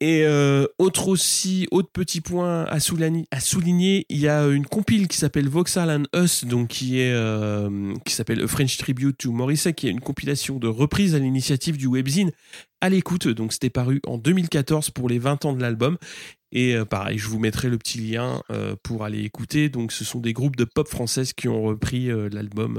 Et 0.00 0.24
euh, 0.26 0.66
autre 0.78 1.08
aussi, 1.08 1.66
autre 1.70 1.88
petit 1.90 2.20
point 2.20 2.64
à 2.64 2.80
souligner, 2.80 4.04
il 4.10 4.18
y 4.18 4.28
a 4.28 4.46
une 4.46 4.66
compile 4.66 5.08
qui 5.08 5.16
s'appelle 5.16 5.48
Vauxhall 5.48 5.90
and 5.90 6.04
Us, 6.14 6.44
donc 6.44 6.68
qui 6.68 7.00
est 7.00 7.12
euh, 7.12 7.94
qui 8.04 8.12
s'appelle 8.12 8.42
A 8.42 8.46
French 8.46 8.76
Tribute 8.76 9.16
to 9.16 9.32
Morrissey, 9.32 9.72
qui 9.72 9.88
est 9.88 9.90
une 9.90 10.00
compilation 10.00 10.58
de 10.58 10.68
reprises 10.68 11.14
à 11.14 11.18
l'initiative 11.18 11.78
du 11.78 11.86
webzine 11.86 12.30
à 12.82 12.90
l'écoute. 12.90 13.26
Donc 13.28 13.54
c'était 13.54 13.70
paru 13.70 14.02
en 14.06 14.18
2014 14.18 14.90
pour 14.90 15.08
les 15.08 15.18
20 15.18 15.46
ans 15.46 15.52
de 15.54 15.62
l'album. 15.62 15.96
Et 16.52 16.74
euh, 16.74 16.84
pareil, 16.84 17.18
je 17.18 17.28
vous 17.28 17.38
mettrai 17.38 17.68
le 17.68 17.76
petit 17.76 17.98
lien 17.98 18.42
euh, 18.50 18.76
pour 18.82 19.04
aller 19.04 19.20
écouter. 19.20 19.68
Donc 19.68 19.92
ce 19.92 20.04
sont 20.04 20.20
des 20.20 20.32
groupes 20.32 20.56
de 20.56 20.64
pop 20.64 20.88
françaises 20.88 21.32
qui 21.32 21.48
ont 21.48 21.62
repris 21.62 22.10
euh, 22.10 22.28
l'album 22.30 22.78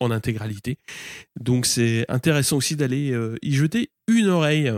en 0.00 0.10
intégralité. 0.10 0.78
Donc 1.38 1.66
c'est 1.66 2.04
intéressant 2.08 2.56
aussi 2.56 2.76
d'aller 2.76 3.14
y 3.42 3.52
jeter 3.52 3.90
une 4.08 4.28
oreille. 4.28 4.72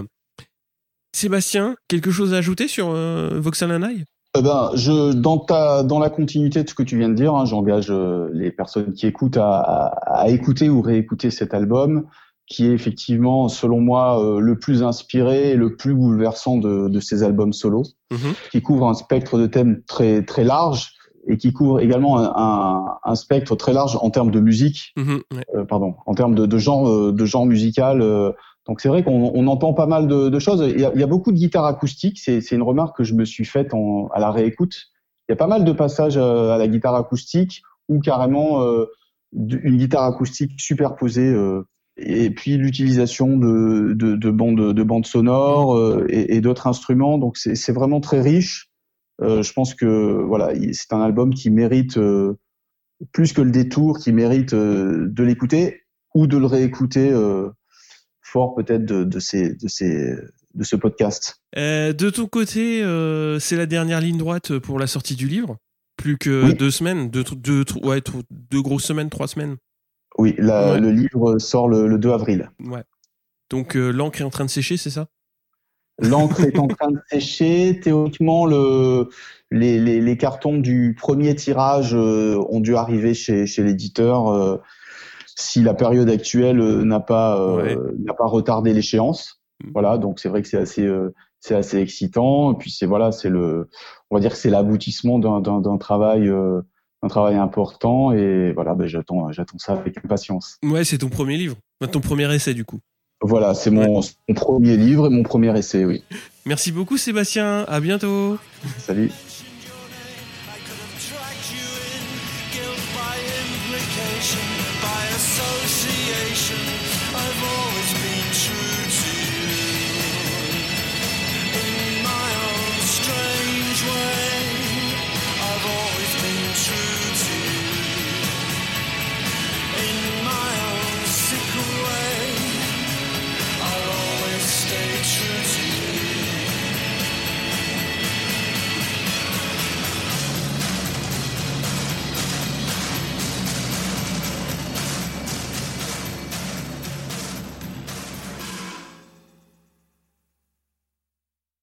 Sébastien, 1.15 1.77
quelque 1.89 2.11
chose 2.11 2.35
à 2.35 2.39
ajouter 2.39 2.69
sur 2.69 2.89
euh, 2.91 3.39
Vauxhall 3.41 3.73
and 3.73 3.89
I 3.89 4.05
Eh 4.37 4.43
ben, 4.43 4.71
je, 4.75 5.13
dans, 5.13 5.39
ta, 5.39 5.83
dans 5.83 5.99
la 5.99 6.11
continuité 6.11 6.63
de 6.63 6.69
ce 6.69 6.75
que 6.75 6.83
tu 6.83 6.99
viens 6.99 7.09
de 7.09 7.15
dire, 7.15 7.35
hein, 7.35 7.45
j'engage 7.45 7.91
euh, 7.91 8.29
les 8.33 8.51
personnes 8.51 8.93
qui 8.93 9.07
écoutent 9.07 9.37
à, 9.39 9.59
à, 9.59 9.87
à 10.23 10.29
écouter 10.29 10.69
ou 10.69 10.81
réécouter 10.83 11.31
cet 11.31 11.55
album, 11.55 12.05
qui 12.47 12.67
est 12.67 12.73
effectivement, 12.73 13.49
selon 13.49 13.81
moi, 13.81 14.23
euh, 14.23 14.41
le 14.41 14.59
plus 14.59 14.83
inspiré 14.83 15.51
et 15.51 15.55
le 15.57 15.77
plus 15.77 15.95
bouleversant 15.95 16.57
de, 16.59 16.89
de 16.89 17.01
ces 17.01 17.23
albums 17.23 17.53
solo, 17.53 17.83
Mhm. 18.11 18.33
qui 18.53 18.63
couvre 18.63 18.89
un 18.89 18.95
spectre 18.95 19.39
de 19.39 19.47
thèmes 19.47 19.83
très, 19.87 20.25
très 20.25 20.45
large 20.45 20.93
et 21.27 21.37
qui 21.37 21.53
couvre 21.53 21.81
également 21.81 22.19
un, 22.19 22.33
un, 22.35 22.85
un 23.05 23.15
spectre 23.17 23.55
très 23.55 23.75
large 23.75 23.99
en 24.01 24.09
termes 24.11 24.31
de 24.31 24.41
musique, 24.41 24.93
Mhm, 24.97 25.21
ouais. 25.35 25.45
euh, 25.57 25.65
pardon, 25.65 25.97
en 26.07 26.15
termes 26.15 26.35
de, 26.35 26.47
de 26.47 26.59
genre, 26.59 26.89
euh, 26.89 27.13
de 27.13 27.25
genre 27.27 27.45
musical. 27.47 28.01
euh, 28.03 28.33
donc 28.69 28.81
c'est 28.81 28.89
vrai 28.89 29.03
qu'on 29.03 29.33
on 29.35 29.47
entend 29.47 29.73
pas 29.75 29.87
mal 29.87 30.07
de, 30.07 30.29
de 30.29 30.39
choses. 30.39 30.62
Il 30.75 30.81
y, 30.81 30.85
a, 30.85 30.93
il 30.95 31.01
y 31.01 31.03
a 31.03 31.07
beaucoup 31.07 31.33
de 31.33 31.39
guitares 31.39 31.64
acoustiques. 31.64 32.19
C'est 32.19 32.51
une 32.53 32.62
remarque 32.62 32.97
que 32.99 33.05
je 33.05 33.14
me 33.14 33.25
suis 33.25 33.45
faite 33.47 33.73
en, 33.75 34.09
à 34.09 34.21
la 34.21 34.31
réécoute. 34.31 34.89
Il 35.29 35.33
y 35.33 35.35
a 35.35 35.37
pas 35.37 35.47
mal 35.47 35.64
de 35.64 35.73
passages 35.73 36.16
euh, 36.19 36.51
à 36.51 36.59
la 36.59 36.69
guitare 36.69 36.95
acoustique 36.95 37.62
ou 37.89 37.99
carrément 38.01 38.62
euh, 38.62 38.87
une 39.35 39.77
guitare 39.79 40.05
acoustique 40.05 40.53
superposée. 40.61 41.27
euh, 41.27 41.62
et 42.01 42.31
puis 42.31 42.57
l'utilisation 42.57 43.37
de, 43.37 43.93
de, 43.95 44.14
de 44.14 44.31
bandes 44.31 44.73
de 44.73 44.83
bandes 44.85 45.07
sonores 45.07 45.77
euh, 45.77 46.07
et, 46.09 46.37
et 46.37 46.41
d'autres 46.41 46.69
instruments. 46.69 47.19
Donc 47.19 47.37
c'est 47.37 47.73
vraiment 47.73 48.01
très 48.01 48.21
riche. 48.21 48.71
Euh, 49.21 49.43
je 49.43 49.53
pense 49.53 49.75
que 49.75 50.23
voilà, 50.23 50.55
il- 50.55 50.75
c'est 50.75 50.93
un 50.93 51.01
album 51.01 51.35
qui 51.35 51.51
mérite 51.51 51.97
euh, 51.99 52.39
plus 53.12 53.33
que 53.33 53.41
le 53.43 53.51
détour, 53.51 53.99
qui 53.99 54.12
mérite 54.12 54.55
euh, 54.55 55.09
de 55.09 55.23
l'écouter 55.25 55.83
ou 56.14 56.27
de 56.27 56.37
le 56.37 56.47
réécouter 56.47 57.11
euh, 57.11 57.49
fort 58.33 58.55
peut-être 58.55 58.85
de, 58.85 59.05
de 59.05 59.18
ces 59.20 59.55
de 59.55 59.68
ces 59.68 60.14
de 60.55 60.64
ce 60.64 60.76
podcast. 60.76 61.41
Euh, 61.57 61.93
de 61.93 62.11
ton 62.11 62.26
côté, 62.26 62.83
euh, 62.83 63.39
c'est 63.39 63.57
la 63.57 63.66
dernière 63.66 64.01
ligne 64.01 64.18
droite 64.18 64.59
pour 64.59 64.79
la 64.79 64.87
sortie 64.87 65.14
du 65.16 65.26
livre. 65.29 65.57
Plus 65.97 66.16
que 66.18 66.45
Oui. 66.47 66.55
deux 66.55 66.70
semaines, 66.70 67.11
deux, 67.11 67.24
deux, 67.37 67.64
ouais, 67.83 68.01
deux 68.31 68.62
grosses 68.62 68.85
semaines, 68.85 69.11
trois 69.11 69.29
semaines. 69.29 69.57
Oui, 70.16 70.35
la- 70.39 70.72
Ouais. 70.72 70.81
le 70.81 70.91
livre 70.91 71.39
sort 71.39 71.68
le, 71.68 71.87
le 71.89 71.99
2 71.99 72.11
avril. 72.11 72.51
Ouais. 72.64 72.83
Donc 73.51 73.76
euh, 73.76 73.91
l'encre 73.91 74.20
est 74.20 74.24
en 74.24 74.31
train 74.31 74.45
de 74.45 74.51
sécher, 74.51 74.76
c'est 74.76 74.91
ça? 74.91 75.07
L'encre 76.01 76.41
est 76.45 76.59
en 76.59 76.68
train 76.68 76.91
de 76.93 76.99
sécher. 77.11 77.81
Théoriquement, 77.83 78.47
le, 78.47 79.09
les, 79.51 79.81
les, 79.81 80.01
les 80.01 80.16
cartons 80.16 80.59
du 80.59 80.95
premier 80.99 81.35
tirage 81.35 81.93
ont 81.95 82.61
dû 82.61 82.76
arriver 82.76 83.14
chez, 83.14 83.47
chez 83.47 83.64
l'éditeur 83.64 84.61
si 85.41 85.62
la 85.62 85.72
période 85.74 86.11
actuelle 86.11 86.61
euh, 86.61 86.84
n'a 86.84 87.01
pas 87.01 87.41
euh, 87.41 87.57
Ouais. 87.57 87.76
n'a 88.05 88.14
pas 88.14 88.26
retardé 88.26 88.72
l'échéance. 88.72 89.41
Mm. 89.64 89.70
Voilà, 89.72 89.99
donc 89.99 90.18
c'est 90.18 90.28
vrai 90.28 90.43
que 90.43 90.49
c'est 90.49 90.59
assez 90.59 90.84
euh, 90.84 91.14
c'est 91.41 91.55
assez 91.55 91.78
excitant. 91.78 92.53
Et 92.53 92.57
puis 92.57 92.70
c'est 92.70 92.86
voilà, 92.86 93.12
c'est 93.12 93.28
le 93.30 93.68
on 94.11 94.16
va 94.16 94.20
dire 94.20 94.32
que 94.32 94.36
c'est 94.39 94.51
l'aboutissement 94.51 95.18
d'un 95.18 95.78
travail 95.78 96.28
euh, 96.28 96.61
un 97.03 97.09
travail 97.09 97.36
important 97.36 98.11
et 98.12 98.53
voilà, 98.53 98.74
ben 98.74 98.89
j'attends 98.89 99.30
j'attends 99.30 99.59
ça 99.59 99.74
avec 99.74 99.97
impatience. 100.05 100.59
Ouais, 100.64 100.82
c'est 100.84 100.99
ton 100.99 101.09
premier 101.09 101.36
livre. 101.36 101.57
Ton 101.93 102.01
premier 102.01 102.34
essai, 102.34 102.55
du 102.55 102.64
coup. 102.64 102.80
Voilà, 103.20 103.55
c'est 103.55 103.70
mon, 103.70 104.01
mon 104.28 104.34
premier 104.34 104.76
livre 104.76 105.07
et 105.07 105.11
mon 105.11 105.22
premier 105.22 105.57
essai, 105.57 105.84
oui. 105.84 106.03
Merci 106.45 106.72
beaucoup, 106.72 106.97
Sébastien. 106.97 107.64
À 107.68 107.78
bientôt. 107.80 108.36
Salut. 108.78 109.12